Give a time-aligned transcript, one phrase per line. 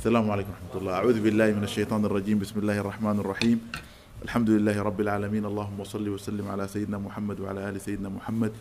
[0.00, 0.92] السلام عليكم ورحمة الله.
[0.92, 2.40] أعوذ بالله من الشيطان الرجيم.
[2.40, 3.58] بسم الله الرحمن الرحيم.
[4.24, 5.44] الحمد لله رب العالمين.
[5.44, 8.52] اللهم صل وسلم على سيدنا محمد وعلى آل سيدنا محمد.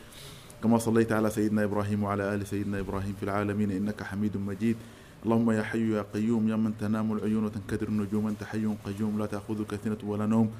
[0.60, 3.72] كما صليت على سيدنا إبراهيم وعلى آل سيدنا إبراهيم في العالمين.
[3.72, 4.76] إنك حميد مجيد.
[5.24, 8.36] اللهم يا حي يا قيوم يا من تنام العيون وتنكدر النجوم.
[8.36, 10.52] أنت حي قيوم لا تأخذك سنة ولا نوم.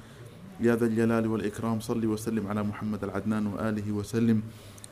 [0.64, 4.40] يا ذا الجلال والإكرام صل وسلم على محمد العدنان وآله وسلم.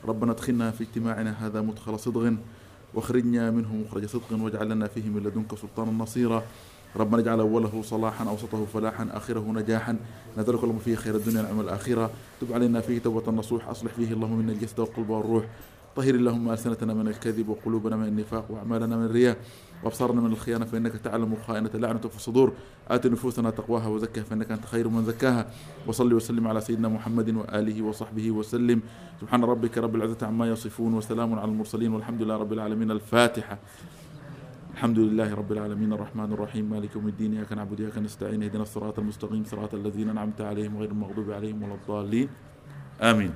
[0.05, 2.37] ربنا ادخلنا في اجتماعنا هذا مدخل صدق.
[2.93, 6.43] واخرجنا منه مخرج صدق واجعل لنا فيه من لدنك سلطانا نصيرا.
[6.95, 9.95] ربنا اجعل أوله صلاحا أوسطه فلاحا آخره نجاحا.
[10.37, 12.11] نذلك اللهم فيه خير الدنيا والنعم الآخرة.
[12.41, 15.45] تب علينا فيه توبة نصوح أصلح فيه اللهم من الجسد والقلب والروح.
[15.95, 19.37] طهر اللهم ألسنتنا من الكذب وقلوبنا من النفاق وأعمالنا من الرياء.
[19.83, 22.53] وابصارنا من الخيانة فإنك تعلم خائنه لعنه في الصدور
[22.87, 25.47] آت نفوسنا تقواها وزكها فإنك أنت خير من زكاها.
[25.87, 28.81] وصلي وسلم على سيدنا محمد وآله وصحبه وسلم.
[29.21, 32.91] سبحان ربك رب العزة عما يصفون وسلام على المرسلين والحمد لله رب العالمين.
[32.91, 33.59] الفاتحة.
[34.73, 35.93] الحمد لله رب العالمين.
[35.93, 36.69] الرحمن الرحيم.
[36.69, 37.37] مالك يوم الدين.
[37.37, 38.43] إياك نعبد واياك نستعين.
[38.43, 39.43] اهدنا الصراط المستقيم.
[39.43, 42.29] صراط الذين أنعمت عليهم غير المغضوب عليهم ولا الضالين.
[43.01, 43.33] آمين.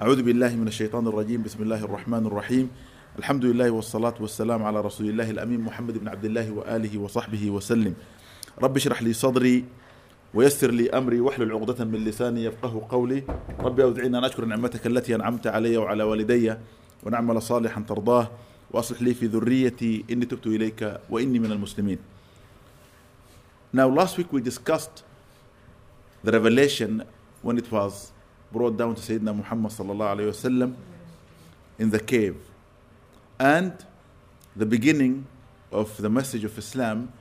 [0.00, 1.42] أعوذ بالله من الشيطان الرجيم.
[1.42, 2.70] بسم الله الرحمن الرحيم.
[3.18, 7.94] الحمد لله والصلاة والسلام على رسول الله الأمين محمد بن عبد الله وآله وصحبه وسلم
[8.62, 9.64] رب اشرح لي صدري
[10.34, 13.22] ويسر لي أمري واحلل عقدة من لساني يفقه قولي
[13.60, 16.54] ربي أوزعني أن أشكر نعمتك التي أنعمت علي وعلى والدي
[17.04, 18.30] ونعمل صالحا ترضاه
[18.70, 21.98] وأصلح لي في ذريتي إني تبت إليك وإني من المسلمين
[23.72, 25.04] Now last week we discussed
[26.22, 27.02] the revelation
[27.42, 28.12] when it was
[28.52, 30.74] brought down to Sayyidina Muhammad sallallahu alayhi wasallam
[31.78, 32.36] in the cave.
[33.38, 33.72] And
[34.54, 35.26] the beginning
[35.72, 37.12] of the message of Islam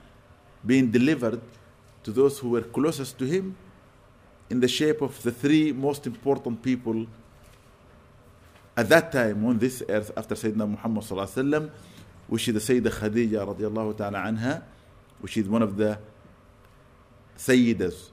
[0.65, 1.41] being delivered
[2.03, 3.55] to those who were closest to him
[4.49, 7.05] in the shape of the three most important people
[8.77, 11.71] at that time on this earth after Sayyidina Muhammad wasallam
[12.27, 14.63] which is the Sayyidah Khadija radiallahu ta'ala anha
[15.19, 15.97] which is one of the
[17.37, 18.09] Sayyidas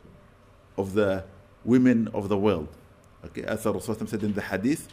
[0.76, 1.24] of the
[1.64, 2.68] women of the world.
[3.24, 4.88] Okay, as the Rasul said in the hadith,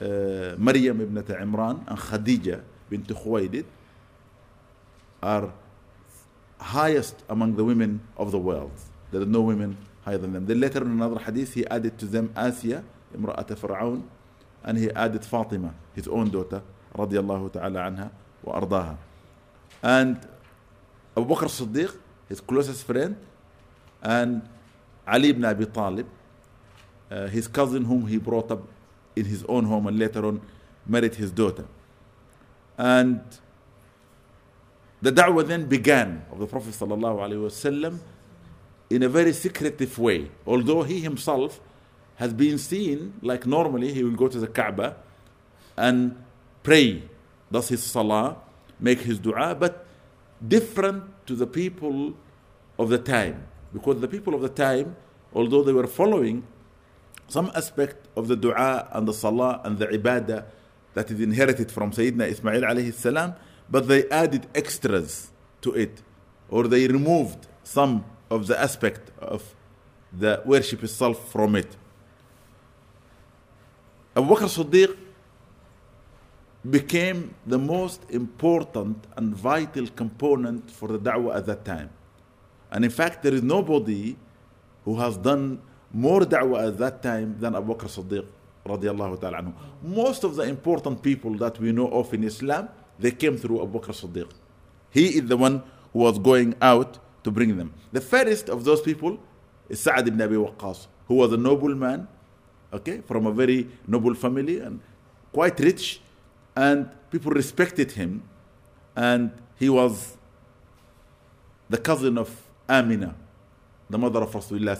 [0.00, 3.64] Maryam ibn Imran and Khadija bint Khuwaylid
[5.22, 5.52] are
[6.60, 8.72] highest among the women of the world.
[9.10, 10.46] There are no women higher than them.
[10.46, 12.82] Then later in another hadith, he added to them Asiya,
[13.16, 14.02] Imra'at Fir'aun,
[14.64, 16.62] and he added Fatima, his own daughter,
[16.94, 18.10] radiallahu ta'ala anha
[18.42, 18.96] wa ardaha.
[19.82, 20.16] And
[21.16, 21.96] Abu Bakr Siddiq,
[22.28, 23.16] his closest friend,
[24.02, 24.42] and
[25.06, 26.06] Ali ibn Abi Talib,
[27.10, 28.62] uh, his cousin whom he brought up
[29.18, 30.40] in his own home and later on
[30.86, 31.66] married his daughter.
[32.76, 33.20] And
[35.02, 37.98] the da'wah then began of the Prophet wasallam
[38.90, 40.30] in a very secretive way.
[40.46, 41.60] Although he himself
[42.16, 44.96] has been seen like normally he will go to the Kaaba
[45.76, 46.16] and
[46.62, 47.02] pray,
[47.50, 48.36] does his salah,
[48.80, 49.86] make his dua, but
[50.46, 52.14] different to the people
[52.78, 53.46] of the time.
[53.72, 54.96] Because the people of the time,
[55.34, 56.44] although they were following
[57.28, 60.44] some aspect of the dua and the salah and the ibadah
[60.94, 63.34] that is inherited from Sayyidina Ismail alayhi salam,
[63.70, 65.30] but they added extras
[65.60, 66.02] to it,
[66.48, 69.54] or they removed some of the aspect of
[70.12, 71.76] the worship itself from it.
[74.16, 74.96] Abu Bakr Siddiq
[76.68, 81.90] became the most important and vital component for the da'wah at that time.
[82.70, 84.16] And in fact, there is nobody
[84.84, 85.60] who has done
[85.92, 88.26] more da'wah at that time than Abu Bakr Siddiq
[88.66, 89.54] radiallahu ta'ala anhu.
[89.82, 92.68] Most of the important people that we know of in Islam,
[92.98, 94.30] they came through Abu Bakr Siddiq.
[94.90, 95.62] He is the one
[95.92, 97.72] who was going out to bring them.
[97.92, 99.18] The first of those people
[99.68, 102.08] is Sa'ad ibn Abi Waqqas, who was a noble man,
[102.72, 104.80] okay, from a very noble family and
[105.32, 106.00] quite rich,
[106.56, 108.22] and people respected him,
[108.96, 110.16] and he was
[111.68, 112.30] the cousin of
[112.68, 113.14] Amina,
[113.88, 114.76] the mother of Rasulullah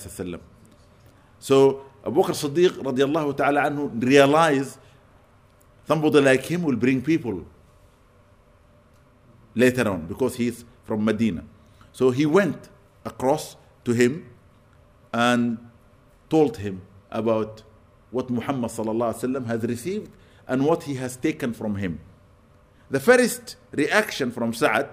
[1.40, 4.78] so Abu Bakr Siddiq radiallahu ta'ala anhu realized
[5.88, 7.46] somebody like him will bring people
[9.56, 11.44] later on because he's from Medina.
[11.92, 12.70] So he went
[13.06, 14.30] across to him
[15.14, 15.58] and
[16.30, 16.82] told him
[17.12, 17.64] about
[18.12, 20.12] what Muhammad sallallahu alaihi wasallam has received
[20.48, 22.00] and what he has taken from him.
[22.90, 24.90] The first reaction from Sa'ad,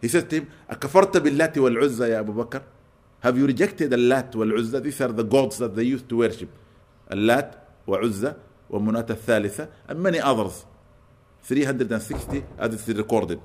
[0.00, 2.62] he said to him, أكفرت باللات والعزى يا أبو بكر
[3.21, 4.79] have you rejected wal Uzza?
[4.79, 6.49] These are the gods that they used to worship.
[7.11, 8.35] Uzza
[8.69, 10.65] wa Munata Thalitha and many others.
[11.43, 13.39] 360 as it's recorded.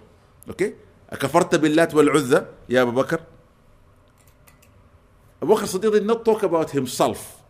[0.49, 0.75] Okay?
[1.11, 3.21] أكفرت باللات والعزى يا أبو بكر?
[5.43, 7.43] Abu Bakr Siddiq did not talk about himself,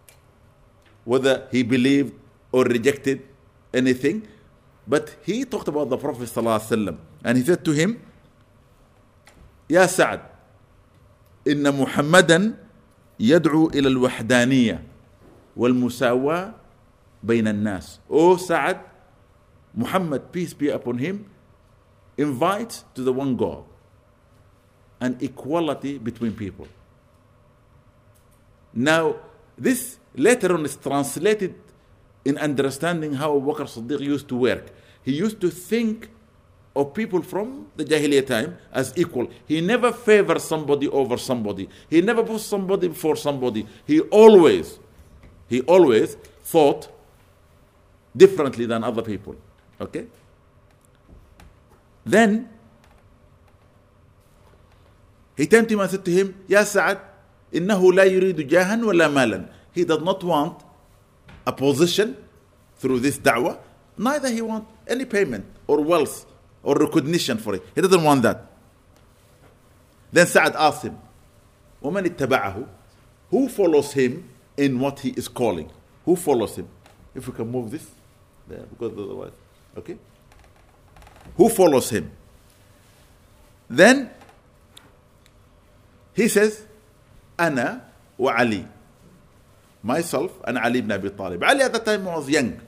[1.04, 2.12] whether he believed
[2.50, 3.22] or rejected
[3.72, 4.26] anything,
[4.86, 8.00] but he talked about the Prophet ﷺ, and he said to him,
[9.70, 10.20] يا سعد
[11.48, 12.56] إن محمدا
[13.20, 14.84] يدعو إلى الوحدانية
[15.56, 16.54] والمساواة
[17.22, 18.80] بين الناس O Sa'ad
[19.74, 21.26] Muhammad peace be upon him
[22.18, 23.64] invites to the one God
[25.00, 26.66] and equality between people
[28.72, 29.16] now
[29.58, 31.54] this later on is translated
[32.24, 34.70] in understanding how Bakr Siddiq used to work
[35.02, 36.08] he used to think
[36.75, 39.29] of people from the Jahiliyyah time as equal.
[39.45, 41.67] He never favored somebody over somebody.
[41.89, 43.67] He never put somebody before somebody.
[43.85, 44.79] He always,
[45.47, 46.87] he always thought
[48.15, 49.35] differently than other people.
[49.81, 50.07] Okay?
[52.05, 52.49] Then
[55.35, 56.99] he turned to him and said to him, Ya Sa'ad,
[57.53, 59.49] إنه لا يريد جاها ولا مالا.
[59.71, 60.63] He does not want
[61.45, 62.15] a position
[62.77, 63.57] through this da'wah,
[63.97, 66.25] neither he want any payment or wealth
[66.63, 67.63] or recognition for it.
[67.73, 68.45] He doesn't want that.
[70.11, 70.97] Then Sa'ad asked him,
[71.83, 72.67] ومن اتبعه?
[73.31, 74.27] Who follows him
[74.57, 75.71] in what he is calling?
[76.05, 76.67] Who follows him?
[77.13, 77.87] If we can move this
[78.47, 79.31] there, because otherwise,
[79.77, 79.97] okay?
[81.37, 82.11] Who follows him?
[83.69, 84.09] Then
[86.13, 86.65] he says,
[87.37, 87.81] أنا
[88.19, 88.65] وعلي.
[89.81, 91.43] Myself and Ali ibn Abi Talib.
[91.43, 92.59] Ali at that time was young.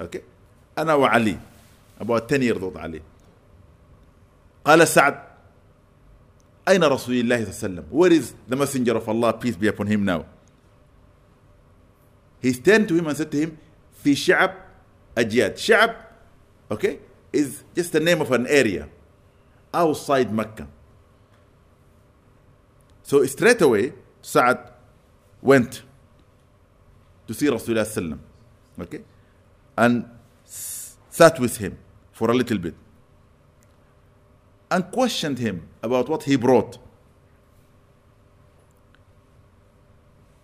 [0.00, 0.22] Okay?
[0.76, 1.38] أنا وعلي.
[1.38, 1.46] about
[2.00, 3.02] 10 years old علي
[4.64, 5.22] قال سعد
[6.68, 9.66] أين رسول الله صلى الله عليه وسلم where is the messenger of Allah peace be
[9.68, 10.24] upon him now
[12.40, 13.58] he turned to him and said to him
[14.04, 14.54] في شعب
[15.18, 15.94] أجياد شعب
[16.70, 16.98] okay
[17.32, 18.88] is just the name of an area
[19.74, 20.66] outside Mecca
[23.02, 23.92] so straight away
[24.22, 24.70] Sa'ad
[25.40, 25.82] went
[27.26, 28.18] to see Rasulullah sallam
[28.80, 29.02] okay
[29.76, 30.04] and
[30.44, 31.78] sat with him
[32.17, 32.73] for a little bit
[34.71, 36.79] and questioned him about what he brought.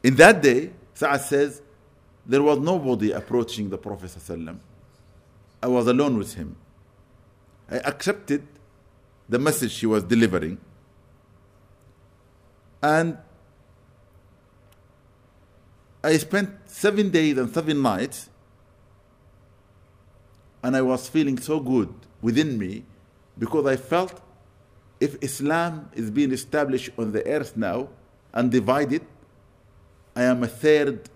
[0.03, 1.63] In that day, Sa'ad says,
[2.27, 4.11] there was nobody approaching the Prophet.
[4.11, 4.59] ﷺ.
[5.63, 6.55] I was alone with him.
[7.67, 8.45] I accepted
[9.27, 10.59] the message he was delivering.
[12.83, 13.17] And
[16.03, 18.29] I spent seven days and seven nights
[20.63, 22.85] and I was feeling so good within me
[23.37, 24.21] because I felt
[24.99, 27.89] if Islam is being established on the earth now
[28.33, 29.05] and divided,
[30.15, 31.09] I am a third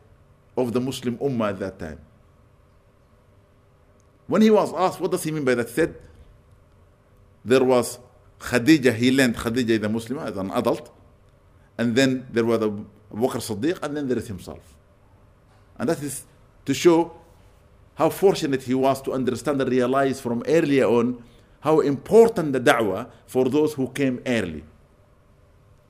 [0.58, 2.00] of the Muslim Ummah at that time.
[4.28, 5.68] When he was asked, what does he mean by that?
[5.68, 5.96] He said,
[7.46, 7.98] there was
[8.40, 10.92] Khadija, he learned Khadija the Muslim as an adult,
[11.78, 14.76] and then there was Abu Bakr Siddiq, and then there is himself.
[15.78, 16.26] And that is
[16.66, 17.14] to show
[17.98, 21.22] how fortunate he was to understand and realize from earlier on
[21.62, 24.64] how important the da'wah for those who came early.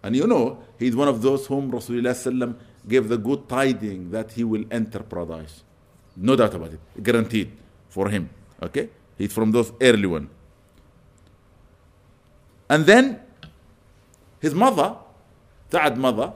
[0.01, 2.55] And you know, he's one of those whom Rasulullah
[2.87, 5.63] gave the good tiding that he will enter paradise.
[6.15, 6.79] No doubt about it.
[7.03, 7.51] Guaranteed
[7.89, 8.29] for him.
[8.63, 8.87] Okay?
[9.17, 10.29] He's from those early one.
[12.69, 13.19] And then
[14.39, 14.95] his mother,
[15.69, 16.31] Sa'ad mother,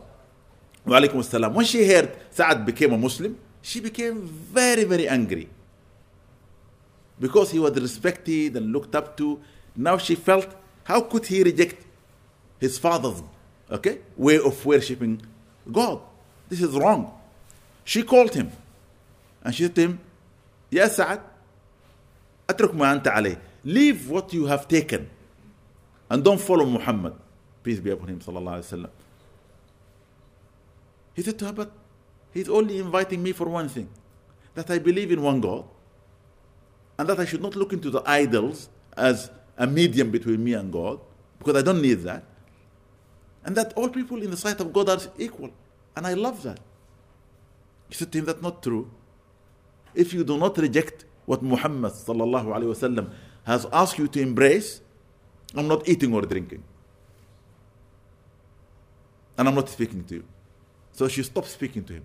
[0.83, 5.47] when she heard Sa'ad became a Muslim, she became very, very angry
[7.21, 9.39] because he was respected and looked up to.
[9.75, 10.47] Now she felt,
[10.83, 11.85] how could he reject
[12.59, 13.21] his father's
[13.69, 15.21] okay, way of worshipping
[15.71, 16.01] God?
[16.49, 17.13] This is wrong.
[17.85, 18.51] She called him
[19.43, 19.99] and she said to him,
[20.71, 21.21] Ya Sa'ad,
[22.47, 23.37] atruk ma anta alayh.
[23.63, 25.07] Leave what you have taken
[26.09, 27.13] and don't follow Muhammad.
[27.63, 28.89] Peace be upon him, sallallahu alayhi wa
[31.13, 31.71] He said to her, but
[32.33, 33.87] he's only inviting me for one thing,
[34.55, 35.65] that I believe in one God
[37.00, 40.72] and that I should not look into the idols as a medium between me and
[40.72, 41.00] God,
[41.38, 42.24] because I don't need that.
[43.44, 45.50] And that all people in the sight of God are equal.
[45.94, 46.58] And I love that.
[47.88, 48.90] He said to him, That's not true.
[49.94, 53.10] If you do not reject what Muhammad وسلم,
[53.44, 54.80] has asked you to embrace,
[55.54, 56.62] I'm not eating or drinking.
[59.38, 60.24] And I'm not speaking to you.
[60.92, 62.04] So she stopped speaking to him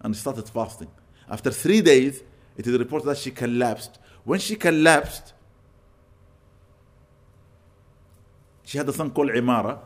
[0.00, 0.88] and started fasting.
[1.28, 2.22] After three days,
[2.56, 5.33] it is reported that she collapsed when she collapsed,
[8.63, 9.79] she had a son called Imara.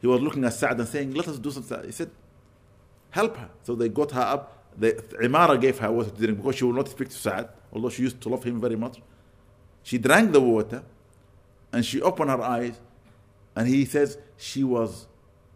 [0.00, 1.84] He was looking at Sa'd and saying, Let us do something.
[1.84, 2.10] He said,
[3.10, 3.50] Help her.
[3.64, 4.52] So they got her up.
[4.78, 7.88] The, Imara gave her water to drink because she would not speak to Sa'd, although
[7.88, 9.00] she used to love him very much.
[9.82, 10.82] She drank the water
[11.72, 12.80] and she opened her eyes.
[13.56, 15.06] And he says she was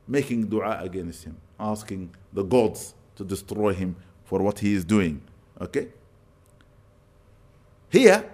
[0.09, 3.95] making dua against him, asking the gods to destroy him
[4.25, 5.21] for what he is doing.
[5.61, 5.89] Okay?
[7.91, 8.25] Here,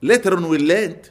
[0.00, 1.10] later on, we learned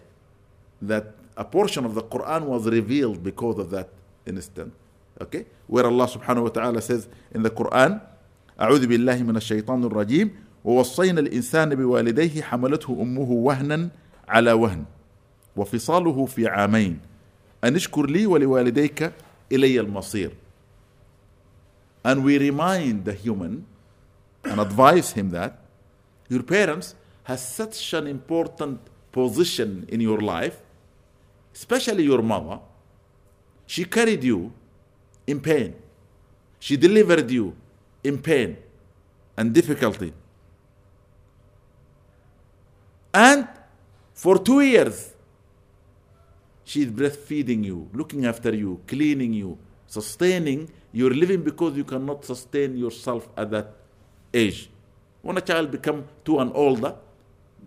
[0.81, 3.89] that a portion of the Quran was revealed because of that
[4.25, 4.73] instant.
[5.21, 5.45] Okay?
[5.67, 8.01] Where Allah subhanahu wa ta'ala says in the Quran,
[8.59, 10.29] أعوذ بالله من الشيطان الرجيم
[10.63, 13.89] ووصينا الإنسان بوالديه حملته أمه وهنا
[14.29, 14.85] على وهن
[15.55, 16.99] وفصاله في عامين
[17.63, 19.11] أن اشكر لي ولوالديك
[19.51, 20.31] إلي المصير
[22.05, 23.65] and we remind the human
[24.43, 25.57] and advise him that
[26.29, 28.79] your parents has such an important
[29.11, 30.59] position in your life
[31.53, 32.59] especially your mother
[33.65, 34.51] she carried you
[35.27, 35.73] in pain
[36.59, 37.55] she delivered you
[38.03, 38.57] in pain
[39.37, 40.11] and difficulty
[43.13, 43.47] and
[44.13, 45.13] for two years
[46.65, 52.23] she is breastfeeding you looking after you cleaning you sustaining you're living because you cannot
[52.23, 53.73] sustain yourself at that
[54.33, 54.69] age.
[55.21, 56.95] When a child become two and older,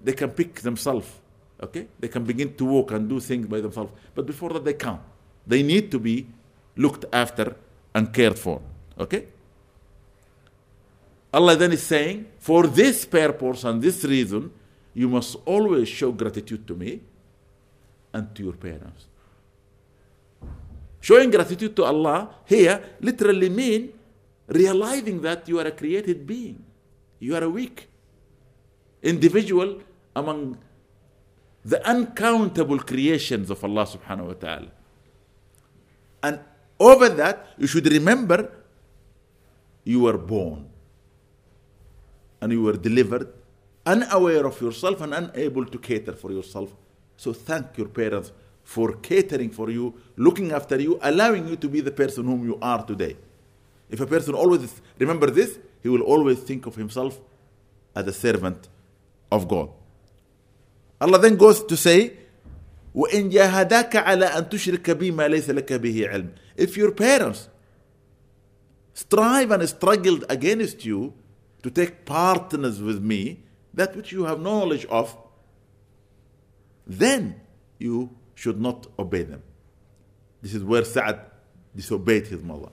[0.06, 1.08] they can pick themselves.
[1.60, 3.90] Okay, they can begin to walk and do things by themselves.
[4.14, 5.00] But before that, they can't.
[5.44, 6.26] They need to be
[6.76, 7.56] looked after
[7.92, 8.60] and cared for.
[8.96, 9.26] Okay.
[11.32, 14.52] Allah then is saying, for this purpose and this reason,
[14.94, 17.00] you must always show gratitude to me
[18.12, 19.06] and to your parents.
[21.00, 23.90] Showing gratitude to Allah here literally means
[24.46, 26.62] realizing that you are a created being.
[27.18, 27.88] You are a weak
[29.02, 29.80] individual
[30.16, 30.58] among
[31.64, 34.70] the uncountable creations of Allah subhanahu wa ta'ala.
[36.23, 36.40] And
[36.80, 38.50] over that, you should remember
[39.85, 40.68] you were born
[42.40, 43.28] and you were delivered
[43.85, 46.75] unaware of yourself and unable to cater for yourself.
[47.16, 48.32] So thank your parents
[48.64, 52.58] for catering for you, looking after you, allowing you to be the person whom you
[52.61, 53.16] are today.
[53.88, 57.20] If a person always remember this, he will always think of himself
[57.94, 58.68] as a servant
[59.30, 59.70] of God.
[61.00, 62.17] Allah then goes to say,
[62.95, 66.33] وإن جاهداك على أن تشرك بي ما ليس لك به علم.
[66.57, 67.48] If your parents
[68.93, 71.13] strive and struggled against you
[71.63, 73.43] to take partners with me,
[73.74, 75.17] that which you have knowledge of,
[76.86, 77.39] then
[77.79, 79.41] you should not obey them.
[80.41, 81.21] This is where Sa'ad
[81.75, 82.69] disobeyed his mother.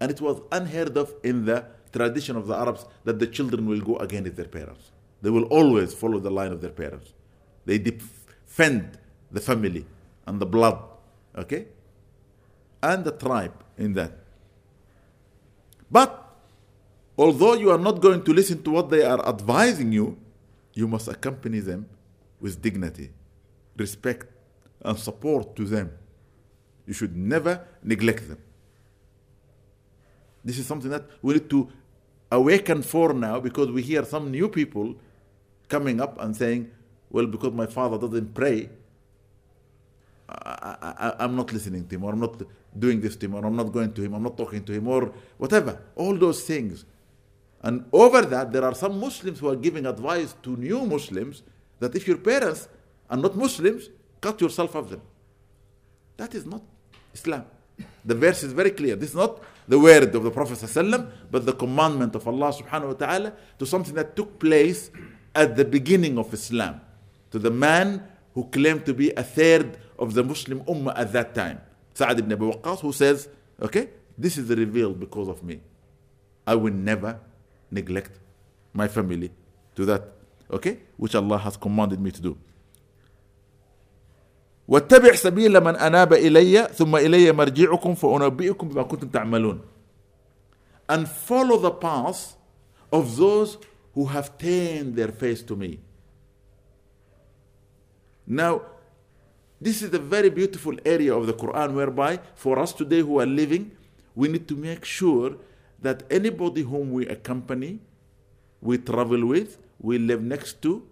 [0.00, 3.80] And it was unheard of in the tradition of the Arabs that the children will
[3.80, 4.90] go against their parents.
[5.22, 7.12] They will always follow the line of their parents.
[7.69, 8.97] They defend
[9.29, 9.85] the family
[10.25, 10.79] and the blood,
[11.37, 11.67] okay?
[12.81, 14.11] And the tribe in that.
[15.91, 16.33] But
[17.15, 20.17] although you are not going to listen to what they are advising you,
[20.73, 21.85] you must accompany them
[22.41, 23.11] with dignity,
[23.77, 24.25] respect,
[24.81, 25.91] and support to them.
[26.87, 28.39] You should never neglect them.
[30.43, 31.69] This is something that we need to
[32.31, 34.95] awaken for now because we hear some new people
[35.67, 36.71] coming up and saying,
[37.09, 38.69] well, because my father doesn't pray,
[40.29, 42.41] I, am not listening to him, or I'm not
[42.77, 44.87] doing this to him, or I'm not going to him, I'm not talking to him,
[44.87, 45.79] or whatever.
[45.95, 46.85] All those things.
[47.61, 51.43] And over that, there are some Muslims who are giving advice to new Muslims
[51.79, 52.67] that if your parents
[53.09, 53.89] are not Muslims,
[54.21, 55.01] cut yourself off them.
[56.17, 56.61] That is not
[57.13, 57.45] Islam.
[58.05, 58.95] The verse is very clear.
[58.95, 62.87] This is not the word of the Prophet ﷺ, but the commandment of Allah subhanahu
[62.87, 64.91] wa ta'ala to something that took place
[65.33, 66.81] at the beginning of Islam
[67.30, 68.02] To the man
[68.34, 71.60] who claimed to be a third of the Muslim Ummah at that time.
[71.94, 73.28] Sa'ad ibn Abi Waqqas who says,
[73.62, 75.60] okay, this is revealed because of me.
[76.46, 77.18] I will never
[77.70, 78.18] neglect
[78.72, 79.30] my family
[79.76, 80.02] to that,
[80.50, 82.36] okay, which Allah has commanded me to do.
[84.68, 89.60] واتبع سبيل من أناب إلي ثم إلي مرجعكم فأنبئكم بما كنتم تعملون
[90.88, 92.36] and follow the path
[92.92, 93.58] of those
[93.94, 95.80] who have turned their face to me.
[98.29, 98.61] now,
[99.59, 103.25] this is a very beautiful area of the Quran whereby for us today who are
[103.25, 103.71] living,
[104.13, 105.35] we need to make sure
[105.81, 107.79] that anybody whom we accompany,
[108.61, 110.85] we travel with, we live next to,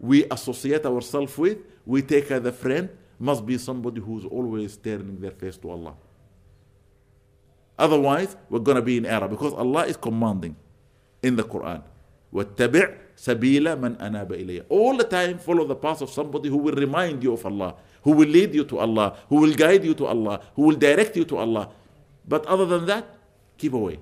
[0.00, 2.88] we associate ourselves with, we take as a friend,
[3.18, 5.94] must be somebody who's always turning their face to Allah.
[7.78, 10.56] Otherwise, we're going to be in error because Allah is commanding
[11.22, 11.82] in the Quran.
[12.32, 12.86] وَاتَّبِعْ
[13.16, 17.22] سَبِيلَ مَنْ أَنَابَ إِلَيَّ All the time follow the path of somebody who will remind
[17.22, 20.40] you of Allah, who will lead you to Allah, who will guide you to Allah,
[20.56, 21.68] who will direct you to Allah.
[22.26, 23.04] But other than that,
[23.58, 24.00] keep away.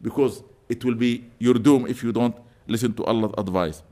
[0.00, 2.34] Because it will be your doom if you don't
[2.66, 3.82] listen to Allah's advice.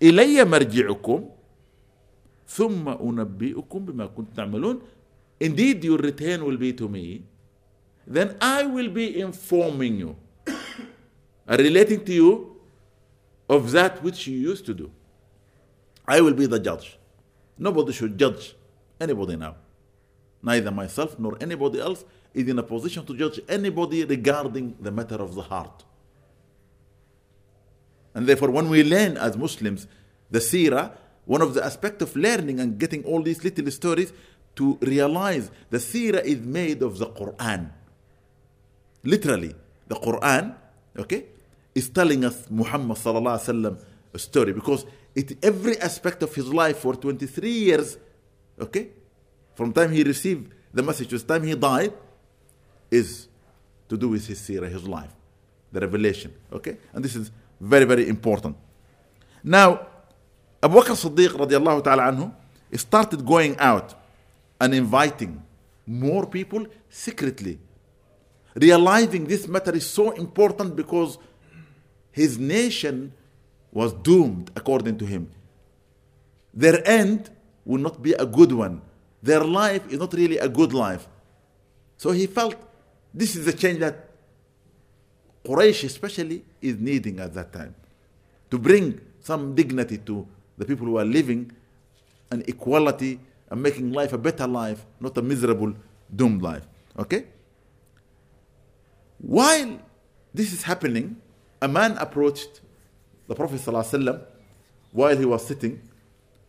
[0.00, 1.40] إِلَيَّ مَرْجِعُكُمْ
[2.50, 4.80] ثم أنبئكم بما كنتم تعملون
[5.40, 7.22] Indeed your return will be to me
[8.06, 10.16] then I will be informing you
[11.46, 12.49] relating to you
[13.56, 14.90] of that which you used to do
[16.06, 16.88] I will be the judge
[17.60, 18.54] nobody should judge
[19.00, 19.56] anybody now.
[20.42, 25.16] Neither myself nor anybody else is in a position to judge anybody regarding the matter
[25.16, 25.84] of the heart.
[28.14, 29.86] And therefore, when we learn as Muslims
[30.30, 30.92] the seerah,
[31.26, 34.12] one of the aspects of learning and getting all these little stories
[34.56, 37.70] to realize the seerah is made of the Quran.
[39.04, 39.54] Literally,
[39.86, 40.54] the Quran,
[40.98, 41.26] okay,
[41.74, 43.78] is telling us Muhammad sallallahu alaihi wasallam
[44.12, 44.84] a story because
[45.14, 47.96] it every aspect of his life for 23 years,
[48.60, 48.88] okay,
[49.54, 51.92] from time he received the message to the time he died,
[52.90, 53.28] is
[53.88, 55.10] to do with his seerah, his life,
[55.72, 58.56] the revelation, okay, and this is very very important.
[59.42, 59.86] Now,
[60.62, 62.32] Abu Bakr Siddiq radiallahu ta'ala anhu
[62.76, 63.94] started going out
[64.60, 65.42] and inviting
[65.86, 67.58] more people secretly,
[68.54, 71.18] realizing this matter is so important because
[72.12, 73.12] his nation
[73.72, 75.30] was doomed according to him.
[76.52, 77.30] Their end
[77.64, 78.82] will not be a good one.
[79.22, 81.06] Their life is not really a good life.
[81.96, 82.56] So he felt
[83.12, 84.08] this is the change that
[85.44, 87.74] Quraysh especially is needing at that time
[88.50, 90.26] to bring some dignity to
[90.58, 91.52] the people who are living
[92.30, 93.18] and equality
[93.50, 95.74] and making life a better life, not a miserable,
[96.14, 96.66] doomed life.
[96.98, 97.26] Okay?
[99.18, 99.80] While
[100.32, 101.16] this is happening,
[101.61, 102.61] a man approached
[103.27, 104.21] the Prophet ﷺ
[104.91, 105.81] while he was sitting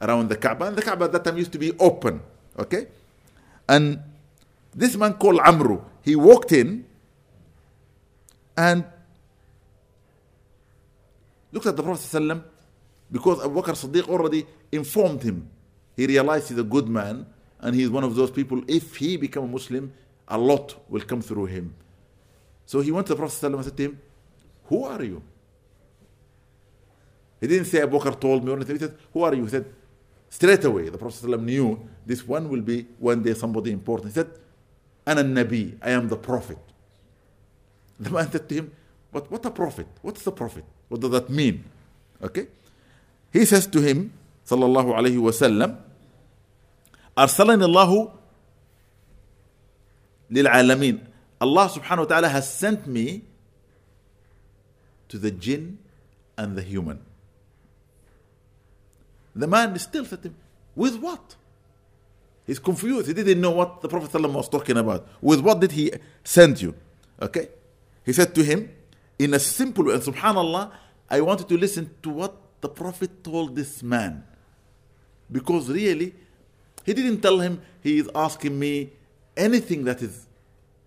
[0.00, 0.66] around the Kaaba.
[0.66, 2.20] And the Kaaba at that time used to be open.
[2.58, 2.86] Okay?
[3.68, 4.00] And
[4.74, 6.84] this man called Amru, he walked in
[8.56, 8.84] and
[11.52, 12.42] looked at the Prophet ﷺ
[13.10, 15.48] because Abu Bakr Siddiq already informed him.
[15.96, 17.26] He realized he's a good man
[17.60, 19.92] and he's one of those people, if he become a Muslim,
[20.28, 21.74] a lot will come through him.
[22.66, 24.00] So he went to the Prophet ﷺ and said to him,
[24.70, 25.22] Who are you?
[27.40, 28.76] He didn't say Abu Bakr told me or anything.
[28.76, 29.44] He said, Who are you?
[29.44, 29.66] He said,
[30.28, 34.12] Straight away, the Prophet ﷺ knew this one will be one day somebody important.
[34.12, 34.30] He said,
[35.06, 36.58] Ana Nabi, I am the Prophet.
[37.98, 38.72] The man said to him,
[39.12, 39.86] But what a prophet?
[40.02, 40.64] What's the prophet?
[40.88, 41.64] What does that mean?
[42.22, 42.48] Okay?
[43.32, 44.12] He says to him,
[44.46, 45.78] Sallallahu Alaihi Wasallam,
[47.16, 48.12] أرسلني الله
[50.30, 51.00] للعالمين
[51.40, 53.22] Allah subhanahu wa ta'ala has sent me
[55.11, 55.77] to the jinn
[56.37, 56.99] and the human.
[59.35, 60.35] The man is still said to him,
[60.73, 61.35] With what?
[62.47, 63.07] He's confused.
[63.07, 65.07] He didn't know what the Prophet ﷺ was talking about.
[65.21, 65.91] With what did he
[66.23, 66.73] send you?
[67.21, 67.49] Okay?
[68.05, 68.71] He said to him,
[69.19, 70.71] in a simple way, and subhanAllah,
[71.09, 74.23] I wanted to listen to what the Prophet told this man.
[75.29, 76.15] Because really,
[76.85, 78.91] he didn't tell him he is asking me
[79.35, 80.25] anything that is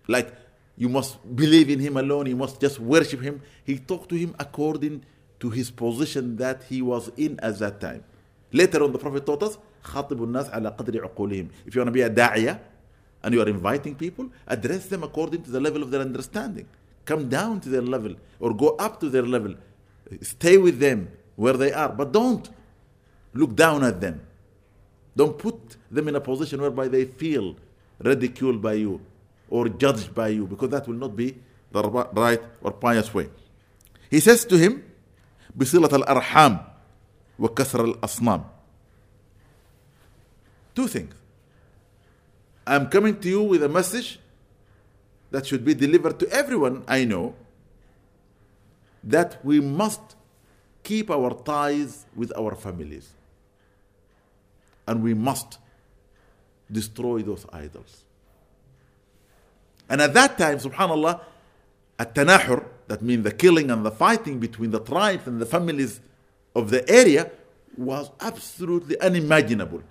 [0.07, 0.33] like
[0.76, 3.42] you must believe in him alone, you must just worship him.
[3.64, 5.04] He talked to him according
[5.40, 8.04] to his position that he was in at that time.
[8.52, 11.48] Later on, the Prophet taught us, خاطب الناس على قدر عقولهم.
[11.66, 12.58] If you want to be a da'iyah
[13.22, 16.66] and you are inviting people, address them according to the level of their understanding.
[17.04, 19.54] Come down to their level or go up to their level.
[20.22, 22.48] Stay with them where they are, but don't
[23.34, 24.20] look down at them.
[25.16, 27.56] Don't put them in a position whereby they feel
[27.98, 29.00] ridiculed by you
[29.48, 31.36] or judged by you because that will not be
[31.72, 33.28] the right or pious way.
[34.10, 34.82] He says to him,
[35.56, 36.64] بصلة الأرحام
[37.38, 38.44] وكسر الأصنام.
[40.74, 41.14] Two things.
[42.66, 44.20] I'm coming to you with a message
[45.30, 47.34] that should be delivered to everyone I know
[49.02, 50.00] that we must
[50.82, 53.10] keep our ties with our families.
[54.86, 55.58] And we must
[56.70, 58.03] destroy those idols.
[59.89, 61.21] And at that time, subhanAllah,
[61.99, 65.99] at tanahur, that means the killing and the fighting between the tribes and the families
[66.55, 67.31] of the area,
[67.77, 69.81] was absolutely unimaginable.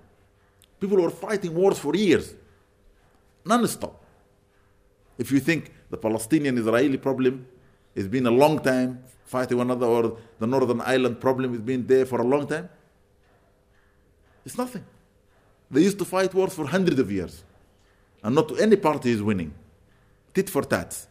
[0.81, 2.35] People were fighting wars for years,
[3.45, 4.03] non stop.
[5.19, 7.47] If you think the Palestinian Israeli problem
[7.95, 11.87] has been a long time fighting one another, or the Northern Ireland problem has been
[11.87, 12.69] there for a long time,
[14.45, 14.85] it's nothing.
[15.71, 17.43] They used to fight wars for hundreds of years,
[18.23, 19.55] and not any party is winning.
[20.35, 21.07] Tit for tat.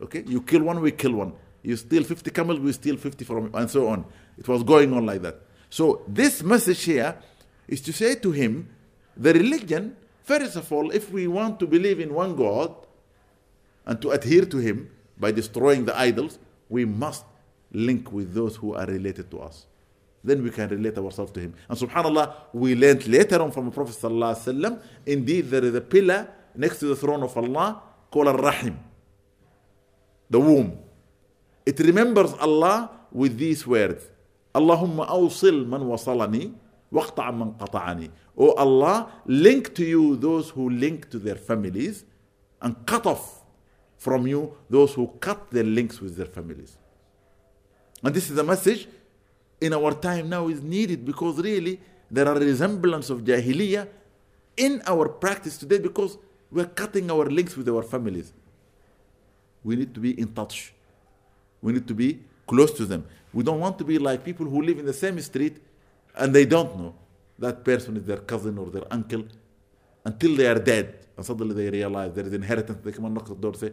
[0.00, 0.22] Okay?
[0.26, 1.32] You kill one, we kill one.
[1.62, 4.04] You steal 50 camels, we steal 50 from and so on.
[4.38, 5.40] It was going on like that.
[5.68, 7.16] So this message here
[7.68, 8.68] is to say to him,
[9.16, 12.74] the religion, first of all, if we want to believe in one God
[13.84, 17.24] and to adhere to him by destroying the idols, we must
[17.72, 19.66] link with those who are related to us.
[20.24, 21.54] Then we can relate ourselves to him.
[21.68, 26.28] And subhanAllah, we learned later on from the Prophet ﷺ, indeed there is a pillar
[26.54, 28.78] next to the throne of Allah called Rahim,
[30.28, 30.78] the womb.
[31.64, 34.04] It remembers Allah with these words
[34.54, 36.52] Allahumma awsil man wasalani
[36.92, 38.10] waqta'a man qata'ani.
[38.36, 42.04] Oh Allah, link to you those who link to their families
[42.60, 43.42] and cut off
[43.96, 46.76] from you those who cut their links with their families.
[48.02, 48.88] And this is a message
[49.60, 53.86] in our time now is needed because really there are resemblance of jahiliyyah
[54.56, 56.18] in our practice today because
[56.50, 58.32] we're cutting our links with our families.
[59.62, 60.72] We need to be in touch.
[61.62, 63.06] We need to be close to them.
[63.32, 65.58] We don't want to be like people who live in the same street
[66.16, 66.94] and they don't know
[67.38, 69.24] that person is their cousin or their uncle
[70.04, 71.06] until they are dead.
[71.16, 72.78] And suddenly they realize there is inheritance.
[72.82, 73.72] They come and knock the door and say,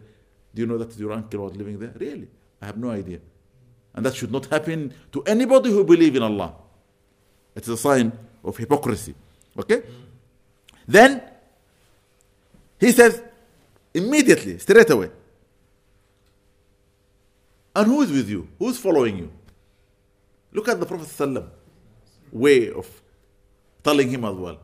[0.54, 1.92] Do you know that your uncle was living there?
[1.98, 2.28] Really?
[2.60, 3.20] I have no idea.
[3.94, 6.54] And that should not happen to anybody who believes in Allah.
[7.54, 8.12] It is a sign
[8.44, 9.14] of hypocrisy.
[9.58, 9.82] Okay?
[10.86, 11.22] Then
[12.80, 13.22] he says,
[13.92, 15.10] immediately, straight away.
[17.74, 18.48] And who is with you?
[18.58, 19.30] Who is following you?
[20.52, 21.48] Look at the Prophet ﷺ
[22.32, 22.86] way of
[23.82, 24.58] telling him as well.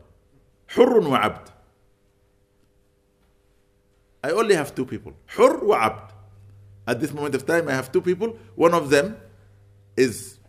[0.67, 1.51] Hurrun wa abd.
[4.23, 5.13] I only have two people.
[5.27, 6.13] Hur wa abd.
[6.87, 8.37] At this moment of time, I have two people.
[8.55, 9.17] One of them
[9.95, 10.39] is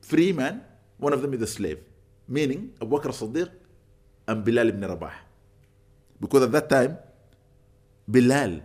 [0.00, 0.62] free man.
[0.98, 1.80] One of them is a slave.
[2.26, 3.50] Meaning, Abu Bakr as-Siddiq
[4.26, 5.12] and Bilal ibn Rabah.
[6.20, 6.98] Because at that time,
[8.06, 8.60] Bilal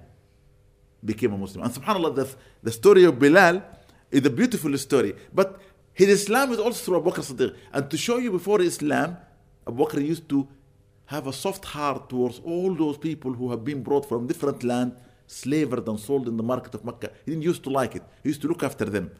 [1.03, 1.63] became a Muslim.
[1.65, 3.61] And subhanAllah, the, the story of Bilal
[4.09, 5.13] is a beautiful story.
[5.33, 5.59] But
[5.93, 7.55] his Islam is also through Abu Bakr Siddiq.
[7.71, 9.17] And to show you before Islam,
[9.67, 10.47] Abu Bakr used to
[11.05, 14.95] have a soft heart towards all those people who have been brought from different land,
[15.27, 17.11] slavered and sold in the market of Mecca.
[17.25, 18.03] He didn't used to like it.
[18.23, 19.11] He used to look after them.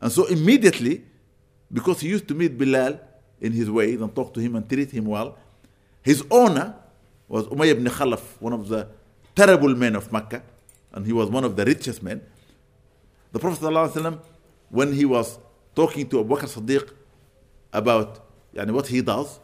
[0.00, 1.04] And so immediately,
[1.72, 2.98] because he used to meet Bilal
[3.40, 5.38] in his ways and talk to him and treat him well,
[6.02, 6.74] his owner
[7.28, 8.88] was Umayyah ibn Khalaf, one of the
[9.34, 10.42] terrible men of Mecca,
[10.92, 12.20] and he was one of the richest men.
[13.32, 14.18] The Prophet ﷺ,
[14.70, 15.38] when he was
[15.74, 16.90] talking to Abu Bakr Siddiq
[17.72, 18.20] about
[18.54, 19.38] yani, what he does,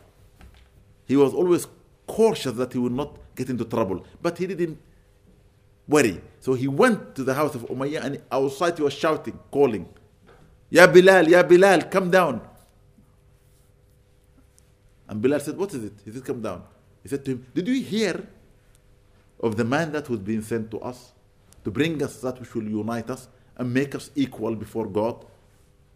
[1.06, 1.66] he was always
[2.06, 4.04] cautious that he would not get into trouble.
[4.20, 4.78] But he didn't
[5.86, 6.20] worry.
[6.40, 9.88] So he went to the house of Umayyah and outside he was shouting, calling,
[10.70, 12.40] Ya Bilal, Ya Bilal, come down.
[15.08, 15.92] And Bilal said, What is it?
[16.04, 16.64] He said, Come down.
[17.02, 18.26] He said to him, Did you hear
[19.40, 21.12] of the man that was being sent to us
[21.64, 25.24] to bring us that which will unite us and make us equal before God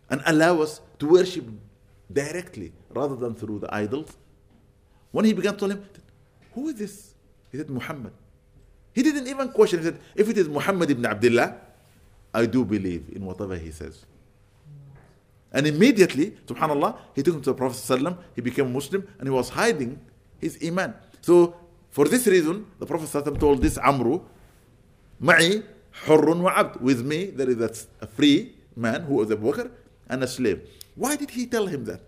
[0.09, 1.44] and allow us to worship
[2.12, 4.16] directly rather than through the idols?
[5.11, 5.85] When he began to tell him,
[6.55, 7.14] Who is this?
[7.51, 8.12] He said, Muhammad.
[8.92, 9.81] He didn't even question.
[9.81, 11.57] He said, If it is Muhammad ibn Abdullah,
[12.33, 14.05] I do believe in whatever he says.
[15.53, 19.29] And immediately, subhanAllah, he took him to the Prophet ﷺ, he became a Muslim, and
[19.29, 20.01] he was hiding
[20.39, 20.95] his Iman.
[21.21, 21.57] So,
[21.91, 24.21] for this reason, the Prophet ﷺ told this Amru,
[25.21, 25.65] Ma'i
[26.05, 26.81] hurrun wa abd.
[26.81, 29.71] With me, there is a free man who was a worker
[30.09, 30.69] and a slave.
[30.95, 32.01] Why did he tell him that?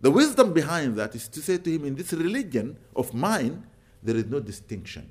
[0.00, 3.66] The wisdom behind that is to say to him, in this religion of mine,
[4.02, 5.10] there is no distinction.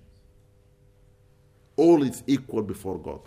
[1.76, 3.22] All is equal before God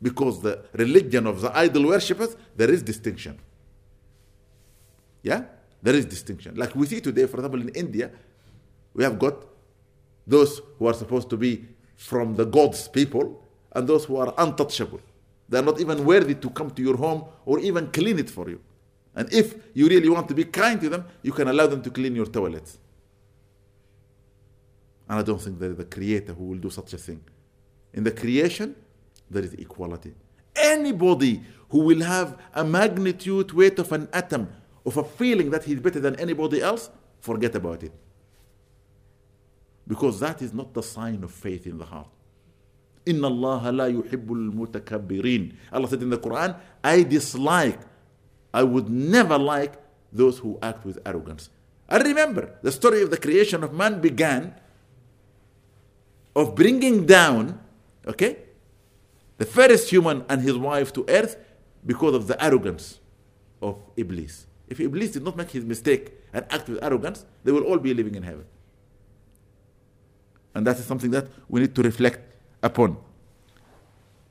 [0.00, 3.38] because the religion of the idol worshippers, there is distinction.
[5.22, 5.44] Yeah?
[5.82, 6.56] There is distinction.
[6.56, 8.10] Like we see today, for example, in India,
[8.94, 9.44] we have got
[10.26, 15.00] those who are supposed to be from the God's people and those who are untouchable.
[15.48, 18.48] They are not even worthy to come to your home or even clean it for
[18.48, 18.60] you.
[19.14, 21.90] And if you really want to be kind to them, you can allow them to
[21.90, 22.78] clean your toilets.
[25.08, 27.20] And I don't think there is a creator who will do such a thing.
[27.94, 28.76] In the creation,
[29.29, 30.13] there is equality.
[30.55, 34.49] Anybody who will have a magnitude weight of an atom
[34.85, 37.91] of a feeling that he's better than anybody else, forget about it.
[39.87, 42.07] Because that is not the sign of faith in the heart.
[43.05, 45.53] إن الله لا يحب المتكبرين.
[45.73, 47.79] Allah said in the Quran, I dislike,
[48.53, 49.73] I would never like
[50.11, 51.49] those who act with arrogance.
[51.89, 54.55] I remember the story of the creation of man began
[56.35, 57.59] of bringing down,
[58.07, 58.37] okay,
[59.37, 61.37] the first human and his wife to earth
[61.85, 62.99] because of the arrogance
[63.61, 64.45] of Iblis.
[64.67, 67.93] If Iblis did not make his mistake and act with arrogance, they will all be
[67.93, 68.45] living in heaven.
[70.55, 72.19] And that is something that we need to reflect
[72.61, 72.97] upon.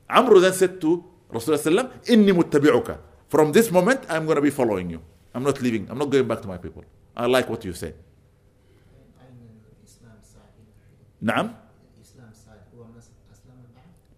[0.09, 2.97] Amr then said to Rasulullah, Inni muttabi'uka.
[3.27, 5.01] From this moment, I'm going to be following you.
[5.33, 5.89] I'm not leaving.
[5.89, 6.83] I'm not going back to my people.
[7.15, 7.93] I like what you say.
[11.23, 11.55] نعم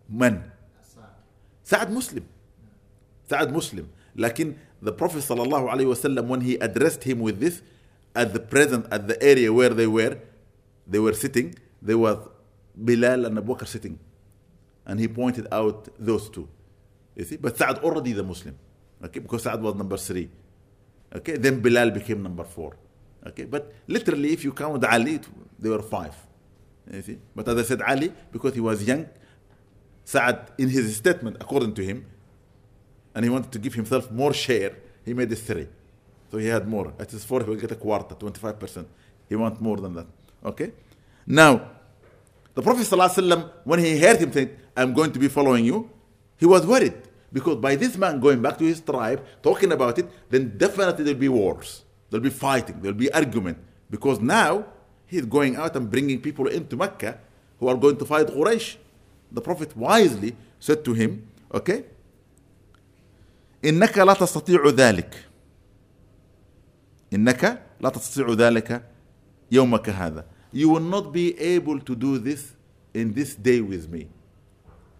[0.09, 0.41] من
[1.70, 2.24] Sa'ad Muslim.
[3.28, 3.86] Sa'ad Muslim.
[4.16, 7.62] Lakin the Prophet sallallahu alaihi wasallam when he addressed him with this
[8.14, 10.16] at the present at the area where they were
[10.86, 12.18] they were sitting there was
[12.74, 13.98] Bilal and Abu Bakr sitting
[14.86, 16.48] and he pointed out those two
[17.14, 18.56] you see but Sa'ad already the Muslim
[19.04, 20.28] Okay, because Sa'ad was number three.
[21.14, 22.76] Okay, then Bilal became number four.
[23.26, 25.20] Okay, but literally, if you count Ali,
[25.58, 26.14] they were five.
[26.92, 27.18] You see?
[27.34, 29.06] But as I said, Ali, because he was young,
[30.10, 32.04] Sa'ad, in his statement, according to him,
[33.14, 34.72] and he wanted to give himself more share,
[35.04, 35.68] he made it three.
[36.30, 36.92] So he had more.
[36.98, 38.86] At his four, he will get a quarter, 25%.
[39.28, 40.06] He want more than that.
[40.44, 40.72] Okay?
[41.26, 41.52] Now,
[42.54, 45.88] the Prophet ﷺ, when he heard him say, I'm going to be following you,
[46.38, 46.98] he was worried.
[47.32, 51.20] Because by this man going back to his tribe, talking about it, then definitely there'll
[51.20, 51.84] be wars.
[52.10, 52.80] There'll be fighting.
[52.80, 53.58] There'll be argument.
[53.88, 54.66] Because now
[55.06, 57.20] he's going out and bringing people into Mecca
[57.60, 58.76] who are going to fight Quraysh
[59.31, 61.83] The Prophet wisely said to him, okay,
[63.65, 65.25] إنك لا تستطيع ذلك
[67.13, 68.83] إنك لا تستطيع ذلك
[69.51, 72.53] يومك هذا You will not be able to do this
[72.93, 74.07] in this day with me.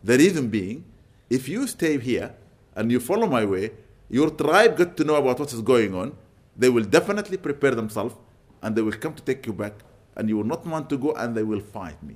[0.03, 0.83] The reason being,
[1.29, 2.35] if you stay here
[2.75, 3.71] and you follow my way,
[4.09, 6.13] your tribe get to know about what is going on,
[6.57, 8.15] they will definitely prepare themselves
[8.61, 9.73] and they will come to take you back
[10.17, 12.15] and you will not want to go and they will fight me.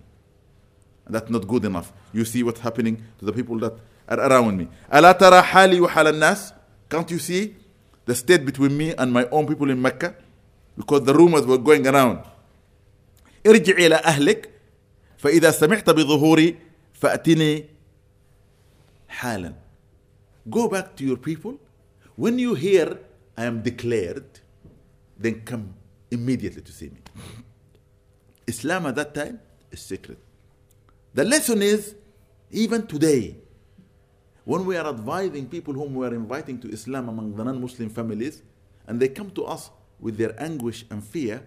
[1.05, 1.91] And that's not good enough.
[2.13, 3.73] You see what's happening to the people that
[4.07, 4.67] are around me.
[4.93, 6.53] ألا ترى حالي وحال الناس?
[6.89, 7.55] Can't you see
[8.05, 10.15] the state between me and my own people in Mecca?
[10.77, 12.19] Because the rumors were going around.
[13.45, 14.49] ارجع إلى أهلك
[15.17, 16.55] فإذا سمعت بظهوري
[16.93, 17.65] فأتني
[19.09, 19.53] حالا.
[20.49, 21.59] Go back to your people.
[22.15, 22.97] When you hear
[23.37, 24.25] I am declared,
[25.17, 25.73] then come
[26.11, 27.01] immediately to see me.
[28.47, 29.39] Islam at that time
[29.71, 30.17] is secret.
[31.14, 31.94] The lesson is,
[32.50, 33.36] even today,
[34.44, 37.88] when we are advising people whom we are inviting to Islam among the non Muslim
[37.88, 38.42] families,
[38.86, 41.46] and they come to us with their anguish and fear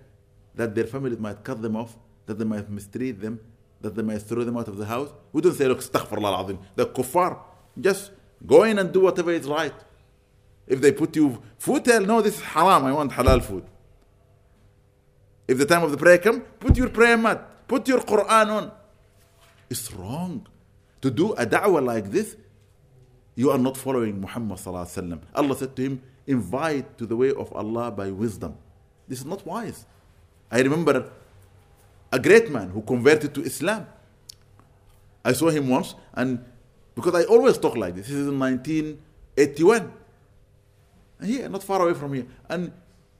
[0.55, 3.39] that their families might cut them off, that they might mistreat them,
[3.81, 6.57] that they might throw them out of the house, we don't say, look, astaghfirullah.
[6.75, 7.37] The kuffar,
[7.79, 8.11] just
[8.45, 9.73] go in and do whatever is right.
[10.65, 13.65] If they put you food, tell, no, this is haram, I want halal food.
[15.47, 18.71] If the time of the prayer come, put your prayer mat, put your Quran on.
[19.69, 20.47] It's wrong.
[21.01, 22.35] To do a da'wah like this,
[23.35, 27.91] you are not following Muhammad Allah said to him, invite to the way of Allah
[27.91, 28.57] by wisdom.
[29.07, 29.85] This is not wise.
[30.51, 31.09] I remember
[32.11, 33.85] a great man who converted to Islam.
[35.23, 36.43] I saw him once, and
[36.95, 39.91] because I always talk like this, this is in 1981.
[41.19, 42.25] And here, not far away from here.
[42.49, 42.71] And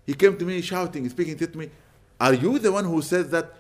[0.06, 1.70] he came to me shouting, speaking to me,
[2.20, 3.54] Are you the one who says that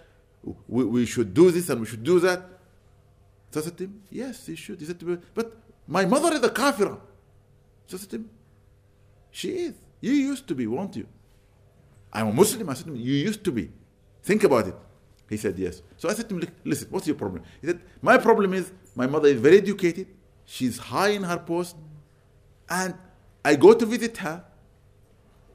[0.68, 2.57] we, we should do this and we should do that?
[3.58, 4.80] So I said to him, Yes, he should.
[4.80, 7.00] He said to me, But my mother is a kafira.
[7.88, 8.30] So I said to him,
[9.32, 9.74] She is.
[10.00, 11.08] You used to be, won't you?
[12.14, 12.70] I'm a Muslim.
[12.70, 13.72] I said to him, You used to be.
[14.22, 14.76] Think about it.
[15.28, 15.82] He said, Yes.
[15.98, 17.42] So I said to him, Listen, what's your problem?
[17.60, 20.06] He said, My problem is my mother is very educated.
[20.46, 21.76] She's high in her post.
[22.70, 22.94] And
[23.44, 24.44] I go to visit her.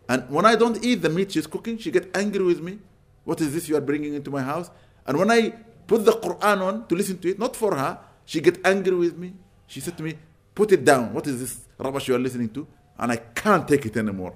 [0.08, 2.80] And when I don't eat the meat she's cooking, she gets angry with me.
[3.22, 4.72] What is this you are bringing into my house?
[5.06, 5.52] And when I
[5.86, 7.98] put the Quran on to listen to it, not for her.
[8.24, 9.34] She get angry with me.
[9.66, 10.14] She said to me,
[10.54, 11.12] put it down.
[11.12, 12.66] What is this rubbish you are listening to?
[12.98, 14.34] And I can't take it anymore.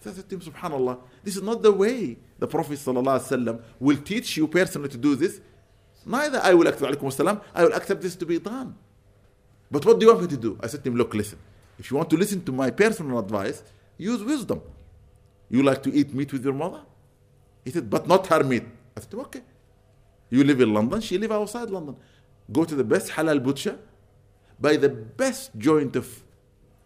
[0.00, 3.98] So I said to him, subhanAllah, this is not the way the Prophet ﷺ will
[3.98, 5.40] teach you personally to do this.
[6.06, 8.74] Neither I will accept alaykum I will accept this to be done.
[9.70, 10.58] But what do you want me to do?
[10.62, 11.38] I said to him, look, listen.
[11.78, 13.62] If you want to listen to my personal advice,
[13.98, 14.62] use wisdom.
[15.50, 16.80] You like to eat meat with your mother?
[17.64, 18.64] He said, but not her meat.
[18.96, 19.42] I said, Okay.
[20.30, 21.96] You live in London, she live outside London.
[22.52, 23.76] Go to the best halal butcher,
[24.60, 26.22] buy the best joint of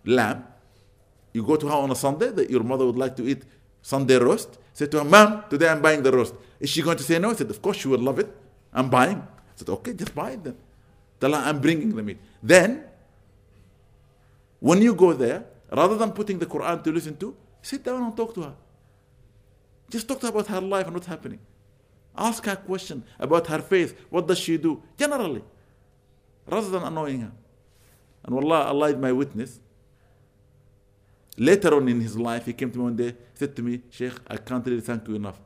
[0.04, 0.44] lamb,
[1.34, 3.42] you go to her on a Sunday that your mother would like to eat
[3.82, 4.56] Sunday roast.
[4.72, 6.34] Say to her, Mom, today I'm buying the roast.
[6.60, 7.30] Is she going to say no?
[7.30, 8.34] I said, Of course she will love it.
[8.72, 9.18] I'm buying.
[9.18, 10.56] I said, Okay, just buy it then.
[11.20, 12.18] Tell her I'm bringing the meat.
[12.42, 12.84] Then,
[14.60, 18.16] when you go there, rather than putting the Quran to listen to, sit down and
[18.16, 18.54] talk to her.
[19.90, 21.40] Just talk to her about her life and what's happening.
[22.16, 23.98] Ask her a question about her faith.
[24.10, 24.82] What does she do?
[24.96, 25.42] Generally.
[26.46, 27.32] Rather than annoying her.
[28.24, 29.60] And Allah is my witness.
[31.36, 34.12] Later on in his life, he came to me one day, said to me, Sheikh,
[34.28, 35.40] I can't really thank you enough.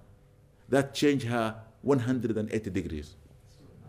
[0.69, 3.15] That changed her 180 degrees.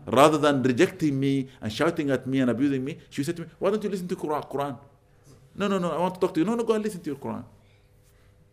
[0.06, 3.48] Rather than rejecting me and shouting at me and abusing me, she said to me,
[3.58, 4.78] Why don't you listen to Quran?
[5.54, 6.46] No, no, no, I want to talk to you.
[6.46, 7.44] No, no, go and listen to your Quran.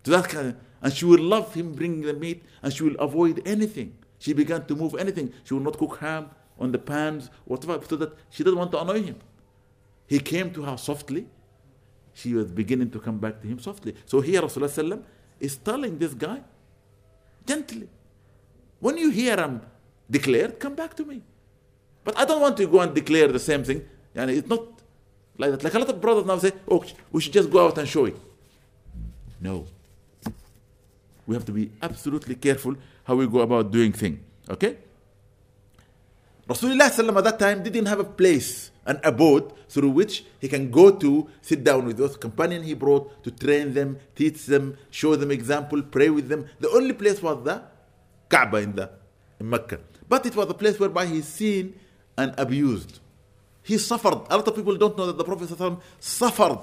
[0.03, 2.95] To that kind of, and she will love him bringing the meat and she will
[2.99, 3.97] avoid anything.
[4.19, 5.33] She began to move anything.
[5.43, 8.81] She would not cook ham on the pans, whatever, so that she didn't want to
[8.81, 9.17] annoy him.
[10.07, 11.27] He came to her softly
[12.17, 13.93] she was beginning to come back to him softly.
[14.05, 15.03] So here Rasulullah
[15.39, 16.41] is telling this guy
[17.45, 17.87] gently,
[18.79, 19.61] when you hear him
[20.09, 21.21] declared, come back to me.
[22.03, 23.85] But I don't want to go and declare the same thing.
[24.15, 24.63] And it's not
[25.37, 25.63] Like that.
[25.63, 28.05] Like a lot of brothers now say, oh, we should just go out and show
[28.05, 28.17] it.
[29.39, 29.67] No.
[31.27, 34.19] We have to be absolutely careful how we go about doing things.
[34.49, 34.77] Okay?
[36.47, 36.87] Rasulullah
[37.17, 41.27] at that time didn't have a place, an abode through which he can go to,
[41.41, 45.81] sit down with those companions he brought to train them, teach them, show them example,
[45.81, 46.47] pray with them.
[46.61, 47.61] The only place was the
[48.29, 48.89] Kaaba in, the,
[49.41, 49.79] in Mecca.
[50.07, 51.77] But it was a place whereby he's seen
[52.17, 52.99] and abused.
[53.63, 54.21] He suffered.
[54.29, 55.49] A lot of people don't know that the Prophet
[55.99, 56.59] suffered.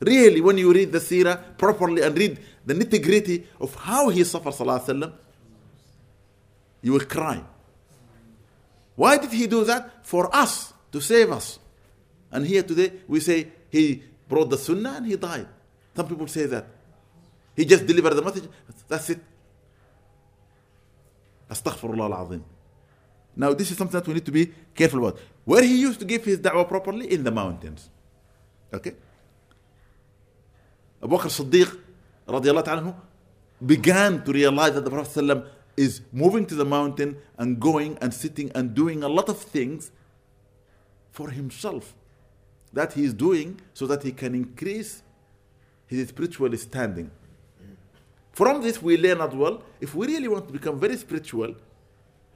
[0.00, 4.24] Really, when you read the seerah properly and read the nitty gritty of how he
[4.24, 5.12] suffered, وسلم,
[6.82, 7.42] you will cry.
[8.96, 10.04] Why did he do that?
[10.06, 11.58] For us, to save us.
[12.30, 15.46] And here today, we say he brought the sunnah and he died.
[15.94, 16.66] Some people say that.
[17.54, 18.48] He just delivered the message,
[18.88, 19.20] that's it.
[21.50, 22.44] Astaghfirullah al-azim.
[23.36, 25.18] Now, this is something that we need to be careful about.
[25.44, 27.12] Where he used to give his da'wah properly?
[27.12, 27.88] In the mountains.
[28.72, 28.94] Okay?
[31.07, 31.71] Abu Bakr Siddiq
[32.27, 32.95] radiallahu anhu
[33.65, 38.13] began to realize that the Prophet ﷺ is moving to the mountain and going and
[38.13, 39.91] sitting and doing a lot of things
[41.11, 41.95] for himself
[42.73, 45.01] that he is doing so that he can increase
[45.87, 47.09] his spiritual standing.
[48.33, 51.55] From this, we learn as well if we really want to become very spiritual,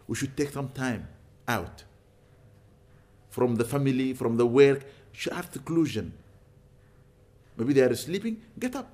[0.08, 1.08] we should take some time
[1.48, 1.84] out
[3.30, 6.14] from the family, from the work, should have seclusion.
[7.58, 8.92] Maybe they are sleeping, get up.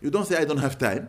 [0.00, 1.08] You don't say, I don't have time.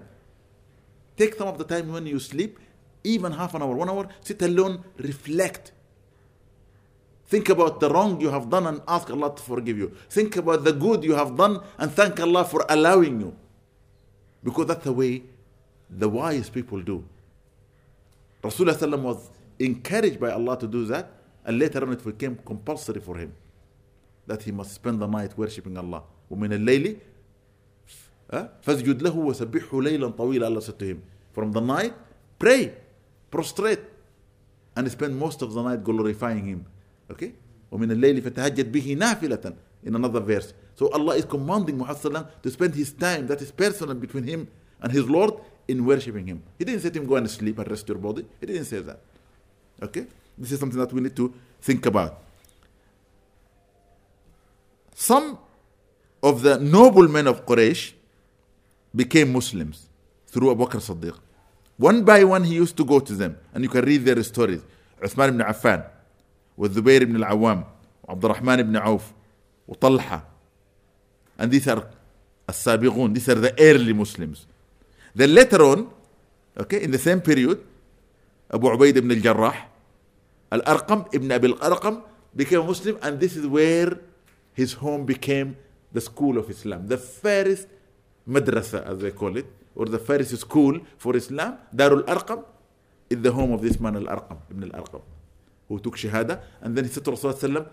[1.18, 2.60] Take some of the time when you sleep,
[3.04, 5.72] even half an hour, one hour, sit alone, reflect.
[7.28, 9.96] Think about the wrong you have done and ask Allah to forgive you.
[10.10, 13.36] Think about the good you have done and thank Allah for allowing you.
[14.44, 15.24] Because that's the way
[15.90, 17.04] the wise people do.
[18.44, 21.10] Rasulullah was encouraged by Allah to do that,
[21.46, 23.34] and later on it became compulsory for him
[24.28, 26.04] that he must spend the night worshipping Allah.
[26.30, 26.98] ومن الليل
[28.62, 31.02] فاسجد له وسبحه ليلا طويلا Allah said to him
[31.34, 31.94] from the night
[32.40, 32.74] pray
[33.32, 33.82] prostrate
[34.76, 36.66] and spend most of the night glorifying him
[37.12, 37.34] okay
[37.72, 39.54] ومن الليل فتهجد به نافلة
[39.86, 43.96] in another verse so Allah is commanding Muhammad to spend his time that is personal
[43.96, 44.48] between him
[44.82, 45.34] and his Lord
[45.68, 48.26] in worshipping him he didn't say to him go and sleep and rest your body
[48.40, 49.00] he didn't say that
[49.82, 50.06] okay
[50.38, 52.20] this is something that we need to think about
[54.96, 55.38] some
[56.24, 57.92] of the noblemen of Quraysh
[58.96, 59.90] became Muslims
[60.28, 61.20] through Abu Bakr Siddiq.
[61.78, 64.62] One by one, he used to go to them, and you can read their stories.
[65.02, 65.86] Uthman ibn Affan,
[66.56, 67.66] with ibn al-Awwam,
[68.08, 69.14] Abdurrahman ibn Auf,
[69.80, 70.24] Talha.
[71.38, 71.90] And these are
[72.48, 74.46] as-sabiqun, these are the early Muslims.
[75.14, 75.90] Then later on,
[76.58, 77.60] okay, in the same period,
[78.50, 79.56] Abu Ubaid ibn al-Jarrah,
[80.52, 82.04] Al-Arqam ibn Abi al-Arqam
[82.36, 83.98] became a Muslim, and this is where
[84.54, 85.58] his home became
[85.94, 86.88] the school of Islam.
[86.88, 87.68] The fairest
[88.28, 92.44] madrasa, as they call it, or the first school for Islam, Darul Arqam,
[93.10, 95.02] is the home of this man Al Arqam, Ibn Al Arqam,
[95.68, 96.42] who took Shahada.
[96.62, 97.68] And then he said to Rasulullah,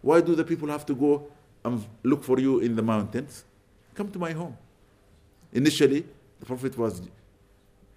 [0.00, 1.28] Why do the people have to go
[1.64, 3.44] and look for you in the mountains?
[3.94, 4.56] Come to my home.
[5.52, 6.04] Initially,
[6.38, 7.02] the Prophet was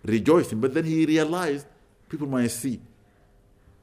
[0.03, 1.65] rejoicing, but then he realized
[2.09, 2.79] people might see.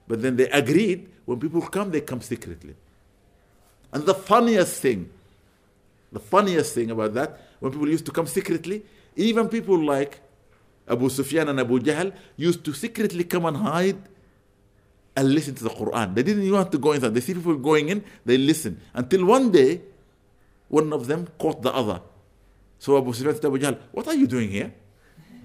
[0.06, 2.74] But then they agreed when people come, they come secretly.
[3.92, 5.10] And the funniest thing,
[6.12, 8.82] the funniest thing about that, when people used to come secretly,
[9.16, 10.20] even people like
[10.88, 13.98] Abu Sufyan and Abu Jahl used to secretly come and hide
[15.16, 16.14] and listen to the Quran.
[16.14, 17.14] They didn't even want to go inside.
[17.14, 18.80] They see people going in, they listen.
[18.94, 19.82] Until one day,
[20.68, 22.00] one of them caught the other.
[22.78, 24.72] So Abu Sufyan said to Abu Jahl, What are you doing here?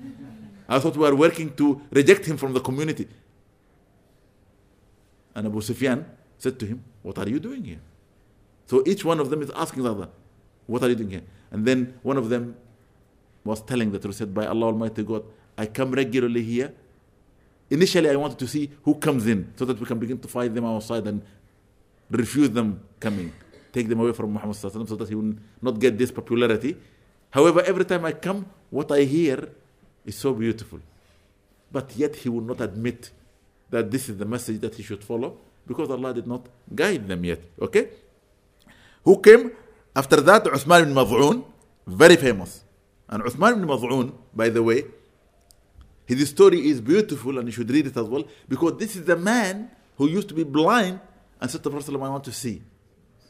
[0.70, 3.08] I thought we were working to reject him from the community.
[5.36, 6.06] And Abu Sufyan
[6.38, 7.82] said to him, What are you doing here?
[8.68, 10.10] So each one of them is asking the other,
[10.68, 11.24] What are you doing here?
[11.52, 12.56] And then one of them
[13.44, 15.24] was telling the truth, said, By Allah Almighty God,
[15.58, 16.74] I come regularly here.
[17.70, 20.54] Initially, I wanted to see who comes in so that we can begin to fight
[20.54, 21.22] them outside and
[22.10, 23.32] refuse them coming,
[23.72, 26.76] take them away from Muhammad so that he will not get this popularity.
[27.32, 29.50] However, every time I come, what I hear
[30.06, 30.80] is so beautiful.
[31.72, 33.12] But yet, he will not admit
[33.70, 35.38] that this is the message that he should follow
[35.68, 37.42] because Allah did not guide them yet.
[37.60, 37.90] Okay?
[39.04, 39.52] Who came
[39.96, 41.44] after that, Uthman ibn Maz'un,
[41.88, 42.64] very famous.
[43.08, 44.84] And Uthman ibn Maz'un, by the way,
[46.06, 49.16] his story is beautiful and you should read it as well because this is the
[49.16, 51.00] man who used to be blind
[51.42, 52.62] and said to Prophet, I want to see.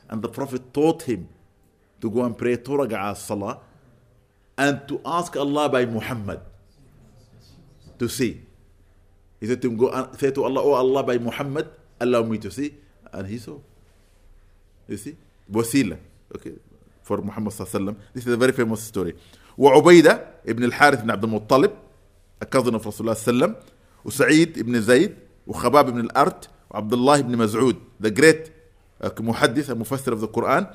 [0.10, 1.30] And the Prophet taught him
[2.02, 3.60] to go and pray Torah Salah
[4.58, 6.42] and to ask Allah by Muhammad
[8.00, 8.42] to see.
[9.40, 12.38] He said to him, Go and say to Allah, Oh Allah, by Muhammad, allow me
[12.40, 12.74] to see.
[13.12, 13.60] And he saw.
[14.88, 15.16] You see?
[15.52, 15.98] Wasila.
[16.36, 16.54] Okay
[17.04, 18.92] for Muhammad صلى الله عليه وسلم this is a very famous
[19.58, 21.72] وعبيدة ابن الحارث بن عبد المطلب
[22.44, 23.56] a cousin رسول الله صلى الله عليه وسلم
[24.06, 25.16] وسعيد بن زيد
[25.48, 27.48] وخباب بن الأرت وعبد الله بن
[28.02, 28.50] the great
[29.04, 30.66] uh, محدث المفسر of the Quran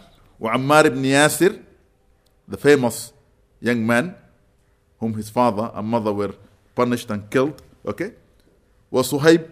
[0.41, 1.57] وعمار بن ياسر
[2.51, 3.13] the famous
[3.61, 4.15] young man
[4.99, 6.35] whom his father and mother were
[6.75, 8.13] punished and killed okay
[8.93, 9.47] وصهيب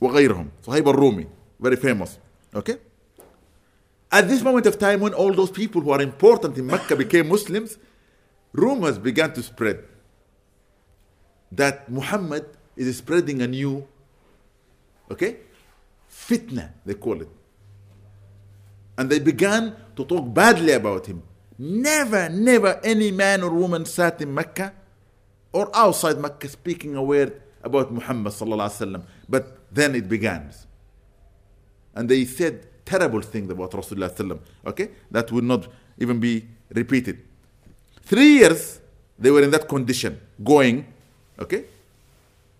[0.00, 1.26] وغيرهم صهيب الرومي
[1.62, 2.18] very famous
[2.54, 2.76] okay
[4.10, 7.28] at this moment of time when all those people who are important in Mecca became
[7.28, 7.78] Muslims
[8.52, 9.84] rumors began to spread
[11.52, 12.46] that Muhammad
[12.76, 13.86] is spreading a new
[15.10, 15.36] okay
[16.10, 17.28] fitna they call it.
[18.96, 21.22] And they began to talk badly about him.
[21.58, 24.72] Never never any man or woman sat in Mecca
[25.52, 28.34] or outside Mecca speaking a word about Muhammad.
[29.28, 30.50] But then it began,
[31.94, 34.39] and they said terrible things about Rasulullah sallam.
[34.65, 37.19] Okay, that will not even be repeated.
[38.03, 38.79] Three years
[39.17, 40.85] they were in that condition, going.
[41.39, 41.65] Okay,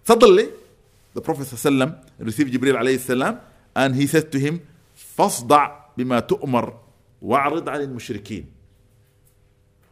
[0.03, 0.49] suddenly
[1.13, 3.39] the Prophet sallam received Jibril alayhi salam,
[3.75, 4.61] and he said to him,
[5.17, 6.73] "فاصدع بما تؤمر
[7.21, 8.45] وأعرض عن المشركين."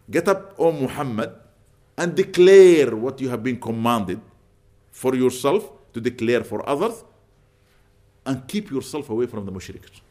[0.10, 1.32] Get up, O Muhammad,
[1.98, 4.20] and declare what you have been commanded
[4.92, 7.04] for yourself to declare for others
[8.26, 10.02] and keep yourself away from the mushriks.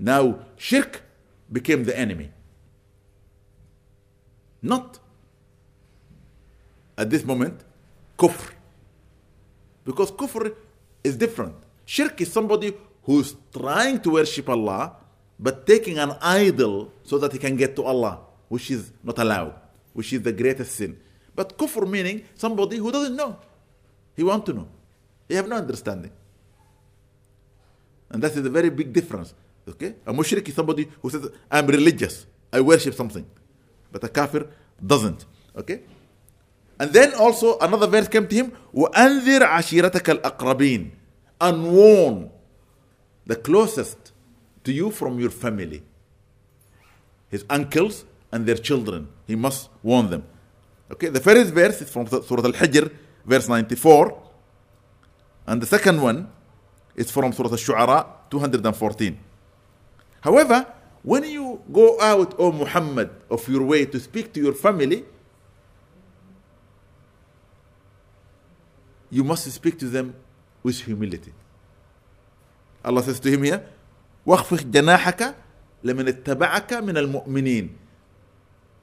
[0.00, 1.02] Now, shirk
[1.52, 2.32] became the enemy.
[4.62, 4.98] Not
[6.96, 7.60] at this moment
[8.18, 8.52] kufr.
[9.84, 10.54] Because kufr
[11.04, 11.54] is different.
[11.84, 12.72] Shirk is somebody
[13.04, 14.96] who's trying to worship Allah
[15.38, 19.54] but taking an idol so that he can get to Allah, which is not allowed
[19.92, 20.98] which is the greatest sin.
[21.34, 23.38] But kufr meaning somebody who doesn't know.
[24.16, 24.68] He want to know.
[25.28, 26.10] He have no understanding.
[28.10, 29.34] And that is a very big difference.
[29.69, 29.95] Okay?
[30.05, 32.25] A mushrik is somebody who says, I'm religious.
[32.51, 33.25] I worship something.
[33.91, 34.47] But a kafir
[34.85, 35.25] doesn't.
[35.55, 35.81] Okay?
[36.79, 40.91] And then also another verse came to him, وَأَنذِرْ عَشِيرَتَكَ الْأَقْرَبِينَ
[41.41, 42.31] And warn
[43.25, 44.11] the closest
[44.63, 45.83] to you from your family.
[47.29, 49.07] His uncles, and their children.
[49.25, 50.23] He must warn them.
[50.91, 52.91] Okay, the first verse is from Surah Al Hijr,
[53.25, 54.21] verse 94.
[55.47, 56.29] And the second one
[56.95, 59.17] is from Surah Al Shu'ara, 214.
[60.21, 60.65] However,
[61.03, 65.05] when you go out, O Muhammad, of your way to speak to your family,
[69.11, 70.15] you must speak to them
[70.63, 71.33] with humility.
[72.83, 73.65] Allah says to him here,
[74.25, 75.35] واخفض جناحك
[75.83, 77.69] لمن اتبعك من المؤمنين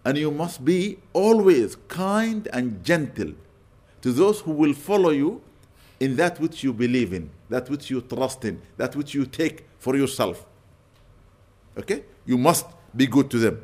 [0.04, 3.32] and you must be always kind and gentle
[4.00, 5.40] to those who will follow you
[6.00, 9.64] in that which you believe in, that which you trust in, that which you take
[9.78, 10.44] for yourself.
[11.78, 12.04] Okay?
[12.26, 13.60] You must be good to them.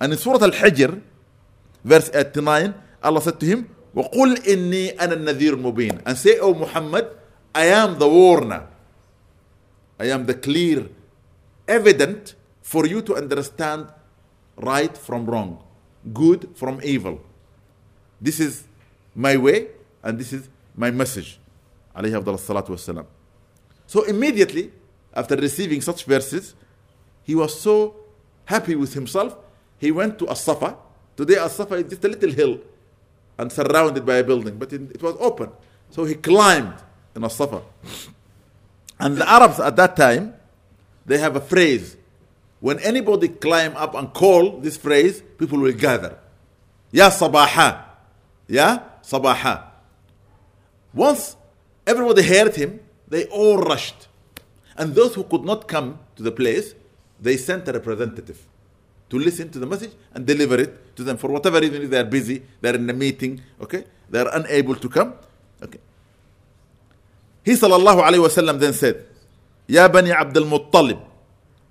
[0.00, 1.00] And in Surah Al Hijr,
[1.84, 7.08] verse 89, Allah said to him, وَقُلْ إِنِّي أَنَا النَّذِيرُ الْمُبِينُ And say, O Muhammad,
[7.54, 8.66] I am the warner.
[9.98, 10.88] I am the clear,
[11.68, 13.88] evident for you to understand
[14.56, 15.62] right from wrong,
[16.12, 17.20] good from evil.
[18.20, 18.64] This is
[19.14, 19.68] my way
[20.02, 21.38] and this is my message.
[23.86, 24.72] So immediately
[25.17, 26.55] after receiving such verses,
[27.23, 27.95] he was so
[28.45, 29.35] happy with himself,
[29.77, 30.77] he went to As-Safa.
[31.17, 32.59] Today As-Safa is just a little hill
[33.37, 35.49] and surrounded by a building, but it was open.
[35.89, 36.75] So he climbed
[37.15, 37.61] in As-Safa.
[38.99, 40.33] And the Arabs at that time,
[41.05, 41.97] they have a phrase
[42.59, 46.17] when anybody climb up and call this phrase, people will gather.
[46.91, 47.85] Ya sabaha.
[48.47, 49.63] Ya sabaha.
[50.93, 51.35] Once
[51.85, 54.06] everybody heard him, they all rushed.
[54.77, 56.75] And those who could not come to the place,
[57.19, 58.39] they sent a representative
[59.09, 61.17] to listen to the message and deliver it to them.
[61.17, 63.85] For whatever reason, they are busy, they're in a meeting, okay?
[64.09, 65.13] They are unable to come.
[65.63, 65.79] Okay.
[67.43, 69.05] He sallallahu alayhi wasallam then said,
[69.67, 70.99] Ya Bani Abdul Muttalib,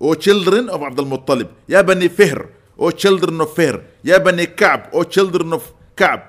[0.01, 4.89] O children of Abdul Muttalib, Ya Bani Fihr, O children of Fihr, Ya Bani Ka'b,
[4.93, 6.21] O children of Ka'b,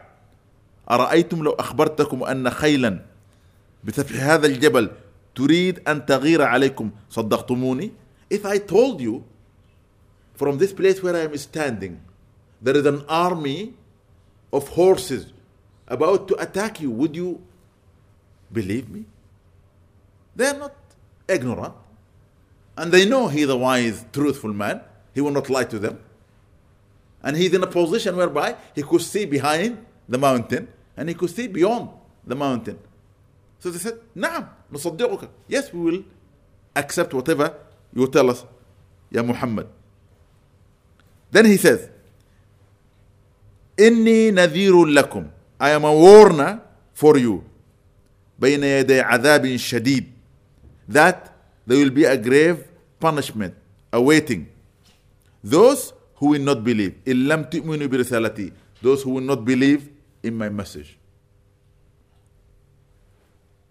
[0.91, 3.01] أرأيتم لو أخبرتكم أن خيلا
[3.85, 4.91] بسفح هذا الجبل
[5.38, 7.92] تريد أن تغير عليكم صدقتموني
[8.30, 9.24] If I told you
[10.34, 12.00] from this place where I am standing
[12.62, 13.74] there is an army
[14.52, 15.34] of horses
[15.88, 17.42] about to attack you would you
[18.52, 19.06] believe me?
[20.36, 20.76] They are not
[21.28, 21.74] ignorant
[22.78, 24.82] and they know he's a wise, truthful man.
[25.14, 26.00] He will not lie to them.
[27.22, 31.30] And he's in a position whereby he could see behind the mountain and he could
[31.30, 31.90] see beyond
[32.26, 32.80] the mountain.
[33.60, 35.29] So they said, نعم نصدقك.
[35.49, 36.03] Yes, we will
[36.77, 37.55] accept whatever
[37.95, 38.45] you tell us
[39.11, 39.67] Ya Muhammad.
[41.31, 41.89] Then he says,
[43.77, 45.31] Inni nadhirun lakum.
[45.61, 46.61] I am a warner
[46.93, 47.45] for you.
[48.41, 50.07] بين يدي عذاب شديد.
[50.89, 51.33] That
[51.67, 52.65] there will be a grave
[53.01, 53.55] punishment
[53.93, 54.49] awaiting
[55.45, 56.95] those who will not believe.
[57.07, 58.53] إن لم تؤمنوا برسالتي.
[58.83, 59.89] Those who will not believe
[60.23, 60.99] in my message.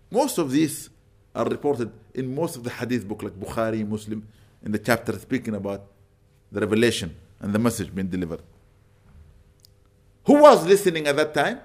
[0.10, 0.90] Most of these
[1.36, 4.28] are reported in most of the hadith book like Bukhari, Muslim,
[4.64, 5.84] in the chapter speaking about
[6.52, 8.42] the revelation and the message being delivered.
[10.26, 11.60] Who was listening at that time?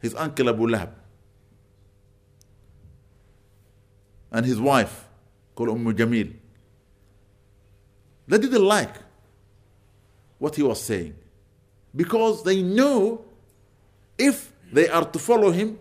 [0.00, 0.90] His uncle Abu Lahab.
[4.32, 5.06] And his wife,
[5.54, 6.34] called Umm Jamil.
[8.28, 8.94] They didn't like
[10.38, 11.14] what he was saying
[11.94, 13.24] because they know
[14.18, 15.78] if they are to follow him,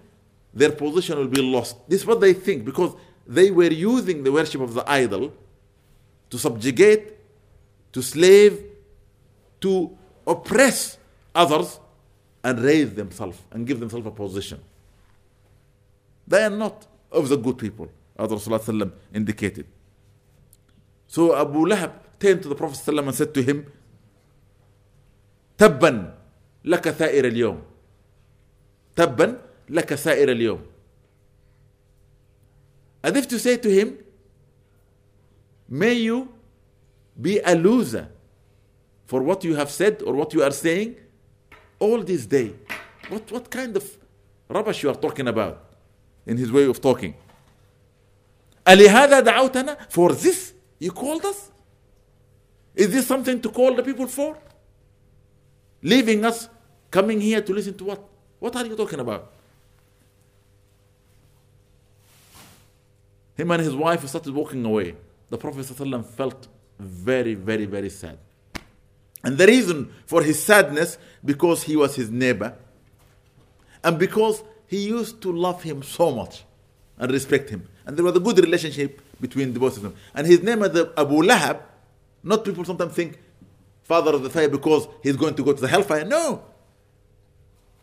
[0.55, 1.77] their position will be lost.
[1.89, 2.95] This is what they think because
[3.27, 5.33] they were using the worship of the idol
[6.29, 7.17] to subjugate,
[7.91, 8.63] to slave,
[9.61, 9.95] to
[10.25, 10.97] oppress
[11.33, 11.79] others
[12.43, 14.61] and raise themselves and give themselves a position.
[16.27, 19.67] They are not of the good people, as Rasulullah indicated.
[21.07, 23.71] So Abu Lahab turned to the Prophet and said to him,
[25.57, 26.11] Tabban
[26.65, 27.61] laka tha'ir al-yawm.
[28.95, 30.60] Tabban لك سائر اليوم
[33.02, 33.96] as if to say to him
[35.68, 36.28] may you
[37.20, 38.08] be a loser
[39.06, 40.96] for what you have said or what you are saying
[41.78, 42.52] all this day
[43.08, 43.84] what, what kind of
[44.48, 45.64] rubbish you are talking about
[46.26, 47.14] in his way of talking
[48.68, 51.50] ألهذا دعوتنا for this you called us
[52.74, 54.36] is this something to call the people for
[55.82, 56.48] leaving us
[56.90, 58.00] coming here to listen to what
[58.38, 59.32] what are you talking about
[63.35, 64.95] Him and his wife started walking away.
[65.29, 66.47] The Prophet ﷺ felt
[66.79, 68.17] very, very, very sad.
[69.23, 72.55] And the reason for his sadness, because he was his neighbor,
[73.83, 76.43] and because he used to love him so much
[76.97, 77.67] and respect him.
[77.85, 79.95] And there was a good relationship between the both of them.
[80.13, 81.61] And his name is Abu Lahab.
[82.23, 83.19] Not people sometimes think
[83.83, 86.03] father of the fire because he's going to go to the hellfire.
[86.05, 86.43] No.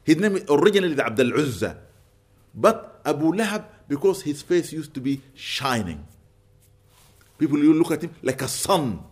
[0.05, 1.79] His name originally is Abdul Uzza.
[2.55, 6.03] But Abu Lahab because his face used to be shining.
[7.37, 9.05] People will look at him like a sun.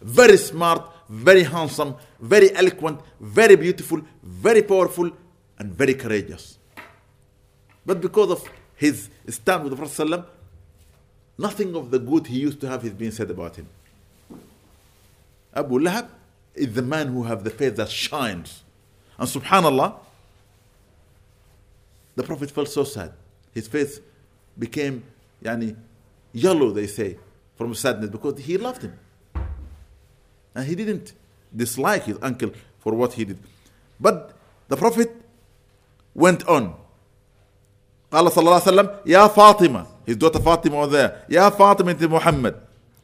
[0.00, 5.10] Very smart, very handsome, very eloquent, very beautiful, very powerful,
[5.58, 6.58] and very courageous.
[7.84, 10.24] But because of his stand with the Prophet ﷺ,
[11.36, 13.66] nothing of the good he used to have is being said about him.
[15.52, 16.06] Abu Lahab
[16.54, 18.62] is the man who have the face that shines.
[19.18, 19.96] And subhanallah,
[22.14, 23.12] the Prophet felt so sad.
[23.54, 24.00] His face
[24.58, 25.02] became
[25.42, 25.76] yani,
[26.32, 27.16] yellow, they say,
[27.56, 28.98] from sadness because he loved him.
[30.54, 31.12] And he didn't
[31.54, 32.50] dislike his uncle
[32.80, 33.38] for what he did.
[34.00, 34.32] But
[34.68, 35.10] the Prophet
[36.14, 36.74] went on.
[38.12, 42.54] قال صلى الله عليه وسلم يا فاطمة his daughter Fatima was there يا فاطمة محمد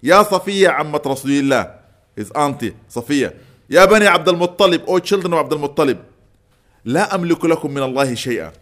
[0.03, 1.75] يا صفية عمة رسول الله
[2.17, 3.35] his auntie صفية
[3.71, 5.99] يا بني عبد المطلب O children of عبد المطلب
[6.85, 8.53] لا أملك لكم من الله شيئا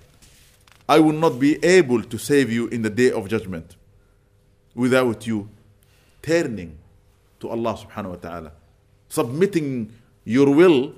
[0.87, 3.75] I will not be able to save you in the day of judgment
[4.75, 5.49] without you
[6.21, 6.77] turning
[7.39, 8.51] to Allah subhanahu wa ta'ala,
[9.09, 9.93] submitting
[10.25, 10.93] your will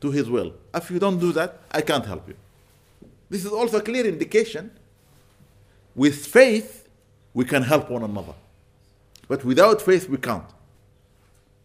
[0.00, 0.52] to His will.
[0.74, 2.36] If you don't do that, I can't help you.
[3.30, 4.70] This is also a clear indication.
[5.94, 6.88] With faith,
[7.34, 8.34] we can help one another.
[9.26, 10.44] But without faith, we can't.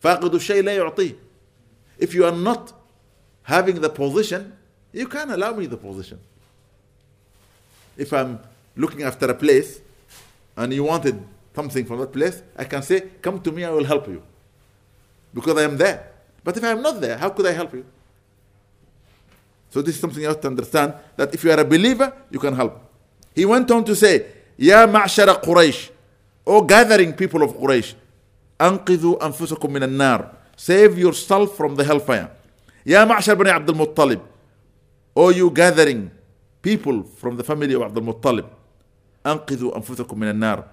[0.04, 1.16] فاقد الشيء لا يعطيه.
[2.00, 2.74] If you are not
[3.44, 4.54] having the position,
[4.92, 6.20] you can't allow me the position
[7.98, 8.40] if I'm
[8.76, 9.82] looking after a place
[10.58, 11.22] and you wanted
[11.56, 14.22] something from that place, I can say, Come to me, I will help you.
[15.34, 16.12] Because I am there.
[16.44, 17.86] But if I am not there, how could I help you?
[19.70, 22.40] So this is something you have to understand that if you are a believer, you
[22.40, 22.80] can help.
[23.34, 24.28] He went on to say,
[24.58, 25.90] Ya ma'shara Quraysh,
[26.46, 27.96] O gathering people of Quraysh,
[28.62, 30.30] أنقذوا أنفسكم من النار.
[30.56, 32.30] Save yourself from the hellfire.
[32.86, 34.22] Ya معشر بني عبد المطلب,
[35.16, 36.12] O you gathering
[36.69, 38.47] people from the family of Abdul Muttalib
[39.27, 40.65] أنقذوا أنفسكم من النار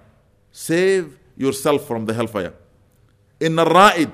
[0.52, 2.52] save yourself from the hellfire
[3.42, 4.10] إن الرائد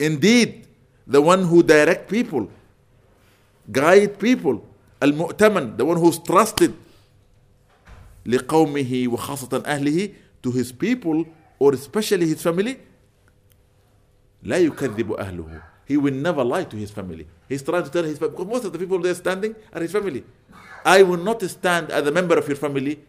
[0.00, 0.66] indeed
[1.06, 2.48] the one who direct people
[3.72, 4.56] guide people
[5.02, 6.72] المؤتمن the one who's trusted
[8.26, 10.10] لقومه وخاصة أهله
[10.42, 11.24] to his people
[11.58, 12.76] or especially his family
[14.42, 17.25] لا يكذب أهله he will never lie to his family.
[17.47, 19.91] He's trying to tell his family, because most of the people there standing are his
[19.91, 20.23] family.
[20.85, 22.99] I will not stand as a member of your family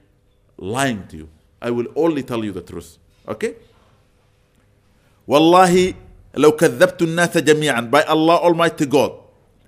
[0.57, 1.29] lying to you.
[1.61, 2.99] I will only tell you the truth.
[3.29, 3.55] Okay?
[5.29, 5.95] والله
[6.35, 9.13] لو كذبت الناس جميعا by Allah Almighty God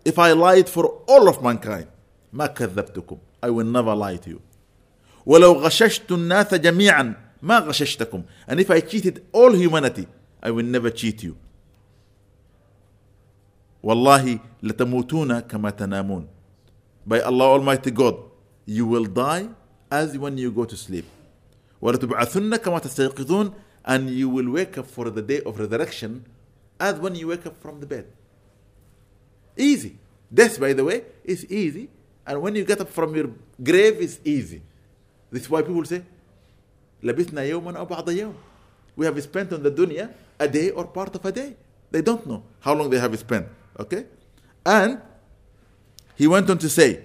[0.04, 1.86] if I lied for all of mankind
[2.32, 4.40] ما كذبتكم I will never lie to you
[5.26, 10.06] ولو غششت الناس جميعا ما غششتكم and if I cheated all humanity
[10.42, 11.36] I will never cheat you
[13.87, 16.27] والله لتموتون كما تنامون
[17.07, 18.15] by Allah Almighty God
[18.65, 19.47] you will die
[19.89, 21.05] as when you go to sleep
[21.81, 23.53] ولتبعثن كما تستيقظون
[23.85, 26.25] and you will wake up for the day of resurrection
[26.79, 28.05] as when you wake up from the bed
[29.55, 29.95] easy
[30.33, 31.87] death by the way is easy
[32.27, 33.29] and when you get up from your
[33.63, 34.61] grave is easy
[35.31, 36.03] this is why people say
[37.03, 38.33] لبثنا يوما أو بعض يوم
[38.97, 40.09] we have spent on the dunya
[40.39, 41.55] a day or part of a day
[41.91, 43.47] they don't know how long they have spent
[43.78, 44.06] okay
[44.64, 44.98] and
[46.16, 47.04] he went on to say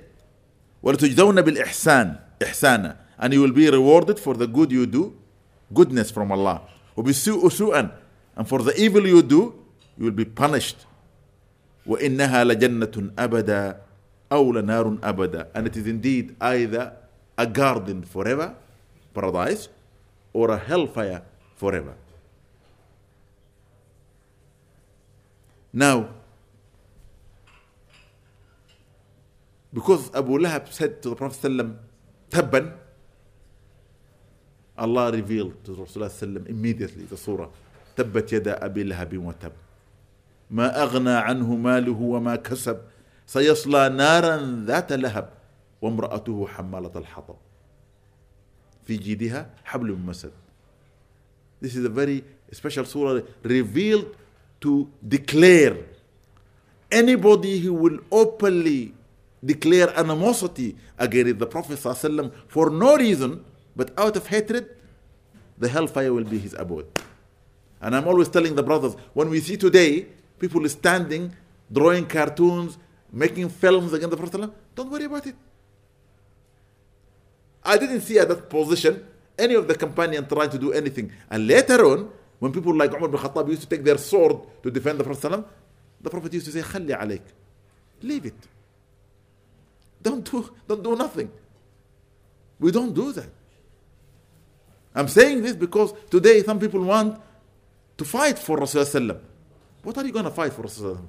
[0.84, 5.14] ولتجزون بالإحسان إحسانا and you will be rewarded for the good you do
[5.74, 6.62] goodness from Allah
[6.98, 7.92] وبالسوء سوءا
[8.38, 9.54] and for the evil you do
[9.98, 10.86] you will be punished
[11.88, 13.82] وإنها لجنة أبدا
[14.32, 16.94] أو لنار أبدا and it is indeed either
[17.38, 18.56] a garden forever
[19.14, 19.70] paradise
[20.34, 21.22] or a hellfire
[21.56, 21.94] forever
[25.74, 26.10] now
[29.73, 31.77] because Abu Lahab said to the Prophet ﷺ,
[32.31, 32.73] Tabban,
[34.77, 37.49] Allah revealed to Rasulullah ﷺ immediately the surah,
[37.97, 39.53] تبت يدا أبي لهب وتب
[40.51, 42.81] ما أغنى عنه ماله وما كسب
[43.27, 45.29] سيصلى نارا ذات لهب
[45.83, 47.37] وامرأته حمالة الحطب
[48.87, 50.33] في جيدها حبل من مسد
[51.61, 54.17] This is a very special surah revealed
[54.61, 55.77] to declare
[56.91, 58.95] anybody who will openly
[59.44, 63.44] declare animosity against the Prophet ﷺ for no reason
[63.76, 64.76] but out of hatred,
[65.58, 66.88] the hellfire will be his abode.
[67.80, 70.08] And I'm always telling the brothers when we see today
[70.40, 71.32] people standing,
[71.72, 72.78] drawing cartoons,
[73.12, 75.36] making films against the Prophet, ﷺ, don't worry about it.
[77.64, 79.06] I didn't see at that position
[79.38, 81.12] any of the companions trying to do anything.
[81.30, 84.72] And later on, when people like Umar bin Khattab used to take their sword to
[84.72, 85.46] defend the Prophet, ﷺ,
[86.02, 87.22] the Prophet used to say, خلي عليك.
[88.02, 88.48] Leave it.
[90.03, 91.31] Don't do, don't do nothing.
[92.59, 93.29] We don't do that.
[94.95, 97.21] I'm saying this because today some people want
[97.97, 99.19] to fight for Rasulullah.
[99.83, 101.03] What are you going to fight for Rasulullah?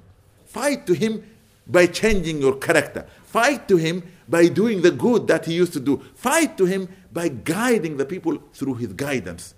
[0.46, 1.22] Fight to him
[1.66, 3.06] by changing your character.
[3.26, 6.02] Fight to him by doing the good that he used to do.
[6.14, 9.54] Fight to him by guiding the people through his guidance.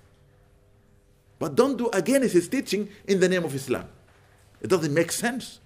[1.39, 3.89] But don't do against his teaching in the name of Islam.
[4.61, 5.61] It doesn't make sense.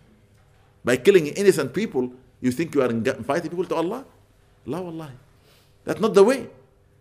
[0.85, 4.05] By killing innocent people, you think you are inviting people to Allah?
[4.67, 5.13] La wallahi.
[5.85, 6.49] That's not the way.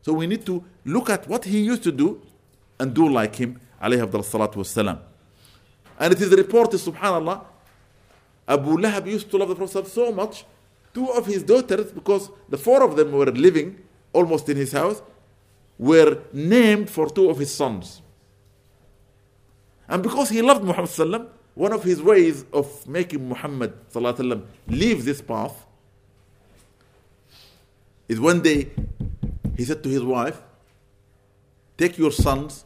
[0.01, 2.21] So we need to look at what he used to do
[2.79, 4.99] and do like him, alayhi salatu wasalam.
[5.99, 7.43] And it is reported, subhanAllah,
[8.47, 10.45] Abu Lahab used to love the Prophet so much,
[10.93, 13.77] two of his daughters, because the four of them were living
[14.13, 15.01] almost in his house,
[15.77, 18.01] were named for two of his sons.
[19.87, 20.89] And because he loved Muhammad
[21.59, 25.65] one of his ways of making Muhammad sallam, leave this path
[28.07, 28.69] is one day
[29.57, 30.41] he said to his wife,
[31.77, 32.63] Take your sons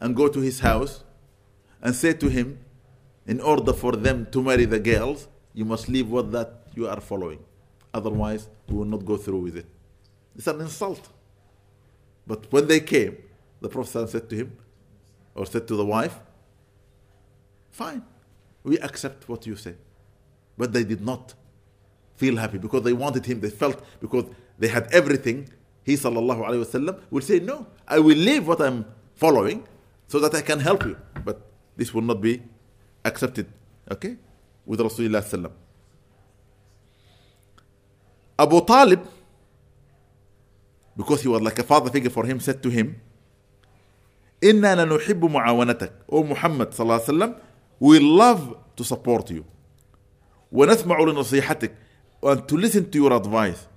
[0.00, 1.02] and go to his house
[1.80, 2.58] and say to him,
[3.26, 7.00] In order for them to marry the girls, you must leave what that you are
[7.00, 7.42] following.
[7.94, 9.66] Otherwise, we will not go through with it.
[10.36, 11.08] It's an insult.
[12.26, 13.16] But when they came,
[13.62, 14.58] the Prophet said to him,
[15.34, 16.18] or said to the wife,
[17.75, 18.03] Fine,
[18.63, 19.75] we accept what you say.
[20.57, 21.33] But they did not
[22.15, 23.39] feel happy because they wanted him.
[23.39, 24.25] They felt because
[24.59, 25.49] they had everything.
[25.83, 28.85] He sallallahu alayhi wasallam will say, No, I will leave what I'm
[29.15, 29.67] following
[30.07, 30.97] so that I can help you.
[31.25, 31.41] But
[31.77, 32.43] this will not be
[33.03, 33.47] accepted.
[33.89, 34.17] Okay?
[34.65, 35.51] With Rasulullah sallam.
[38.37, 39.01] Abu Talib,
[40.97, 42.99] because he was like a father figure for him, said to him,
[44.43, 47.35] إنا لنحب معاونتك O Muhammad صلى الله عليه وسلم
[47.79, 49.43] we love to support you
[50.51, 51.71] ونسمع لنصيحتك
[52.23, 53.67] and to listen to your advice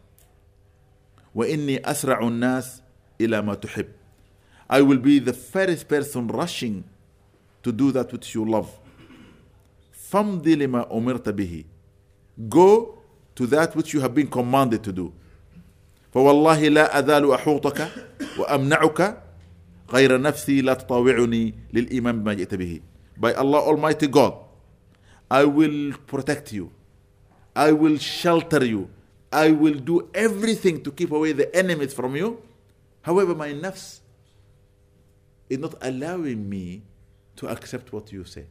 [1.34, 2.82] وإني أسرع الناس
[3.20, 3.86] إلى ما تحب
[4.70, 6.84] I will be the first person rushing
[7.62, 8.68] to do that which you love
[9.92, 11.64] فامضي لما أمرت به
[12.48, 12.98] go
[13.36, 15.12] to that which you have been commanded to do
[16.14, 17.88] فوالله لا أزال أحوطك
[18.38, 19.22] وأمنعك
[19.90, 22.80] غير نفسي لا تطاوعني للإيمان بما جئت به
[23.19, 24.33] by Allah Almighty God
[25.29, 26.71] I will protect you
[27.55, 28.89] I will shelter you
[29.31, 32.41] I will do everything to keep away the enemies from you
[33.01, 33.99] however my nafs
[35.49, 36.83] is not allowing me
[37.35, 38.45] to accept what you say.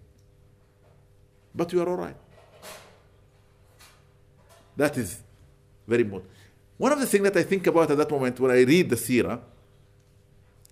[1.55, 2.17] But you are all right.
[4.77, 5.21] That is
[5.87, 6.31] very important.
[6.77, 8.97] One of the things that I think about at that moment when I read the
[8.97, 9.41] seerah,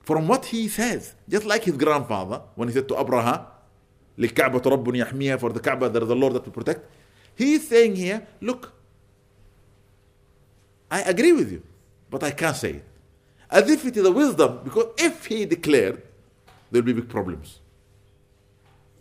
[0.02, 3.46] from what he says, just like his grandfather, when he said to Abraha,
[4.17, 6.85] لِكَعْبَةُ رَبٌّ يَحْمِيهَا For the Kaaba, there is a Lord that will protect.
[7.35, 8.71] He is saying here, look,
[10.89, 11.63] I agree with you,
[12.09, 12.85] but I can't say it.
[13.49, 16.01] As if it is a wisdom, because if he declared,
[16.69, 17.59] there will be big problems.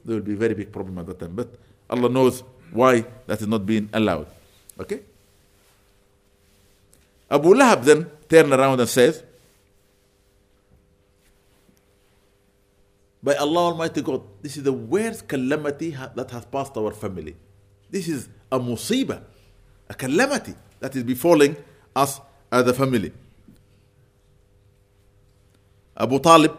[0.05, 1.35] There will be very big problem at that time.
[1.35, 1.49] But
[1.89, 2.43] Allah knows
[2.73, 4.27] why that is not being allowed.
[4.79, 5.01] Okay?
[7.31, 9.23] Abu Lahab then turned around and says,
[13.26, 17.36] By Allah Almighty God, this is the worst calamity that has passed our family.
[17.90, 19.24] This is a musibah,
[19.90, 21.58] a calamity that is befalling
[21.96, 22.22] us
[22.52, 23.12] as a family.
[25.98, 26.54] Abu Talib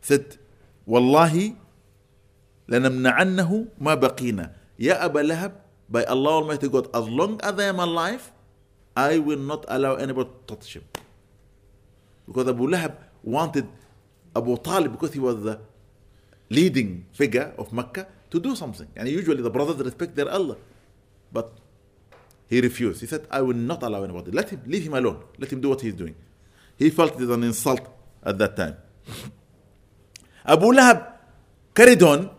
[0.00, 0.26] said,
[0.84, 1.54] Wallahi,
[2.68, 4.50] لنمنعنه ما بقينا
[4.82, 5.52] يا أبا لهب
[5.88, 8.32] by Allah Almighty God as long as I am alive
[8.96, 10.82] I will not allow anybody to touch him
[12.26, 13.66] because Abu Lahab wanted
[14.34, 15.60] Abu Talib because he was the
[16.48, 18.88] leading figure of Mecca to do something.
[18.96, 20.56] And usually the brothers respect their Allah.
[21.32, 21.52] But
[22.48, 23.00] he refused.
[23.00, 24.30] He said I will not allow anybody.
[24.30, 25.22] Let him leave him alone.
[25.38, 26.14] Let him do what he's doing.
[26.78, 27.80] He felt it was an insult
[28.22, 28.76] at that time.
[30.46, 31.12] Abu Lahab
[31.74, 32.30] carried on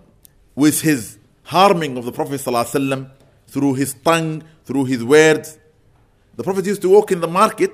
[0.55, 3.09] with his harming of the Prophet ﷺ
[3.47, 5.57] through his tongue, through his words.
[6.35, 7.71] The Prophet used to walk in the market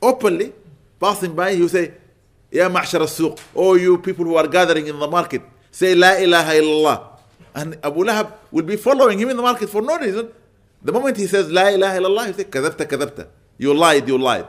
[0.00, 0.52] openly,
[0.98, 1.92] passing by, he would say,
[2.50, 6.52] Ya ma'shar al-suq, oh you people who are gathering in the market, say La ilaha
[6.52, 7.08] illallah.
[7.54, 10.30] And Abu Lahab will be following him in the market for no reason.
[10.82, 13.28] The moment he says La ilaha illallah, he says, Kadabta, kadabta.
[13.58, 14.46] You lied, you lied.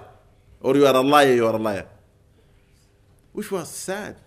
[0.61, 1.87] Or you are a liar, you are a liar.
[3.31, 4.17] Which was sad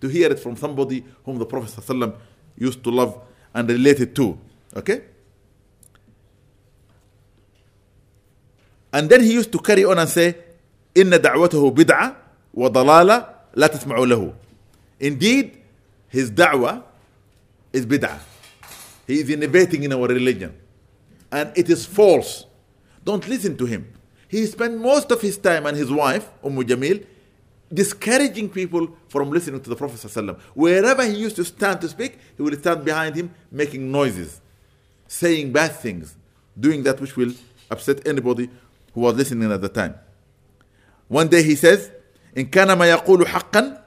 [0.00, 2.14] to hear it from somebody whom the Prophet ﷺ
[2.56, 3.20] used to love
[3.52, 4.38] and related to.
[4.74, 5.02] Okay?
[8.92, 10.36] And then he used to carry on and say,
[10.97, 12.15] إن دعوته بدعة
[12.53, 14.33] وضلالة لا تسمعوا له.
[14.99, 15.57] Indeed,
[16.09, 16.83] his da'wah
[17.73, 18.19] is bid'ah.
[19.07, 20.53] He is innovating in our religion.
[21.31, 22.45] And it is false.
[23.03, 23.91] Don't listen to him.
[24.27, 27.05] He spent most of his time and his wife, Umm Jamil,
[27.73, 29.97] discouraging people from listening to the Prophet.
[29.97, 30.39] ﷺ.
[30.53, 34.41] Wherever he used to stand to speak, he would stand behind him making noises,
[35.07, 36.15] saying bad things,
[36.59, 37.33] doing that which will
[37.69, 38.49] upset anybody
[38.93, 39.95] who was listening at the time.
[41.07, 41.91] One day he says,
[42.35, 43.81] إن كان ما يقول حقا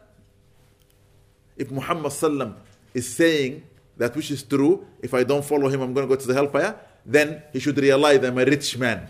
[1.57, 2.55] If Muhammad ﷺ
[2.95, 3.62] is saying
[3.97, 6.35] that which is true, if I don't follow him, I'm going to go to the
[6.35, 6.76] hellfire,
[7.07, 9.07] then he should realize I'm a rich man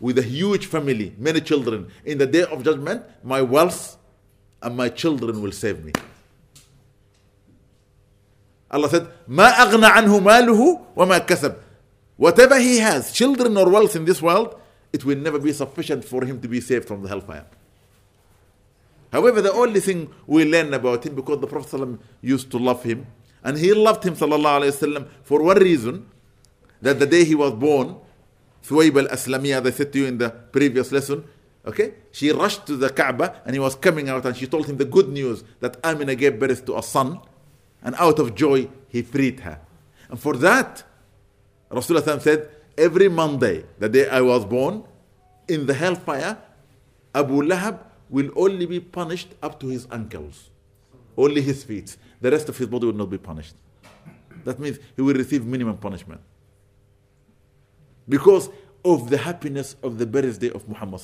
[0.00, 1.88] with a huge family, many children.
[2.04, 3.96] In the day of judgment, my wealth
[4.62, 5.92] and my children will save me.
[8.70, 11.56] Allah said, ما أغنى عنه ماله وما كسب.
[12.16, 14.58] Whatever he has, children or wealth in this world,
[14.92, 17.46] it will never be sufficient for him to be saved from the hellfire.
[19.12, 22.82] However, the only thing we learn about him, because the Prophet ﷺ used to love
[22.82, 23.06] him,
[23.44, 26.06] and he loved him وسلم, for one reason,
[26.82, 27.96] that the day he was born,
[28.64, 31.24] Thuwayb al-Aslamiyah, as I said to you in the previous lesson,
[31.66, 34.76] okay, she rushed to the Kaaba and he was coming out and she told him
[34.78, 37.20] the good news that Amina gave birth to a son,
[37.82, 39.60] and out of joy, he freed her.
[40.08, 40.82] And for that,
[41.70, 42.48] Rasulullah said,
[42.79, 44.83] every Monday, the day I was born,
[45.47, 46.37] in the hellfire,
[47.13, 50.49] Abu Lahab will only be punished up to his ankles,
[51.17, 51.97] only his feet.
[52.21, 53.55] The rest of his body will not be punished.
[54.45, 56.21] That means he will receive minimum punishment.
[58.07, 58.49] Because
[58.83, 61.01] of the happiness of the birthday of Muhammad.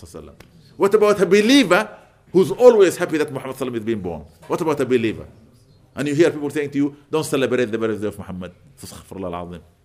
[0.78, 1.90] What about a believer
[2.32, 4.26] who's always happy that Muhammad is being born?
[4.48, 5.28] What about a believer?
[5.96, 8.54] And you hear people saying to you, don't celebrate the birthday of Muhammad.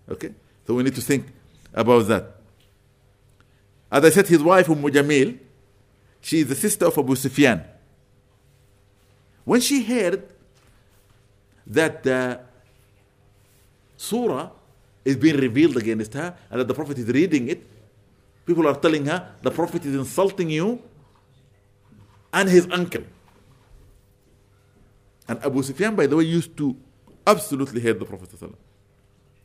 [0.08, 0.34] Okay?
[0.66, 1.26] So we need to think
[1.72, 2.36] about that.
[3.90, 5.38] As I said, his wife, Umm Jamil,
[6.20, 7.64] she is the sister of Abu Sufyan.
[9.44, 10.28] When she heard
[11.66, 12.40] that the
[13.96, 14.50] surah
[15.04, 17.66] is being revealed against her and that the Prophet is reading it,
[18.46, 20.80] people are telling her the Prophet is insulting you
[22.32, 23.02] and his uncle.
[25.26, 26.76] And Abu Sufyan, by the way, used to
[27.26, 28.30] absolutely hate the Prophet.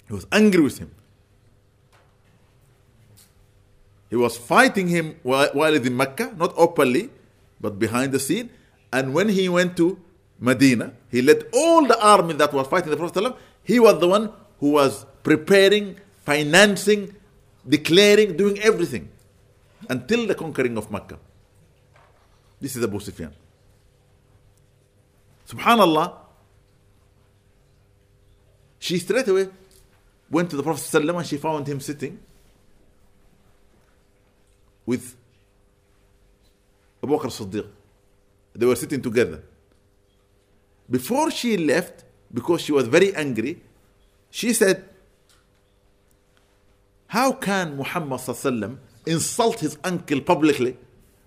[0.07, 0.91] He was angry with him.
[4.15, 7.09] He was fighting him while, he's in Mecca, not openly,
[7.59, 8.49] but behind the scene.
[8.93, 9.99] And when he went to
[10.39, 13.35] Medina, he led all the army that was fighting the Prophet.
[13.61, 17.13] He was the one who was preparing, financing,
[17.67, 19.09] declaring, doing everything
[19.89, 21.19] until the conquering of Mecca.
[22.61, 23.33] This is Abu Sufyan.
[25.45, 26.13] Subhanallah,
[28.79, 29.49] she straight away
[30.31, 32.17] went to the Prophet ﷺ and she found him sitting
[34.85, 35.15] with
[37.03, 37.67] Abu Bakr Siddiq.
[38.53, 39.43] They were sitting together.
[40.89, 43.61] Before she left, because she was very angry,
[44.29, 44.87] she said,
[47.07, 48.21] How can Muhammad
[49.05, 50.77] insult his uncle publicly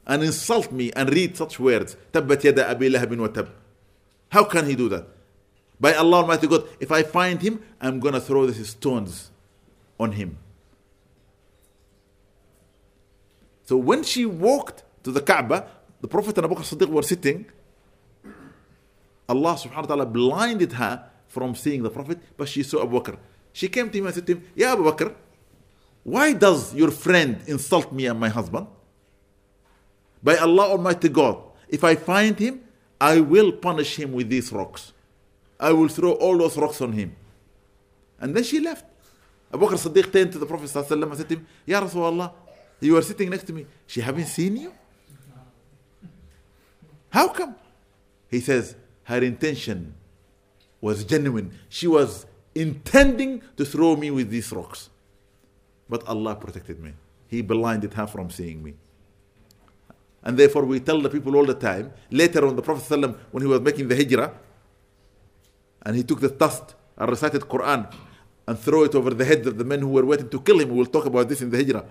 [0.07, 1.97] and insult me and read such words?
[2.13, 3.51] Tabbat yada abi lahabin wa tab.
[4.31, 5.07] How can he do that?
[5.81, 9.31] By Allah Almighty God, if I find him, I'm going to throw these stones
[9.99, 10.39] on him.
[13.69, 15.69] So when she walked to the Kaaba,
[16.01, 17.45] the Prophet and Abu Bakr Siddiq were sitting.
[19.29, 23.19] Allah subhanahu wa ta'ala blinded her from seeing the Prophet, but she saw Abu Bakr.
[23.53, 25.13] She came to him and said to him, Ya Abu Bakr,
[26.03, 28.69] why does your friend insult me and my husband?
[30.23, 31.37] By Allah Almighty God,
[31.69, 32.63] if I find him,
[32.99, 34.95] I will punish him with these rocks.
[35.61, 37.15] I will throw all those rocks on him.
[38.19, 38.87] And then she left.
[39.53, 42.33] Abu Bakr Siddiq turned to the Prophet and said to him, Ya Rasulullah,
[42.81, 43.67] you are sitting next to me.
[43.87, 44.73] She haven't seen you?
[47.11, 47.57] How come?
[48.31, 49.95] He says, her intention
[50.81, 51.59] was genuine.
[51.69, 54.91] She was intending to throw me with these rocks.
[55.89, 56.93] But Allah protected me.
[57.29, 58.75] He blinded her from seeing me.
[60.23, 61.93] And therefore, we tell the people all the time.
[62.11, 64.33] Later on, the Prophet ﷺ, when he was making the hijrah,
[65.83, 67.91] and he took the dust and recited Quran
[68.47, 70.71] and threw it over the heads of the men who were waiting to kill him.
[70.71, 71.85] We will talk about this in the hijrah.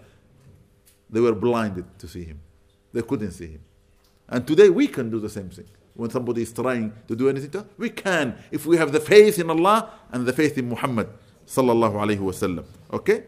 [1.09, 2.39] They were blinded to see him.
[2.93, 3.61] They couldn't see him.
[4.29, 5.65] And today we can do the same thing.
[5.93, 8.99] When somebody is trying to do anything to us, we can if we have the
[8.99, 11.07] faith in Allah and the faith in Muhammad
[11.47, 12.65] sallallahu alaihi wasallam.
[12.93, 13.23] Okay?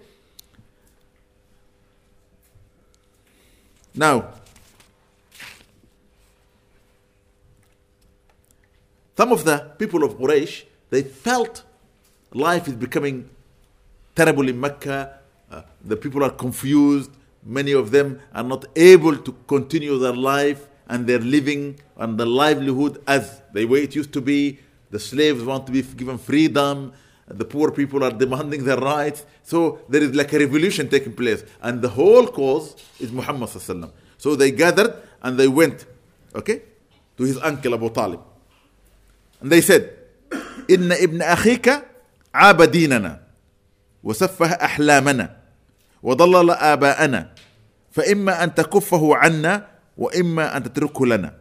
[3.96, 4.34] Now,
[9.18, 11.64] some of the people of Quraysh, they felt
[12.34, 13.30] life is becoming
[14.16, 15.20] terrible in Mecca.
[15.52, 17.12] Uh, the people are confused
[17.45, 22.27] Many of them are not able to continue their life and their living and the
[22.27, 24.59] livelihood as the way it used to be.
[24.91, 26.93] The slaves want to be given freedom.
[27.27, 29.25] The poor people are demanding their rights.
[29.43, 31.45] So there is like a revolution taking place.
[31.63, 33.49] And the whole cause is Muhammad.
[34.19, 35.87] So they gathered and they went,
[36.35, 36.63] okay,
[37.17, 38.21] to his uncle Abu Talib.
[39.41, 39.91] And they said,
[40.71, 41.85] إن ابن أخيك
[42.35, 43.21] عاب ديننا
[44.05, 45.37] وسفه أحلامنا
[46.03, 47.35] وضلل آباءنا
[47.91, 49.67] فإما أن تكفه عنا
[49.99, 51.35] وإما أن تتركه لنا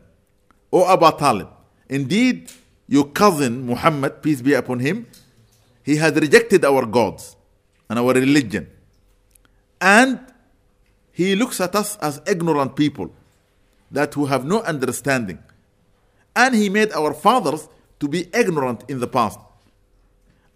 [0.74, 1.48] O Abu Talib,
[1.88, 2.50] indeed
[2.88, 5.06] your cousin Muhammad, peace be upon him,
[5.84, 7.36] he has rejected our gods
[7.90, 8.68] and our religion.
[9.80, 10.20] And
[11.12, 13.14] he looks at us as ignorant people
[13.92, 15.38] that who have no understanding.
[16.36, 17.70] And he made our fathers
[18.00, 19.38] to be ignorant in the past.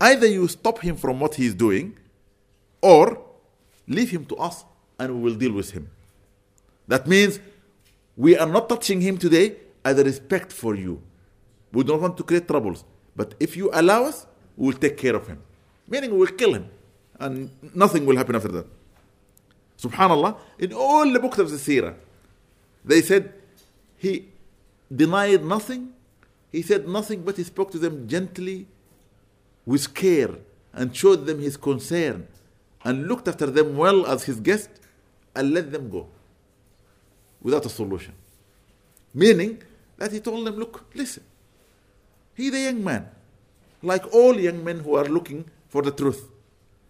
[0.02, 1.96] Either you stop him from what he is doing,
[2.82, 3.22] or
[3.87, 4.65] leave him to us
[4.99, 5.91] and we will deal with him.
[6.89, 7.41] That means
[8.17, 11.03] we are not touching him today as a respect for you.
[11.73, 12.85] We don't want to create troubles.
[13.17, 14.27] But if you allow us,
[14.57, 15.43] we will take care of him.
[15.89, 16.69] Meaning we will kill him.
[17.19, 18.67] And nothing will happen after that.
[19.79, 21.95] Subhanallah, in all the books of the Seerah,
[22.85, 23.33] they said
[23.97, 24.29] he
[24.95, 25.93] denied nothing.
[26.51, 28.67] He said nothing, but he spoke to them gently,
[29.65, 30.31] with care,
[30.73, 32.29] and showed them his concern,
[32.85, 34.71] and looked after them well as his guest,
[35.35, 36.07] and let them go
[37.41, 38.15] without a solution.
[39.15, 39.63] Meaning
[39.97, 41.23] that he told them, look, listen,
[42.35, 43.09] he's a young man,
[43.83, 46.29] like all young men who are looking for the truth.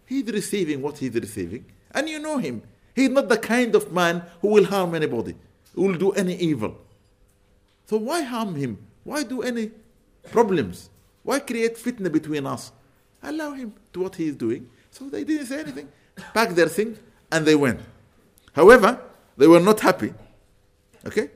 [0.05, 2.61] He's receiving what he's receiving, and you know him.
[2.95, 5.35] He's not the kind of man who will harm anybody,
[5.73, 6.77] who will do any evil.
[7.85, 8.77] So why harm him?
[9.03, 9.71] Why do any
[10.31, 10.89] problems?
[11.23, 12.71] Why create fitna between us?
[13.21, 14.69] Allow him to what he is doing.
[14.92, 15.88] So they didn't say anything.
[16.34, 16.98] Packed their things
[17.30, 17.80] and they went.
[18.52, 19.00] However,
[19.36, 20.12] they were not happy.
[21.06, 21.30] Okay?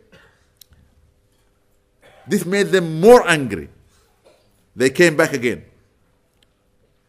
[2.26, 3.68] This made them more angry.
[4.74, 5.64] They came back again.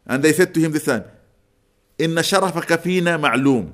[0.05, 1.05] And they said to him this time,
[1.99, 3.71] إن شرفك فينا معلوم.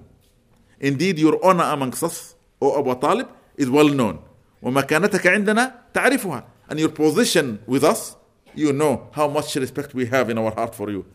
[0.80, 3.28] Indeed, your honor amongst us, O Abu Talib,
[3.58, 4.20] is well known.
[4.62, 6.44] ومكانتك عندنا تعرفها.
[6.70, 8.16] And your position with us,
[8.54, 11.06] you know how much respect we have in our heart for you.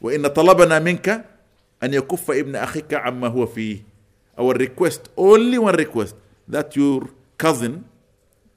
[0.00, 1.24] وإن طلبنا منك
[1.82, 3.82] أن يكف ابن أخيك عما هو فيه.
[4.38, 6.14] Our request, only one request,
[6.48, 7.84] that your cousin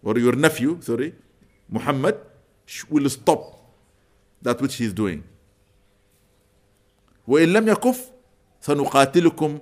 [0.03, 1.13] or your nephew, sorry,
[1.69, 2.15] Muhammad,
[2.89, 3.59] will stop
[4.41, 5.23] that which he is doing.
[7.27, 8.11] وإن لم يكف
[8.61, 9.59] سنقاتلكم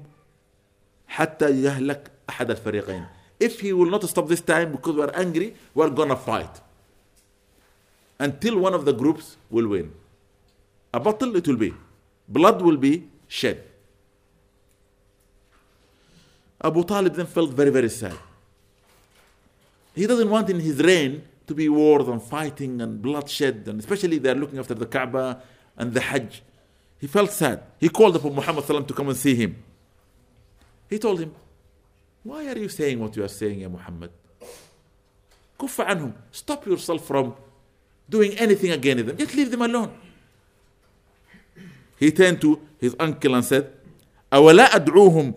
[1.07, 3.05] حتى يهلك أحد الفريقين.
[3.39, 6.61] If he will not stop this time because we are angry, we are gonna fight.
[8.21, 9.91] until one of the groups will win.
[10.93, 11.73] A battle it will be.
[12.27, 13.63] Blood will be shed.
[16.63, 18.17] Abu Talib then felt very, very sad.
[19.95, 24.19] He doesn't want in his reign to be wars and fighting and bloodshed, and especially
[24.19, 25.41] they are looking after the Kaaba
[25.75, 26.43] and the Hajj.
[26.99, 27.63] He felt sad.
[27.79, 29.55] He called upon Muhammad to come and see him.
[30.89, 31.33] He told him,
[32.23, 34.11] Why are you saying what you are saying, Ya Muhammad?
[35.59, 36.13] Kuffa anhum.
[36.31, 37.35] Stop yourself from
[38.07, 39.17] doing anything against them.
[39.17, 39.91] Just leave them alone.
[42.01, 43.69] He turned to his uncle and said,
[44.33, 45.33] أولا أدعوهم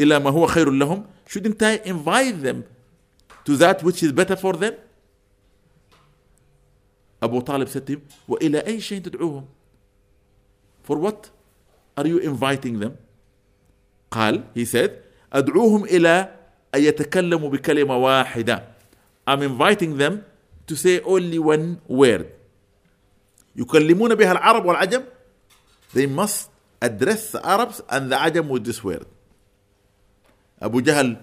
[0.00, 1.04] إلى ما هو خير لهم?
[1.26, 2.64] Shouldn't I invite them
[3.44, 4.74] to that which is better for them?
[7.20, 9.44] Abu Talib said to him, وإلى أي شيء تدعوهم?
[10.84, 11.30] For what
[11.96, 12.96] are you inviting them?
[14.12, 15.02] قال, he said,
[15.32, 16.30] أدعوهم إلى
[16.74, 18.62] أن يتكلموا بكلمة واحدة.
[19.26, 20.24] I'm inviting them
[20.68, 22.26] to say only one word.
[23.56, 25.02] يكلمون بها العرب والعجم.
[25.94, 26.50] They must
[26.82, 29.06] address the Arabs and the Ajam with this word.
[30.60, 31.18] Abu Jahl,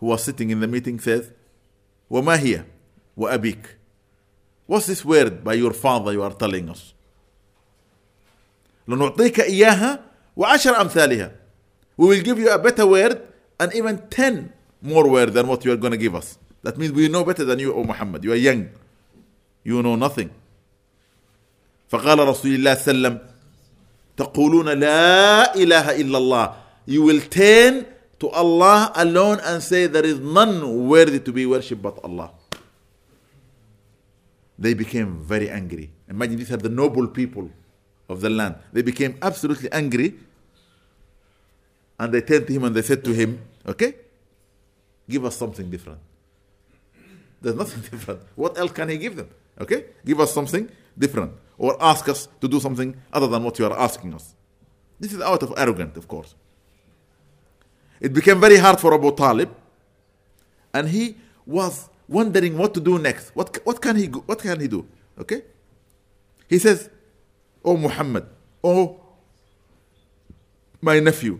[0.00, 1.30] who was sitting in the meeting, says,
[2.10, 2.64] وما هي
[3.16, 3.76] وأبيك
[4.66, 6.92] What's this word by your father you are telling us?
[8.88, 10.00] لنعطيك إياها
[10.36, 11.30] وعشر أمثالها
[11.96, 13.22] We will give you a better word
[13.60, 14.52] and even ten
[14.82, 16.38] more words than what you are going to give us.
[16.62, 18.22] That means we know better than you, O Muhammad.
[18.24, 18.68] You are young.
[19.64, 20.30] You know nothing.
[21.90, 23.35] فقال رسول الله صلى الله عليه وسلم
[24.17, 26.55] تقولون لا إله إلا الله
[26.87, 27.85] You will turn
[28.19, 32.31] to Allah alone and say there is none worthy to be worshipped but Allah.
[34.57, 35.89] They became very angry.
[36.09, 37.49] Imagine these are the noble people
[38.09, 38.55] of the land.
[38.73, 40.13] They became absolutely angry
[41.99, 43.95] and they turned to him and they said to him, Okay,
[45.09, 45.99] give us something different.
[47.41, 48.21] There's nothing different.
[48.35, 49.29] What else can he give them?
[49.59, 53.65] Okay, give us something different or ask us to do something other than what you
[53.65, 54.35] are asking us.
[54.99, 56.35] This is out of arrogance, of course.
[57.99, 59.49] It became very hard for Abu Talib,
[60.73, 63.29] and he was wondering what to do next.
[63.35, 64.87] What, what, can, he, what can he do?
[65.19, 65.43] Okay?
[66.47, 66.89] He says,
[67.63, 68.25] Oh Muhammad,
[68.63, 68.99] oh
[70.81, 71.39] my nephew,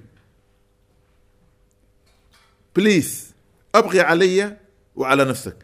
[2.74, 3.34] please,
[3.74, 4.57] أبغي علي
[4.95, 5.55] وعلى نفسك.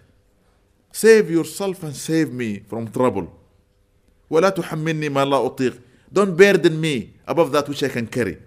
[0.92, 3.32] Save yourself and save me from trouble.
[4.33, 5.75] ولا تحملني ما لا أطيق.
[6.13, 8.39] Don't burden me above that which I can carry.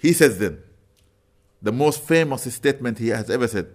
[0.00, 0.58] He says then,
[1.62, 3.66] the most famous statement he has ever said,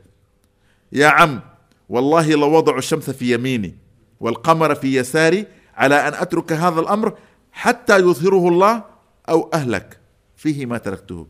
[0.93, 1.41] يا عم
[1.89, 3.75] والله لوضع الشمس في يميني
[4.19, 7.17] والقمر في يساري على أن أترك هذا الأمر
[7.51, 8.83] حتى يظهره الله
[9.29, 9.99] أو أهلك
[10.35, 11.27] فيه ما تركته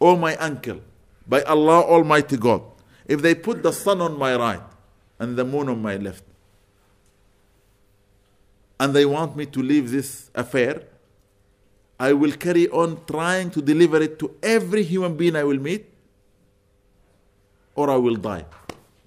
[0.00, 0.80] Oh my uncle,
[1.26, 2.62] by Allah Almighty God,
[3.06, 4.62] if they put the sun on my right
[5.18, 6.27] and the moon on my left,
[8.80, 10.82] and they want me to leave this affair,
[11.98, 15.86] I will carry on trying to deliver it to every human being I will meet,
[17.74, 18.44] or I will die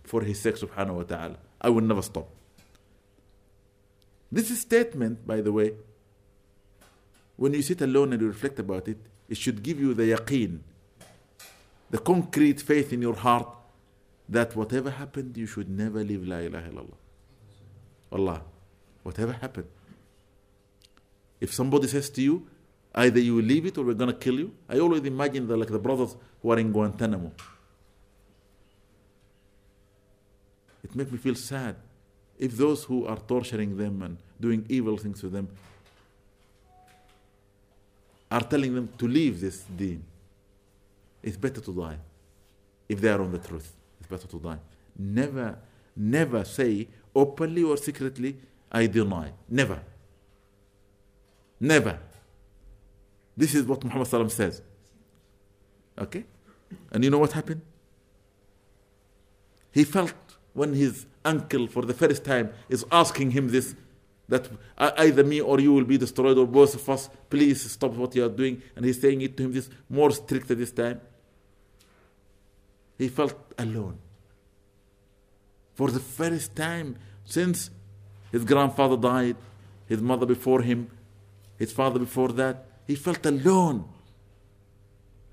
[0.04, 1.38] for His sake, subhanahu wa ta'ala.
[1.62, 2.28] I will never stop.
[4.32, 5.74] This statement, by the way,
[7.38, 8.98] when you sit alone and you reflect about it,
[9.30, 10.60] it should give you the yaqeen,
[11.90, 13.48] the concrete faith in your heart
[14.28, 16.98] that whatever happened, you should never leave La ilaha illallah.
[18.12, 18.42] Allah,
[19.04, 19.68] whatever happened.
[21.40, 22.48] If somebody says to you,
[22.94, 24.54] either you leave it or we're to kill you.
[24.70, 27.32] I always imagine that like the brothers who are in Guantanamo.
[30.84, 31.76] It makes me feel sad.
[32.38, 35.48] If those who are torturing them and doing evil things to them
[38.30, 40.04] are telling them to leave this deen,
[41.22, 41.98] it's better to die.
[42.90, 44.58] If they are on the truth, it's better to die.
[44.98, 45.58] Never,
[45.96, 48.38] never say openly or secretly,
[48.72, 49.34] I deny.
[49.50, 49.82] Never.
[51.60, 52.00] Never.
[53.36, 54.62] This is what Muhammad says.
[55.98, 56.26] Okay?
[56.92, 57.62] And you know what happened?
[59.72, 60.14] He felt
[60.54, 63.76] when his uncle, for the first time, is asking him this
[64.28, 64.48] that
[64.80, 68.26] either me or you will be destroyed or both of us, please stop what you
[68.26, 68.62] are doing.
[68.76, 71.02] And he's saying it to him this more strictly this time.
[72.98, 73.98] He felt alone.
[75.74, 76.96] For the first time
[77.26, 77.72] since
[78.32, 79.36] his grandfather died,
[79.88, 80.90] his mother before him,
[81.58, 83.86] his father before that, he felt alone.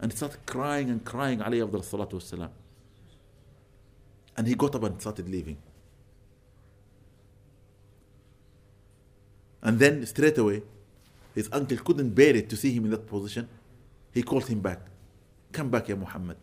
[0.00, 2.50] And he started crying and crying, alayhi afdal salatu wasalam.
[4.36, 5.58] And he got up and started leaving.
[9.62, 10.62] And then straight away,
[11.34, 13.48] his uncle couldn't bear it to see him in that position.
[14.12, 14.80] He called him back.
[15.52, 16.36] Come back, Ya Muhammad.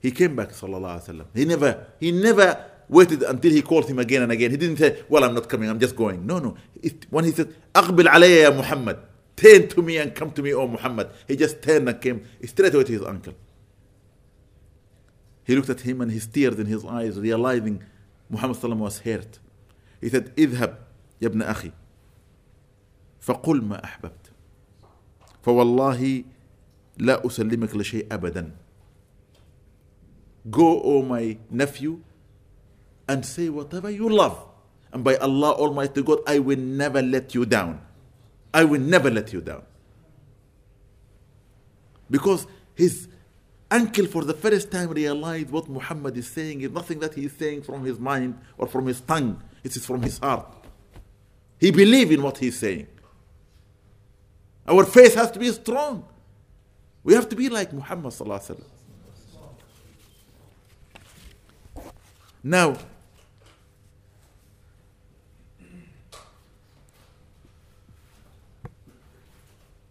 [0.00, 1.26] He came back, sallallahu alaihi wasallam.
[1.34, 4.50] He never, he never waited until he called him again and again.
[4.50, 6.26] He didn't say, Well, I'm not coming, I'm just going.
[6.26, 6.56] No, no.
[6.82, 8.98] It, when he said, Aqbil alayya ya Muhammad,
[9.36, 12.74] turn to me and come to me, O Muhammad, he just turned and came straight
[12.74, 13.34] away to his uncle.
[15.44, 17.82] He looked at him and his tears in his eyes, realizing
[18.28, 19.38] Muhammad was hurt.
[20.00, 20.78] He said, اذهب
[21.22, 21.72] يا ابن أخي
[23.20, 24.32] فقل ما أحببت
[25.42, 26.24] فوالله
[26.98, 28.50] لا أسلمك لشيء أبدا
[30.48, 31.98] Go, O my nephew,
[33.08, 34.38] and say whatever you love.
[34.92, 37.80] And by Allah Almighty God, I will never let you down.
[38.52, 39.62] I will never let you down.
[42.10, 43.08] Because his
[43.70, 47.32] uncle, for the first time, realized what Muhammad is saying is nothing that he is
[47.32, 50.46] saying from his mind or from his tongue, it is from his heart.
[51.58, 52.86] He believes in what he is saying.
[54.68, 56.04] Our faith has to be strong.
[57.02, 58.14] We have to be like Muhammad.
[62.42, 62.76] Now,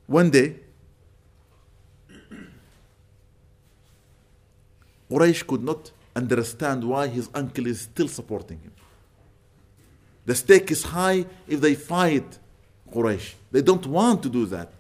[0.07, 0.59] one day,
[5.09, 8.71] Quraysh could not understand why his uncle is still supporting him.
[10.25, 12.39] The stake is high if they fight
[12.91, 13.33] Quraysh.
[13.51, 14.71] They don't want to do that.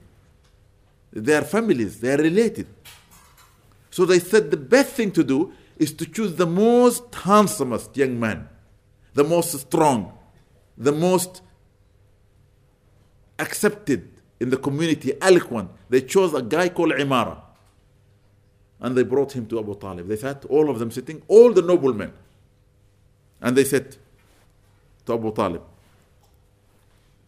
[1.11, 2.67] They are families, they are related.
[3.89, 8.19] So they said the best thing to do is to choose the most handsomest young
[8.19, 8.49] man,
[9.13, 10.17] the most strong,
[10.77, 11.41] the most
[13.39, 15.69] accepted in the community, eloquent.
[15.89, 17.41] They chose a guy called Imara.
[18.79, 20.07] And they brought him to Abu Talib.
[20.07, 22.11] They sat, all of them sitting, all the noblemen.
[23.41, 23.95] And they said
[25.05, 25.61] to Abu Talib,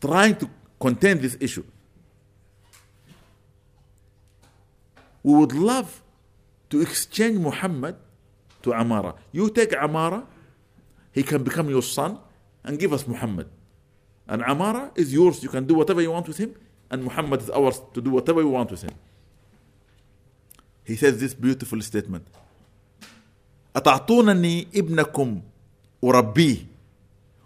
[0.01, 0.49] trying to
[0.79, 1.63] contain this issue.
[5.23, 6.01] We would love
[6.69, 7.95] to exchange Muhammad
[8.63, 9.15] to Amara.
[9.31, 10.25] You take Amara,
[11.11, 12.19] he can become your son
[12.63, 13.49] and give us Muhammad.
[14.27, 15.41] And Amara is yours.
[15.41, 16.55] You can do whatever you want with him,
[16.90, 18.94] and Muhammad is ours to do whatever we want with him.
[20.84, 22.26] He says this beautiful statement
[23.76, 25.40] أتعطونني ابنكم
[26.04, 26.56] أربيه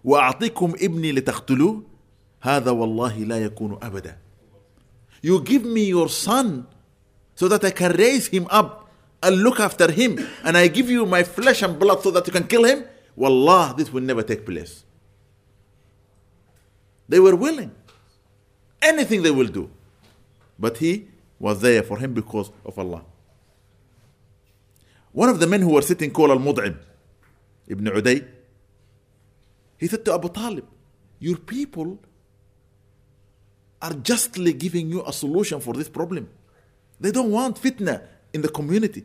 [0.04, 1.82] وأعطيكم ابني لتقتلوه
[2.40, 4.18] هذا والله لا يكون أبدا
[5.22, 6.66] You give me your son
[7.34, 8.88] so that I can raise him up
[9.22, 12.32] and look after him and I give you my flesh and blood so that you
[12.32, 12.84] can kill him
[13.16, 14.84] Wallah this will never take place
[17.08, 17.70] They were willing
[18.81, 19.69] anything they will do
[20.59, 21.07] but he
[21.39, 23.03] was there for him because of Allah
[25.11, 26.77] One of the men who were sitting called Al-Mut'im,
[27.67, 28.25] Ibn Uday,
[29.77, 30.65] he said to Abu Talib,
[31.19, 31.99] your people
[33.81, 36.29] are justly giving you a solution for this problem.
[36.99, 38.03] They don't want fitna
[38.33, 39.03] in the community.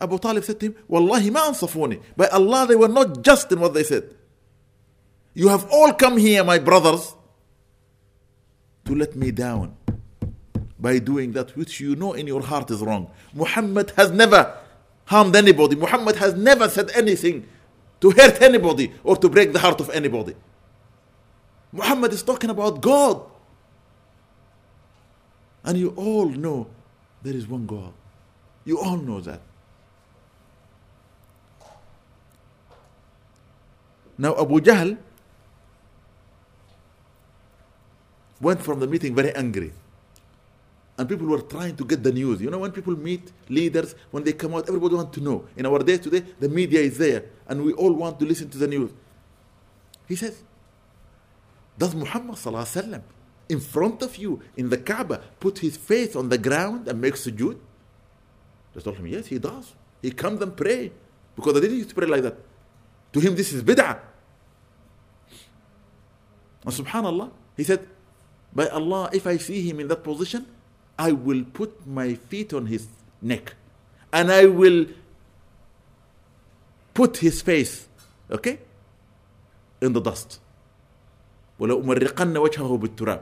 [0.00, 2.00] Abu Talib said to him, Wallahi ma ansafuni.
[2.16, 4.04] By Allah, they were not just in what they said.
[5.34, 7.14] You have all come here, my brothers,
[8.84, 9.76] to let me down
[10.78, 13.10] by doing that which you know in your heart is wrong.
[13.32, 14.56] Muhammad has never
[15.04, 15.76] harmed anybody.
[15.76, 17.46] Muhammad has never said anything
[18.00, 20.34] to hurt anybody or to break the heart of anybody.
[21.72, 23.22] Muhammad is talking about God.
[25.64, 26.66] And you all know
[27.22, 27.92] there is one God.
[28.64, 29.40] You all know that.
[34.18, 34.98] Now Abu Jahl
[38.41, 39.73] went from the meeting very angry
[40.97, 42.41] and people were trying to get the news.
[42.41, 45.45] You know, when people meet leaders, when they come out, everybody wants to know.
[45.55, 48.57] In our day today, the media is there, and we all want to listen to
[48.57, 48.91] the news.
[50.07, 50.41] He says,
[51.77, 53.01] Does Muhammad وسلم,
[53.49, 57.13] in front of you in the Kaaba put his face on the ground and make
[57.13, 57.59] sujood?
[58.73, 59.73] They told him, Yes, he does.
[60.01, 60.91] He comes and pray
[61.35, 62.37] because they didn't used to pray like that.
[63.13, 63.99] To him, this is bid'ah.
[66.65, 67.87] And subhanallah, he said,
[68.53, 70.47] By Allah, if I see him in that position,
[70.97, 72.87] I will put my feet on his
[73.21, 73.53] neck
[74.11, 74.87] and I will
[76.93, 77.87] put his face,
[78.31, 78.59] okay,
[79.81, 80.39] in the dust.
[81.59, 83.21] ولأمرقن وجهه بالتراب.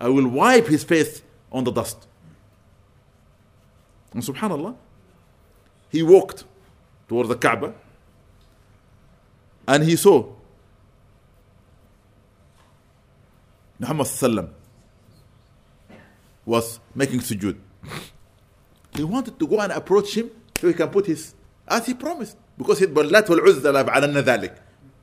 [0.00, 1.22] I will wipe his face
[1.52, 2.08] on the dust.
[4.12, 4.74] And subhanallah,
[5.90, 6.44] he walked
[7.08, 7.74] toward the Kaaba
[9.68, 10.26] and he saw
[13.79, 14.49] Muhammad sallam
[16.45, 17.57] was making sujood.
[18.95, 21.35] He wanted to go and approach him so he can put his,
[21.67, 23.27] as he promised, because he said, "Ballat.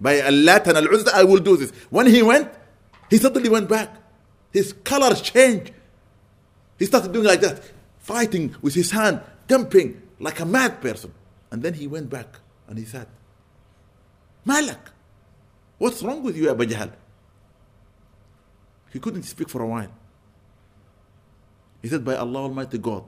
[0.01, 1.71] By al-Lat and al uzza, I will do this.
[1.91, 2.51] When he went,
[3.11, 3.95] he suddenly went back.
[4.53, 5.73] His color changed.
[6.79, 7.63] He started doing like that,
[8.01, 11.13] fighting with his hand, jumping like a mad person.
[11.51, 12.27] And then he went back
[12.69, 13.07] and he said,
[14.45, 14.91] Malak,
[15.79, 16.91] what's wrong with you, Abu Jahal?
[18.95, 19.91] He couldn't speak for a while.
[21.83, 23.03] He said, By Allah Almighty God,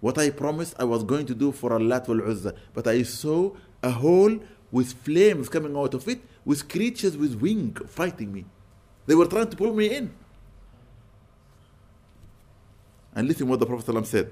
[0.00, 3.52] what I promised I was going to do for al-Lat wal Uzza, but I saw
[3.82, 4.40] a hole
[4.72, 8.46] with flames coming out of it, with creatures with wings fighting me.
[9.06, 10.10] They were trying to pull me in.
[13.14, 14.30] And listen what the Prophet said.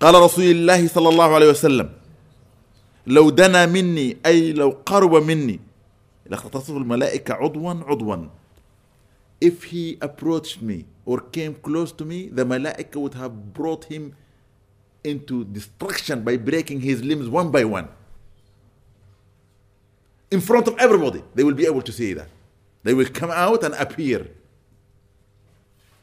[0.00, 1.88] قال رسول الله صلى الله عليه وسلم
[3.06, 5.60] لو دنا مني أي لو قرب مني
[6.30, 8.28] لاختصته الملائكة عضوا عضوا
[9.40, 14.14] if he approached me or came close to me the malaika would have brought him
[15.04, 17.88] into destruction by breaking his limbs one by one
[20.30, 22.28] in front of everybody they will be able to see that
[22.82, 24.26] they will come out and appear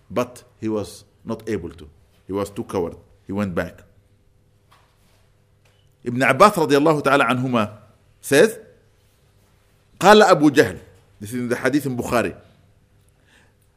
[0.10, 1.90] but he was not able to
[2.28, 2.96] he was too coward
[3.26, 3.84] he went back
[6.04, 7.78] Ibn Abbas radiallahu ta'ala anhuma
[8.22, 8.60] says
[10.04, 10.78] قال أبو جهل.
[11.22, 11.96] This is the hadith in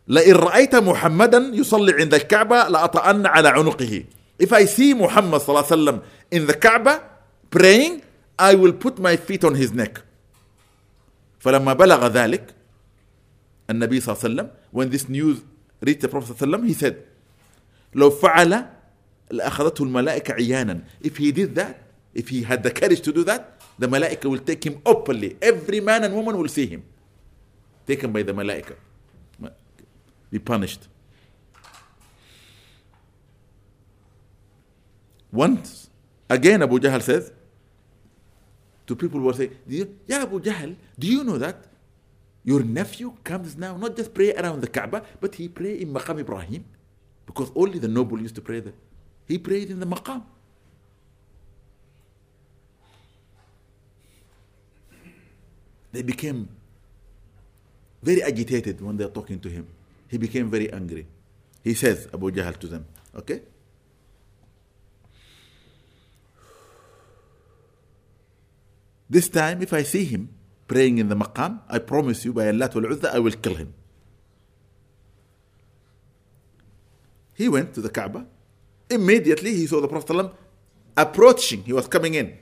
[0.08, 4.04] لئن رأيت محمدا يصلي عند الكعبة لأطأن على عنقه.
[4.38, 7.02] If I see Muhammad صلى الله عليه وسلم in the Kaaba
[7.50, 8.02] praying
[8.38, 10.02] I will put my feet on his neck.
[11.40, 12.54] فلما بلغ ذلك
[13.70, 15.38] النبي صلى الله عليه وسلم when this news
[15.80, 16.94] reached the Prophet صلى الله عليه وسلم he said
[17.94, 18.66] لو فعل
[19.30, 20.80] لأخذته الملائكة عيانا.
[21.02, 21.85] If he did that
[22.16, 25.36] if he had the courage to do that the malaika will take him openly.
[25.40, 26.82] Every man and woman will see him.
[27.86, 28.74] Taken by the malaika.
[30.30, 30.88] Be punished.
[35.30, 35.90] Once
[36.30, 37.32] again Abu Jahl says
[38.86, 41.58] to people who are saying yeah Abu Jahl do you know that
[42.42, 46.18] your nephew comes now not just pray around the Kaaba but he pray in Maqam
[46.20, 46.64] Ibrahim?
[47.26, 48.78] Because only the noble used to pray there.
[49.26, 50.22] He prayed in the Maqam
[55.96, 56.48] they became
[58.02, 59.66] very agitated when they're talking to him.
[60.08, 61.06] He became very angry.
[61.64, 62.84] He says, Abu Jahl to them,
[63.16, 63.40] okay?
[69.08, 70.28] This time, if I see him
[70.68, 73.72] praying in the maqam, I promise you by Allah wal I will kill him.
[77.34, 78.26] He went to the Kaaba.
[78.90, 80.32] Immediately, he saw the Prophet
[80.96, 81.62] approaching.
[81.62, 82.36] He was coming in.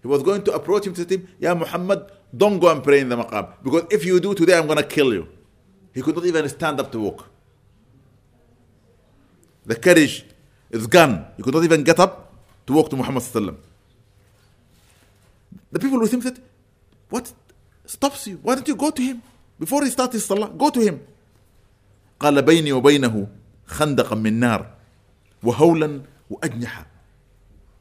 [0.00, 3.09] He was going to approach him to say, Ya Muhammad, don't go and pray in
[3.09, 3.53] the maqam.
[3.63, 5.27] Because if you do today, I'm going to kill you.
[5.93, 7.25] He could not even stand up to walk.
[9.65, 10.25] The courage
[10.69, 11.25] is gone.
[11.37, 12.33] He could not even get up
[12.65, 13.23] to walk to Muhammad.
[15.71, 16.39] The people with him said,
[17.09, 17.31] What
[17.85, 18.39] stops you?
[18.41, 19.21] Why don't you go to him?
[19.59, 21.01] Before he starts his salah, go to him.
[22.19, 23.27] قال بيني وبينه
[23.67, 24.73] خندقا من نار
[25.43, 26.85] وهولا وأجنحة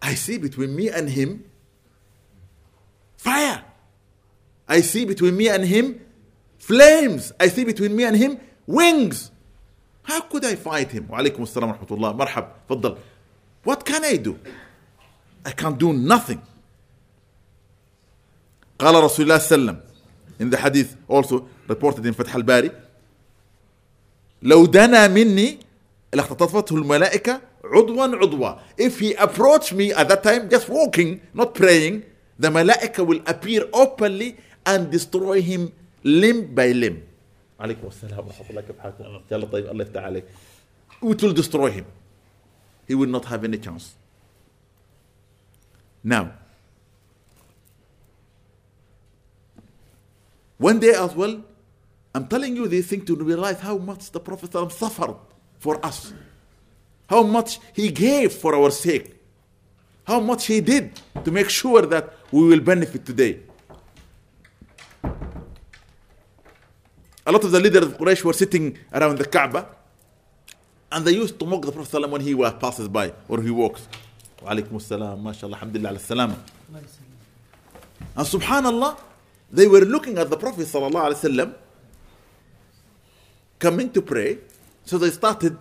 [0.03, 1.45] I see between me and him
[3.17, 3.65] fire.
[4.69, 6.01] I see between me and him
[6.59, 7.33] flames.
[7.39, 9.31] I see between me and him wings.
[10.03, 11.09] How could I fight him?
[11.11, 12.97] وعليكم السلام ورحمة الله مرحب تفضل
[13.65, 14.39] What can I do?
[15.45, 16.41] I can't do nothing.
[18.79, 19.81] قال رسول الله صلى الله عليه وسلم
[20.39, 22.71] in the hadith also reported in فتح الباري
[24.43, 25.59] لو دنا مني
[26.15, 32.03] لاختطفته الملائكة عضوا عضوا if he approached me at that time just walking not praying
[32.39, 35.73] the malaika will appear openly and destroy him
[36.05, 37.03] limb by limb
[37.61, 40.25] عليكم السلام ورحمة الله كيف حالكم؟ يلا طيب الله يفتح عليك
[41.03, 41.85] it will destroy him
[42.89, 43.95] he will not have any chance
[46.05, 46.33] now
[50.59, 51.43] one day as well
[52.15, 55.17] I'm telling you these things to realize how much the Prophet suffered
[55.59, 56.13] for us
[57.09, 59.17] how much he gave for our sake
[60.07, 60.93] how much he did
[61.25, 63.41] to make sure that we will benefit today.
[67.27, 69.67] A lot of the leaders of Quraysh were sitting around the Kaaba
[70.93, 73.89] and they used to mock the Prophet when he passes by or he walks.
[74.43, 76.37] وعليكم السلام ما شاء الله الحمد لله على السلامة.
[78.17, 78.99] And subhanallah,
[79.51, 81.55] they were looking at the Prophet صلى الله عليه وسلم
[83.59, 84.39] coming to pray,
[84.85, 85.59] so they started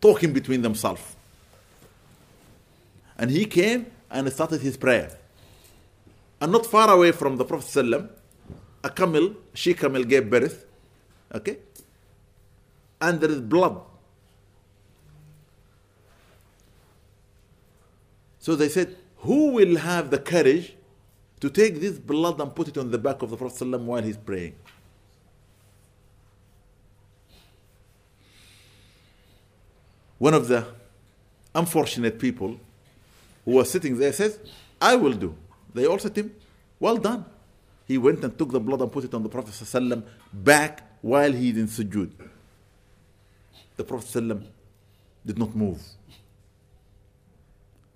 [0.00, 1.02] talking between themselves.
[3.18, 5.18] And he came and started his prayer.
[6.40, 8.08] And not far away from the Prophet ﷺ,
[8.83, 10.65] a camel, she camel gave birth.
[11.33, 11.57] Okay?
[12.99, 13.81] And there is blood.
[18.39, 20.75] So they said, Who will have the courage
[21.39, 24.01] to take this blood and put it on the back of the Prophet ﷺ while
[24.01, 24.55] he's praying?
[30.17, 30.67] One of the
[31.55, 32.59] unfortunate people
[33.45, 34.39] who were sitting there says,
[34.79, 35.35] I will do.
[35.73, 36.35] They all said to him,
[36.79, 37.25] Well done.
[37.91, 40.01] He went and took the blood and put it on the Prophet ﷺ
[40.31, 42.13] back while he is in sujood.
[43.75, 44.45] The Prophet ﷺ
[45.25, 45.81] did not move.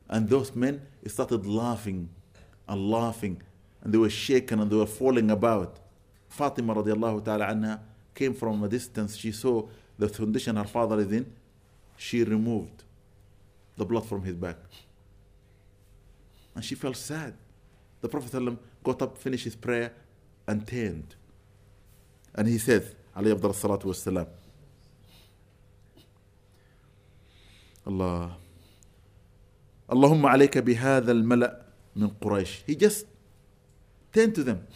[0.09, 2.09] And those men started laughing
[2.67, 3.41] and laughing
[3.81, 5.79] and they were shaken and they were falling about.
[6.27, 7.79] Fatima radiallahu ta'ala anha
[8.13, 9.15] came from a distance.
[9.15, 9.65] She saw
[9.97, 11.31] the condition her father is in.
[11.95, 12.83] She removed
[13.77, 14.57] the blood from his back.
[16.53, 17.33] And she felt sad.
[18.05, 19.91] The Prophet ﷺ got up, finished his prayer,
[20.47, 21.15] and turned.
[22.35, 24.27] And he said, alayhi salatu wassalam,
[27.87, 28.37] Allah,
[29.89, 31.61] Allahumma alayka bihadha al-mala'
[31.95, 32.61] min Quraysh.
[32.67, 33.07] He just
[34.13, 34.67] turned to them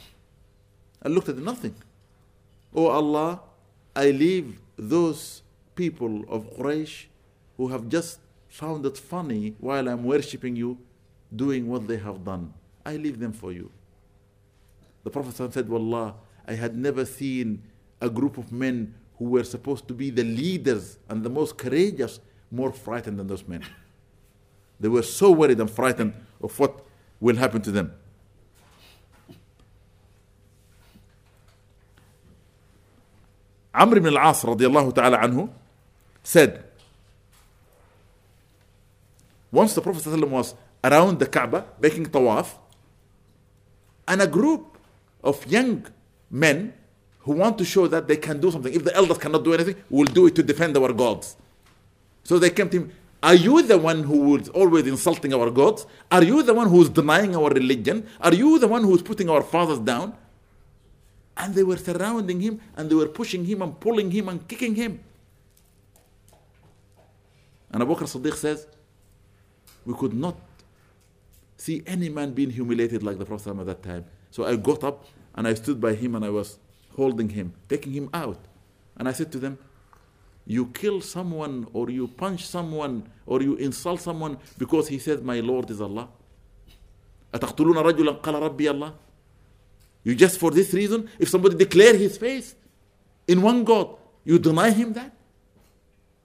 [1.03, 1.75] and looked at them, nothing.
[2.73, 3.41] Oh Allah,
[3.95, 5.43] I leave those
[5.75, 7.05] people of Quraysh
[7.57, 10.79] who have just found it funny while I'm worshipping you
[11.35, 12.55] doing what they have done.
[12.89, 13.69] I leave them for you.
[15.03, 16.15] The Prophet said, Wallah,
[16.47, 17.61] I had never seen
[18.01, 22.19] a group of men who were supposed to be the leaders and the most courageous
[22.49, 23.63] more frightened than those men.
[24.79, 26.83] They were so worried and frightened of what
[27.19, 27.93] will happen to them.
[33.71, 35.47] Amr ibn al-As radiallahu ta'ala anhu
[36.23, 36.63] said,
[39.51, 42.55] once the Prophet was around the Kaaba making tawaf,
[44.09, 44.77] and a group
[45.23, 45.85] of young
[46.31, 46.73] men
[47.19, 48.73] who want to show that they can do something.
[48.73, 51.37] If the elders cannot do anything, we'll do it to defend our gods.
[52.23, 52.91] So they came to him,
[53.21, 55.85] Are you the one who is always insulting our gods?
[56.11, 58.07] Are you the one who is denying our religion?
[58.19, 60.15] Are you the one who is putting our fathers down?
[61.37, 64.73] And they were surrounding him and they were pushing him and pulling him and kicking
[64.75, 64.99] him.
[67.71, 68.65] And Abu Bakr Siddiq says,
[69.85, 70.35] We could not
[71.58, 74.04] see any man being humiliated like the Prophet at that time.
[74.30, 76.58] So I got up and I stood by him and I was
[76.96, 78.38] holding him, taking him out.
[78.96, 79.58] And I said to them,
[80.46, 85.40] You kill someone or you punch someone or you insult someone because he says, My
[85.40, 86.08] Lord is Allah.
[87.34, 88.92] أتقتلون رجلا قال ربي الله
[90.04, 92.54] You just for this reason, if somebody declare his faith
[93.26, 95.12] in one God, you deny him that?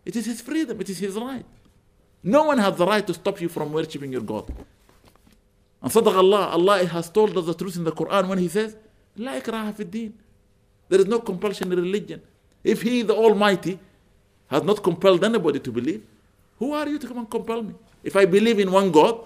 [0.05, 1.45] It is his freedom, it is his right.
[2.21, 4.51] No one has the right to stop you from worshipping your God.
[5.83, 8.75] And صدق Allah, Allah has told us the truth in the Quran when He says,
[9.17, 10.13] لا إكراه في الدين.
[10.89, 12.21] There is no compulsion in religion.
[12.63, 13.79] If He, the Almighty,
[14.47, 16.03] has not compelled anybody to believe,
[16.57, 17.73] who are you to come and compel me?
[18.03, 19.25] If I believe in one God,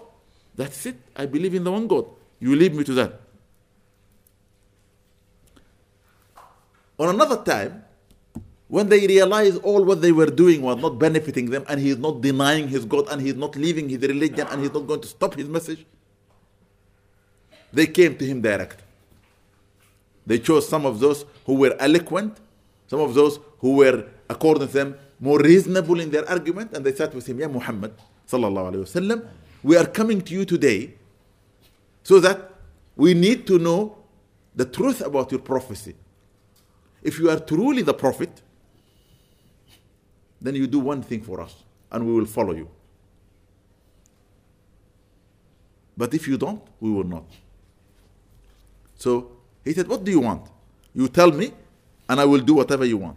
[0.55, 0.95] that's it.
[1.15, 2.05] I believe in the one God.
[2.39, 3.21] You lead me to that.
[6.99, 7.83] On another time,
[8.67, 11.97] when they realized all what they were doing was not benefiting them, and he is
[11.97, 15.01] not denying his God, and he is not leaving his religion, and he's not going
[15.01, 15.85] to stop his message,
[17.72, 18.80] they came to him direct.
[20.26, 22.36] They chose some of those who were eloquent,
[22.86, 26.94] some of those who were, according to them, more reasonable in their argument, and they
[26.94, 27.92] said with him, Ya Muhammad,
[28.28, 29.26] sallallahu wasallam,
[29.62, 30.94] we are coming to you today
[32.02, 32.52] so that
[32.96, 33.96] we need to know
[34.54, 35.94] the truth about your prophecy.
[37.02, 38.42] If you are truly the prophet,
[40.40, 41.54] then you do one thing for us,
[41.90, 42.68] and we will follow you.
[45.96, 47.24] But if you don't, we will not.
[48.98, 49.30] So
[49.64, 50.42] he said, What do you want?
[50.94, 51.52] You tell me,
[52.08, 53.16] and I will do whatever you want.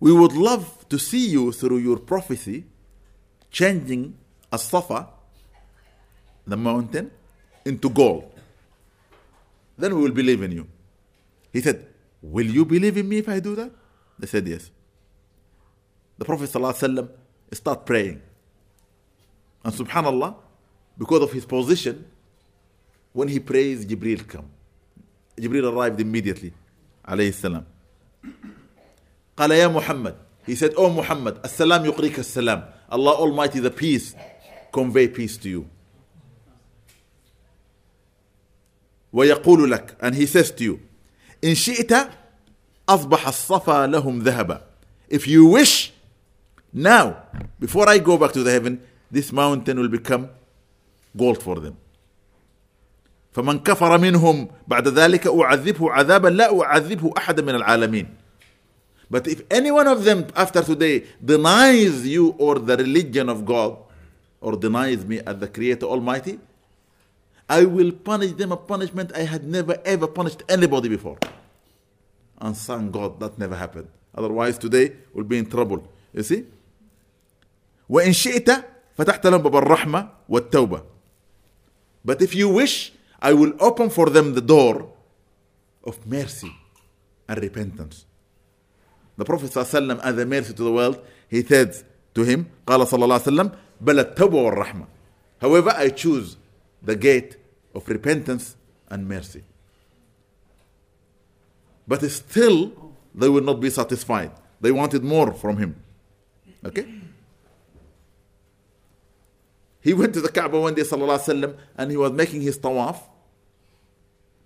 [0.00, 2.64] We would love to see you through your prophecy
[3.50, 4.16] changing
[4.52, 5.08] a Safa,
[6.46, 7.10] the mountain,
[7.64, 8.32] into gold.
[9.76, 10.68] Then we will believe in you.
[11.52, 11.86] He said,
[12.22, 13.70] Will you believe in me if I do that?
[14.18, 14.70] They said, Yes.
[16.16, 17.08] The Prophet ﷺ
[17.52, 18.20] start praying.
[19.64, 20.34] And subhanAllah,
[20.97, 22.05] because of his position,
[23.11, 24.45] when he prays, Jibril come.
[25.37, 26.53] Jibril arrived immediately,
[27.07, 27.65] alayhi salam.
[29.37, 30.15] قال يا محمد
[30.45, 32.63] He said, Oh Muhammad, As-salam yuqrika as-salam.
[32.89, 34.13] Allah Almighty, the peace,
[34.71, 35.69] convey peace to you.
[39.13, 40.79] ويقول لك and he says to you
[41.43, 42.09] إن شئت
[42.89, 44.61] أصبح الصفا لهم ذهبا
[45.09, 45.93] If you wish
[46.73, 47.17] now
[47.59, 50.29] before I go back to the heaven this mountain will become
[51.22, 51.74] gold for them
[53.32, 58.06] فمن كفر منهم بعد ذلك أعذبه عذابا لا أعذبه أحدا من العالمين
[59.10, 63.78] But if any one of them after today denies you or the religion of God
[64.40, 66.38] or denies me as the Creator Almighty,
[67.48, 71.16] I will punish them a punishment I had never ever punished anybody before.
[72.38, 73.88] And thank God that never happened.
[74.14, 75.80] Otherwise, today we'll be in trouble.
[76.12, 76.44] You see?
[77.88, 78.50] وإن شئت
[78.98, 80.82] فتحت لهم باب الرحمة والتوبة.
[82.05, 82.91] But if you wish,
[83.21, 84.89] I will open for them the door
[85.83, 86.53] of mercy
[87.27, 88.05] and repentance.
[89.15, 90.99] The Prophet ﷺ, as a mercy to the world,
[91.29, 91.75] he said
[92.15, 94.87] to him, قال صلى الله عليه وسلم, بل التوبة والرحمة.
[95.39, 96.37] However, I choose
[96.81, 97.37] the gate
[97.75, 98.55] of repentance
[98.89, 99.43] and mercy.
[101.87, 104.31] But still, they will not be satisfied.
[104.61, 105.75] They wanted more from him.
[106.65, 106.87] Okay?
[109.80, 112.58] He went to the Kaaba one day, sallallahu alaihi wasallam, and he was making his
[112.58, 113.00] tawaf.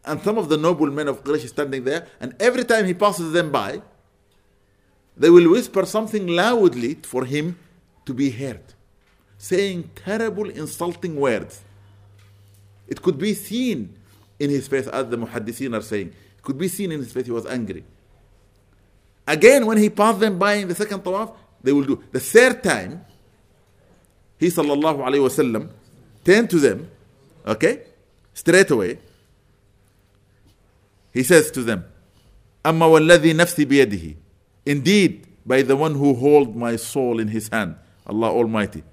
[0.04, 3.32] And some of the noble men of Quraysh standing there, and every time he passes
[3.32, 3.82] them by,
[5.16, 7.58] they will whisper something loudly for him
[8.06, 8.60] to be heard,
[9.38, 11.62] saying terrible, insulting words.
[12.88, 13.94] It could be seen
[14.38, 16.08] in his face, as the muhaddithin are saying.
[16.08, 17.84] It could be seen in his face, he was angry.
[19.26, 22.02] Again, when he passed them by in the second tawaf, they will do.
[22.10, 23.04] The third time,
[24.41, 25.69] he sallallahu alayhi wasallam
[26.23, 26.89] turned to them,
[27.45, 27.81] okay,
[28.33, 28.99] straight away.
[31.13, 31.83] He says to them,
[32.65, 34.15] أما والذي نفسي بيده
[34.65, 37.75] Indeed, by the one who hold my soul in his hand,
[38.05, 38.83] Allah Almighty.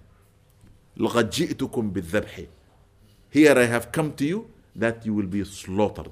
[0.96, 2.46] لقد جئتكم بالذبح
[3.30, 6.10] Here I have come to you that you will be slaughtered.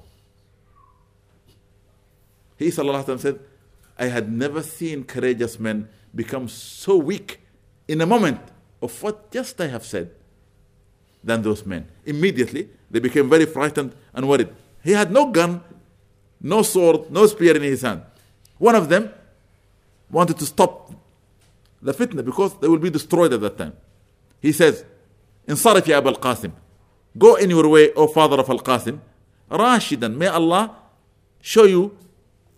[2.57, 3.39] He sallallahu alayhi wa said,
[3.97, 7.39] I had never seen courageous men become so weak
[7.87, 8.39] in a moment
[8.81, 10.11] of what just I have said
[11.23, 11.87] than those men.
[12.05, 14.49] Immediately, they became very frightened and worried.
[14.83, 15.61] He had no gun,
[16.41, 18.01] no sword, no spear in his hand.
[18.57, 19.09] One of them
[20.11, 20.91] wanted to stop
[21.81, 23.73] the fitna because they will be destroyed at that time.
[24.41, 24.85] He says,
[25.49, 26.51] انصرف يا أبا القاسم
[27.17, 28.99] Go in your way, O father of Al-Qasim.
[29.51, 30.75] Rashidan, may Allah
[31.41, 31.95] show you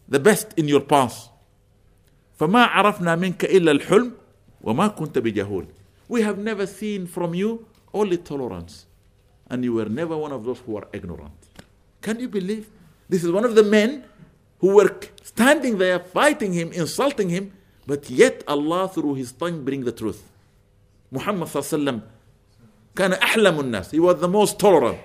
[0.08, 1.30] the best in your path.
[2.40, 4.12] فما عرفنا منك إلا الحلم
[4.62, 5.66] وما كنت بجهول.
[6.10, 8.86] We have never seen from you only tolerance.
[9.50, 11.34] And you were never one of those who are ignorant.
[12.02, 12.70] Can you believe?
[13.10, 14.04] This is one of the men
[14.60, 17.52] who were standing there fighting him, insulting him,
[17.86, 20.24] but yet Allah through his tongue bring the truth.
[21.12, 22.02] Muhammad sallallahu
[22.96, 23.92] كان أحلم الناس.
[23.92, 24.98] He was the most tolerant.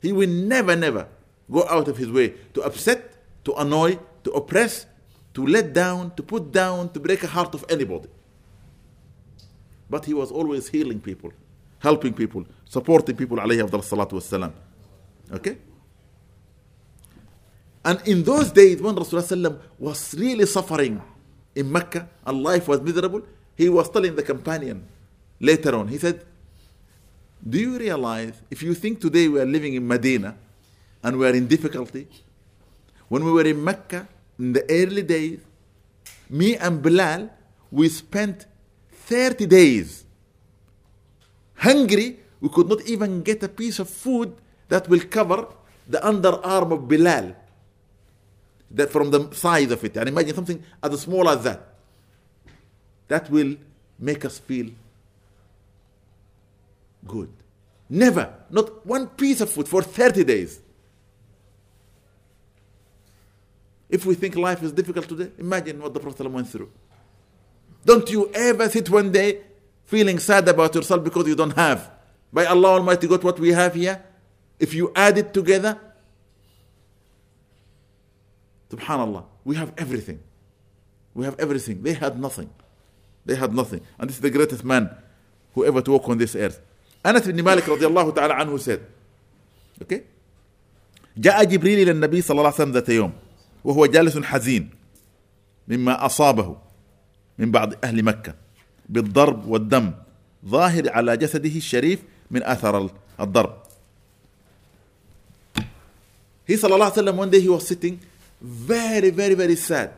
[0.00, 1.06] He will never, never
[1.50, 3.12] go out of his way to upset,
[3.44, 4.86] to annoy, to oppress,
[5.34, 8.08] to let down, to put down, to break a heart of anybody.
[9.89, 11.31] but he was always healing people,
[11.79, 14.51] helping people, supporting people, alayhi salatu wassalam.
[15.31, 15.57] Okay?
[17.83, 20.99] And in those days when Rasulullah was really suffering
[21.53, 23.21] in Mecca and life was miserable,
[23.55, 24.87] he was telling the companion
[25.39, 26.25] later on, he said,
[27.47, 30.35] Do you realize if you think today we are living in Medina
[31.03, 32.07] and we are in difficulty,
[33.07, 34.07] when we were in Mecca
[34.39, 35.39] in the early days,
[36.27, 37.29] me and Bilal,
[37.69, 38.47] we spent
[39.05, 40.05] 30 days
[41.55, 42.19] hungry.
[42.41, 44.35] We could not even get a piece of food
[44.67, 45.47] that will cover
[45.87, 47.35] the underarm of Bilal.
[48.71, 49.95] That from the size of it.
[49.97, 51.61] And imagine something as small as that.
[53.07, 53.55] That will
[53.97, 54.71] make us feel
[57.07, 57.29] good.
[57.89, 60.59] Never, not one piece of food for 30 days.
[63.87, 66.71] If we think life is difficult today, imagine what the Prophet went through.
[67.84, 69.40] Don't you ever sit one day
[69.84, 71.90] feeling sad about yourself because you don't have.
[72.32, 74.02] By Allah Almighty God, what we have here,
[74.58, 75.78] if you add it together,
[78.70, 80.20] subhanallah, we have everything.
[81.14, 81.82] We have everything.
[81.82, 82.50] They had nothing.
[83.26, 83.80] They had nothing.
[83.98, 84.90] And this is the greatest man
[85.54, 86.60] who ever to walk on this earth.
[87.06, 88.80] أنس بن مالك رضي الله تعالى عنه said
[89.82, 90.02] okay
[91.16, 93.12] جاء جبريل إلى النبي صلى الله عليه وسلم ذات يوم
[93.64, 94.70] وهو جالس حزين
[95.68, 96.56] مما أصابه
[97.37, 98.33] من بعض أهل مكة
[98.89, 99.91] بالضرب والدم
[100.47, 101.99] ظاهر على جسده الشريف
[102.31, 102.89] من أثر
[103.19, 103.65] الضرب
[106.47, 107.99] He صلى الله عليه وسلم one day he was sitting
[108.41, 109.91] very very very sad.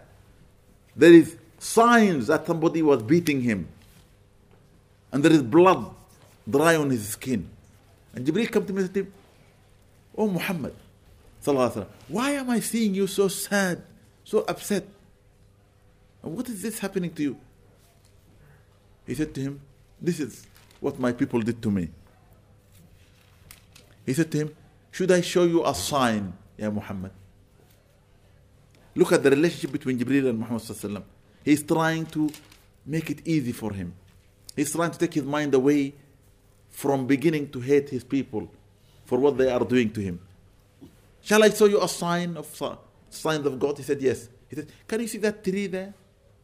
[0.95, 3.67] There is signs that somebody was beating him.
[5.11, 5.93] And there is blood
[6.49, 7.49] dry on his skin.
[8.13, 9.07] And Jibril come to me and said,
[10.17, 10.73] Oh Muhammad,
[12.07, 13.83] why am I seeing you so sad,
[14.23, 14.85] so upset?
[16.27, 17.37] What is this happening to you?
[19.05, 19.61] He said to him,
[20.01, 20.45] This is
[20.79, 21.89] what my people did to me.
[24.05, 24.55] He said to him,
[24.91, 27.11] Should I show you a sign, Ya Muhammad?
[28.95, 31.03] Look at the relationship between Jibril and Muhammad.
[31.45, 32.29] He's trying to
[32.85, 33.93] make it easy for him.
[34.55, 35.93] He's trying to take his mind away
[36.69, 38.49] from beginning to hate his people
[39.05, 40.19] for what they are doing to him.
[41.21, 42.47] Shall I show you a sign of
[43.09, 43.77] signs of God?
[43.77, 44.29] He said, Yes.
[44.49, 45.93] He said, Can you see that tree there?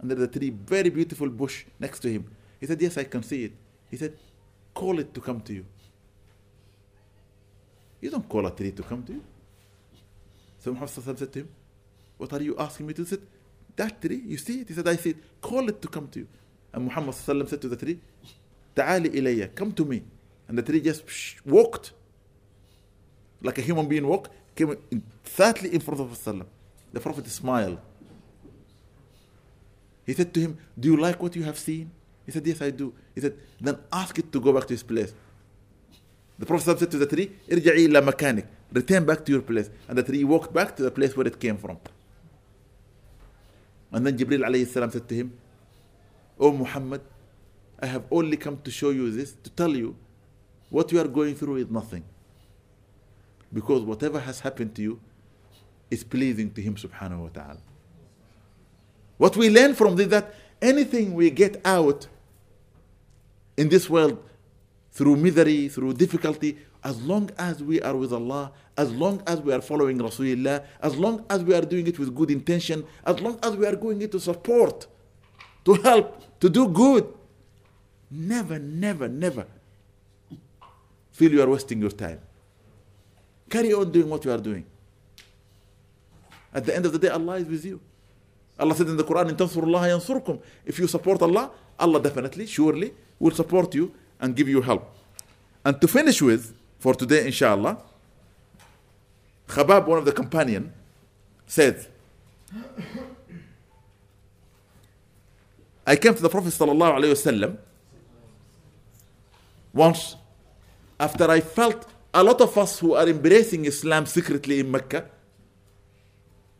[0.09, 2.25] There's a tree, very beautiful bush next to him.
[2.59, 3.53] He said, Yes, I can see it.
[3.89, 4.13] He said,
[4.73, 5.65] Call it to come to you.
[8.01, 9.23] You don't call a tree to come to you.
[10.59, 11.49] So Muhammad said to him,
[12.17, 13.17] What are you asking me to do?
[13.75, 14.67] That tree, you see it?
[14.67, 15.17] He said, I see it.
[15.41, 16.27] Call it to come to you.
[16.73, 17.99] And Muhammad said to the tree,
[18.75, 20.03] Ta'ali ilayya, come to me.
[20.47, 21.03] And the tree just
[21.45, 21.93] walked
[23.41, 24.75] like a human being walk, came
[25.23, 26.45] exactly in front of Prophet.
[26.93, 27.79] The Prophet smiled.
[30.05, 31.91] He said to him, Do you like what you have seen?
[32.25, 32.93] He said, Yes, I do.
[33.15, 35.13] He said, Then ask it to go back to its place.
[36.39, 38.45] The Prophet said to the tree, Irja'i ila makanik.
[38.71, 39.69] Return back to your place.
[39.87, 41.77] And the tree walked back to the place where it came from.
[43.91, 45.33] And then Jibril alayhi said to him,
[46.39, 47.01] O Muhammad,
[47.79, 49.95] I have only come to show you this, to tell you
[50.69, 52.03] what you are going through is nothing.
[53.53, 54.99] Because whatever has happened to you
[55.91, 57.59] is pleasing to Him subhanahu wa ta'ala.
[59.17, 62.07] What we learn from this that anything we get out
[63.57, 64.17] in this world
[64.91, 69.53] through misery, through difficulty, as long as we are with Allah, as long as we
[69.53, 73.39] are following Rasulullah, as long as we are doing it with good intention, as long
[73.41, 74.87] as we are going it to support,
[75.63, 77.07] to help, to do good,
[78.11, 79.45] never, never, never
[81.11, 82.19] feel you are wasting your time.
[83.49, 84.65] Carry on doing what you are doing.
[86.53, 87.79] At the end of the day, Allah is with you.
[88.63, 90.39] Allah said in the Quran, Allah yansurkum.
[90.65, 94.89] If you support Allah, Allah definitely, surely will support you and give you help.
[95.65, 97.77] And to finish with, for today, inshallah,
[99.47, 100.71] Khabab, one of the companion,
[101.45, 101.85] said,
[105.85, 107.57] I came to the Prophet sallallahu wasallam
[109.73, 110.15] once
[110.97, 115.09] after I felt a lot of us who are embracing Islam secretly in Mecca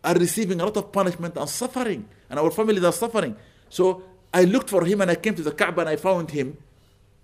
[0.04, 3.36] are receiving a lot of punishment and suffering, and our families are suffering.
[3.70, 4.04] So
[4.34, 6.58] I looked for him and I came to the Kaaba and I found him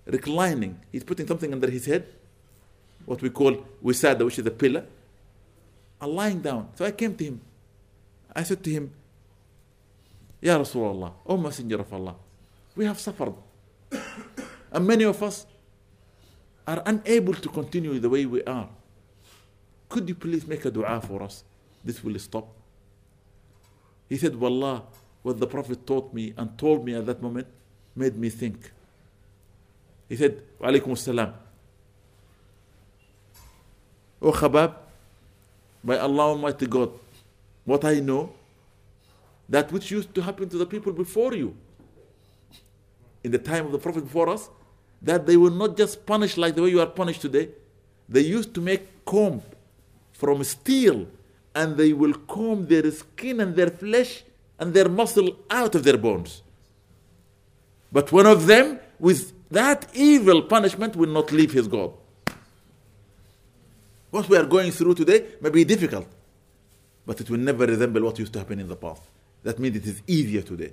[0.06, 0.78] reclining.
[0.90, 2.06] He's putting something under his head,
[3.04, 4.84] what we call wisada, which is a pillar,
[6.00, 6.68] and lying down.
[6.76, 7.40] So I came to him.
[8.34, 8.92] I said to him,
[10.40, 12.14] Ya Rasulullah, O Messenger of Allah,
[12.76, 13.34] we have suffered.
[14.72, 15.46] and many of us
[16.66, 18.68] are unable to continue the way we are.
[19.88, 21.42] Could you please make a dua for us?
[21.84, 22.46] This will stop.
[24.10, 24.82] He said, Wallah,
[25.22, 27.46] what the Prophet taught me and told me at that moment
[27.94, 28.72] made me think.
[30.08, 31.32] He said, Wa alaikum assalam.
[34.20, 34.74] O Khabab,
[35.84, 36.90] by Allah Almighty God,
[37.64, 38.32] what I know,
[39.48, 41.54] that which used to happen to the people before you,
[43.22, 44.50] in the time of the Prophet before us,
[45.02, 47.48] that they were not just punished like the way you are punished today.
[48.08, 49.40] They used to make comb
[50.12, 51.06] from steel
[51.54, 54.22] and they will comb their skin and their flesh
[54.58, 56.42] and their muscle out of their bones.
[57.92, 61.92] But one of them, with that evil punishment, will not leave his God.
[64.10, 66.06] What we are going through today may be difficult,
[67.06, 69.02] but it will never resemble what used to happen in the past.
[69.42, 70.72] That means it is easier today.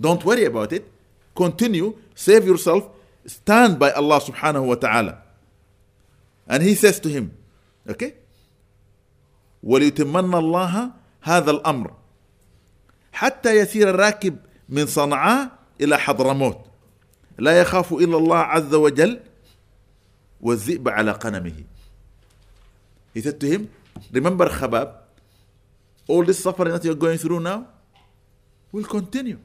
[0.00, 0.90] Don't worry about it.
[1.34, 2.88] Continue, save yourself,
[3.26, 5.22] stand by Allah subhanahu wa ta'ala.
[6.48, 7.36] And he says to him,
[7.88, 8.14] okay?
[9.62, 10.90] وليتمن الله
[11.22, 11.92] هذا الأمر
[13.12, 14.36] حتى يسير الراكب
[14.68, 16.58] من صنعاء إلى حضرموت
[17.38, 19.20] لا يخاف إلا الله عز وجل
[20.40, 21.64] والذئب على قنمه
[23.14, 23.70] He said to him,
[24.12, 24.92] remember Khabab,
[26.06, 27.66] all this suffering that you're going through now
[28.72, 29.38] will continue.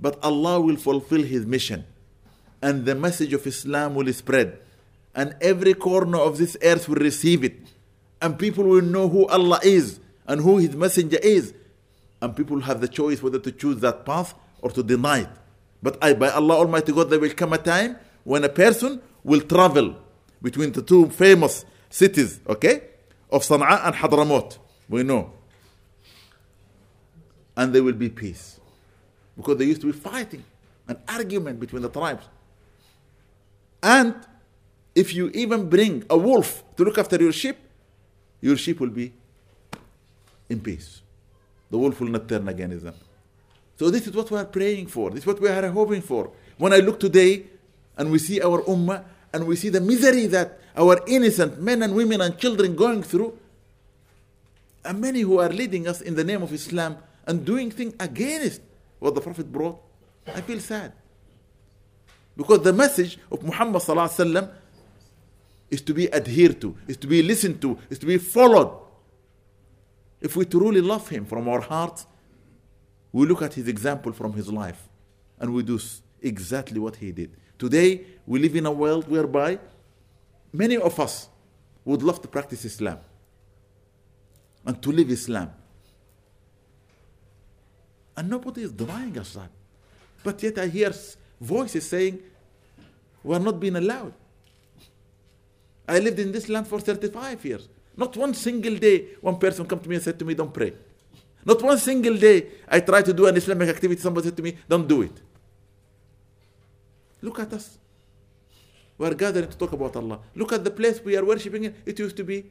[0.00, 1.84] But Allah will fulfill His mission
[2.62, 4.58] and the message of Islam will spread.
[5.14, 7.56] And every corner of this earth will receive it.
[8.20, 11.54] And people will know who Allah is and who His messenger is.
[12.20, 15.28] And people have the choice whether to choose that path or to deny it.
[15.82, 19.40] But I, by Allah Almighty God, there will come a time when a person will
[19.40, 19.96] travel
[20.42, 22.82] between the two famous cities, okay,
[23.30, 24.58] of Sana'a and Hadramaut.
[24.88, 25.32] We know.
[27.56, 28.58] And there will be peace.
[29.36, 30.44] Because there used to be fighting,
[30.88, 32.24] an argument between the tribes.
[33.82, 34.14] And
[34.94, 37.56] if you even bring a wolf to look after your sheep,
[38.40, 39.12] your sheep will be
[40.48, 41.00] in peace.
[41.70, 42.94] The wolf will not turn against them.
[43.78, 45.10] So this is what we are praying for.
[45.10, 46.30] This is what we are hoping for.
[46.56, 47.44] When I look today
[47.96, 51.94] and we see our ummah and we see the misery that our innocent men and
[51.94, 53.36] women and children going through,
[54.84, 56.96] and many who are leading us in the name of Islam
[57.26, 58.60] and doing things against
[58.98, 59.78] what the Prophet brought,
[60.32, 60.92] I feel sad.
[62.36, 64.50] Because the message of Muhammad sallallahu
[65.70, 68.82] is to be adhered to, is to be listened to, is to be followed.
[70.20, 72.06] If we truly love him from our hearts,
[73.12, 74.88] we look at his example from his life
[75.38, 75.78] and we do
[76.22, 77.36] exactly what he did.
[77.58, 79.58] Today, we live in a world whereby
[80.52, 81.28] many of us
[81.84, 82.98] would love to practice Islam
[84.64, 85.50] and to live Islam.
[88.16, 89.50] And nobody is denying us that.
[90.24, 90.92] But yet I hear
[91.40, 92.20] voices saying,
[93.22, 94.14] we are not being allowed.
[95.88, 97.68] I lived in this land for 35 years.
[97.96, 100.72] Not one single day one person come to me and said to me, don't pray.
[101.44, 104.56] Not one single day I try to do an Islamic activity, somebody said to me,
[104.68, 105.12] don't do it.
[107.22, 107.78] Look at us.
[108.98, 110.20] We are gathering to talk about Allah.
[110.34, 111.74] Look at the place we are worshipping in.
[111.84, 112.46] It used to be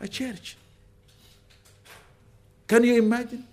[0.00, 0.56] a church.
[2.66, 3.46] Can you imagine?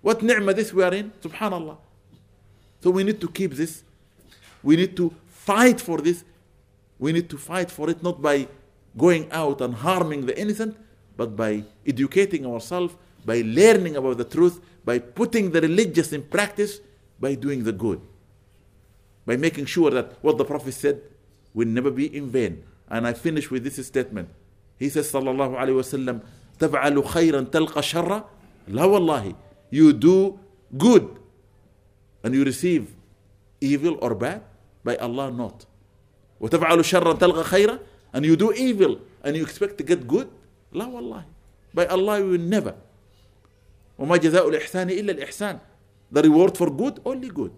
[0.00, 1.10] What ni'mah this we are in?
[1.22, 1.76] Subhanallah.
[2.82, 3.82] So we need to keep this.
[4.62, 6.24] We need to fight for this.
[6.99, 8.47] We need to fight for it not by
[8.97, 10.77] going out and harming the innocent,
[11.17, 16.79] but by educating ourselves, by learning about the truth, by putting the religious in practice,
[17.19, 18.01] by doing the good.
[19.25, 21.01] By making sure that what the Prophet said
[21.53, 22.63] will never be in vain.
[22.89, 24.29] And I finish with this statement.
[24.77, 26.21] He says, Sallallahu Alaihi Wasallam,
[26.59, 28.29] تفعل خيرا تلقى شرا
[28.67, 29.35] لا والله
[29.71, 30.39] you do
[30.77, 31.19] good
[32.23, 32.93] and you receive
[33.61, 34.41] evil or bad
[34.83, 35.65] by Allah not
[36.40, 37.78] وتفعل شرا تلقى خيرا
[38.14, 40.28] and you do evil and you expect to get good
[40.72, 41.24] لا والله
[41.74, 42.74] by Allah you will never
[43.98, 45.58] وما جزاء الإحسان إلا الإحسان
[46.12, 47.52] the reward for good only good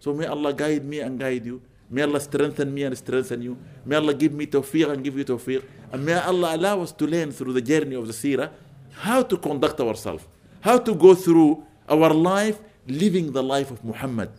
[0.00, 1.60] so may Allah guide me and guide you
[1.90, 3.56] May Allah strengthen me and strengthen you.
[3.84, 5.62] May Allah give me tawfiq and give you tawfiq.
[5.92, 8.50] And may Allah allow us to learn through the journey of the seerah
[8.92, 10.24] how to conduct ourselves,
[10.60, 12.58] how to go through our life
[12.88, 14.30] living the life of Muhammad.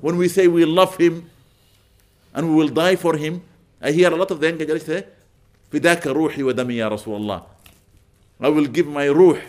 [0.00, 1.30] When we say we love him
[2.33, 3.41] and we will die for him,
[3.81, 5.05] I hear a lot of the young guys say,
[5.71, 7.45] فداك روحي ودمي يا رسول الله.
[8.41, 9.39] I will give my ruh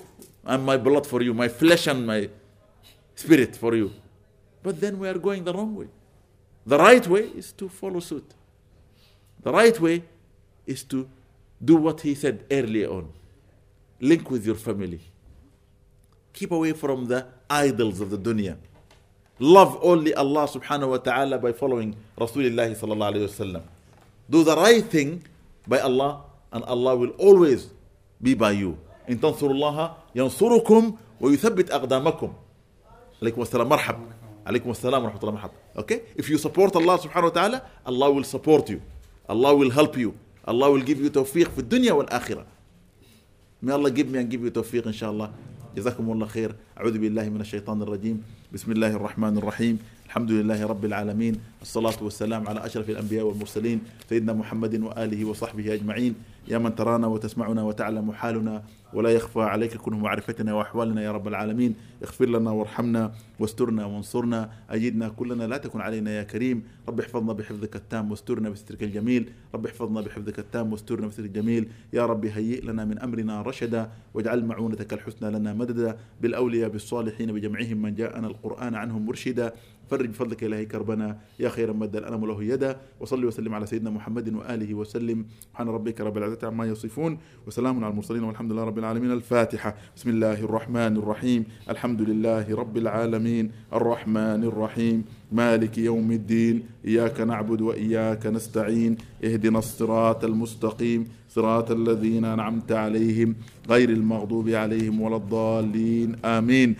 [0.44, 2.28] and my blood for you, my flesh and my
[3.14, 3.92] spirit for you.
[4.62, 5.88] But then we are going the wrong way.
[6.66, 8.34] The right way is to follow suit.
[9.42, 10.02] The right way
[10.66, 11.08] is to
[11.64, 13.08] do what he said earlier on.
[14.00, 15.00] Link with your family.
[16.32, 18.56] Keep away from the idols of the dunya.
[19.39, 23.61] Love only Allah subhanahu wa ta'ala by following Rasulullah sallallahu alayhi wasallam.
[24.29, 25.23] Do the right thing
[25.67, 26.21] by Allah
[26.53, 27.67] and Allah will always
[28.21, 28.77] be by you.
[29.09, 32.33] إن تنصروا الله ينصركم ويثبت أقدامكم.
[33.21, 33.97] عليكم السلام مرحب.
[34.47, 35.53] عليكم السلام ورحمة الله مرحبا.
[35.77, 36.01] Okay?
[36.15, 38.81] If you support Allah subhanahu wa ta'ala, Allah will support you.
[39.27, 40.15] Allah will help you.
[40.45, 42.45] Allah will give you tawfiq في الدنيا والآخرة.
[43.61, 45.31] May Allah give me and give you tawfiq inshallah.
[45.75, 46.55] جزاكم الله خير.
[46.79, 48.23] أعوذ بالله من الشيطان الرجيم.
[48.53, 49.75] بسم الله الرحمن الرحيم.
[50.07, 51.35] الحمد لله رب العالمين.
[51.61, 56.15] الصلاة والسلام على أشرف الأنبياء والمرسلين سيدنا محمد وآله وصحبه أجمعين.
[56.47, 58.63] يا من ترانا وتسمعنا وتعلم حالنا
[58.95, 61.75] ولا يخفى عليك كنه معرفتنا وأحوالنا يا رب العالمين.
[62.03, 64.49] اغفر لنا وارحمنا واسترنا وانصرنا.
[64.69, 66.63] اجدنا كلنا لا تكن علينا يا كريم.
[66.87, 69.29] رب احفظنا بحفظك التام واسترنا بسترك الجميل.
[69.55, 71.67] رب احفظنا بحفظك التام واسترنا بسترك الجميل.
[71.93, 73.89] يا رب هيئ لنا من أمرنا رشدا.
[74.13, 75.97] واجعل معونتك الحسنى لنا مددا.
[76.21, 79.53] بالأولياء بالصالحين بجمعهم من جاءنا القرآن عنهم مرشدا.
[79.89, 84.33] فرج بفضلك إلهي كربنا يا خير مد الألم له يدا وصلي وسلم على سيدنا محمد
[84.33, 85.25] وآله وسلم.
[85.39, 87.17] سبحان ربك رب العزة عما يصفون
[87.47, 89.11] وسلام على المرسلين والحمد لله رب العالمين.
[89.11, 89.75] الفاتحة.
[89.95, 91.43] بسم الله الرحمن الرحيم.
[91.69, 93.51] الحمد لله رب العالمين.
[93.73, 95.03] الرحمن الرحيم.
[95.31, 96.63] مالك يوم الدين.
[96.85, 98.97] إياك نعبد وإياك نستعين.
[99.23, 101.07] اهدنا الصراط المستقيم.
[101.29, 103.35] صراط الذين أنعمت عليهم.
[103.69, 106.15] غير المغضوب عليهم ولا الضالين.
[106.25, 106.75] آمين.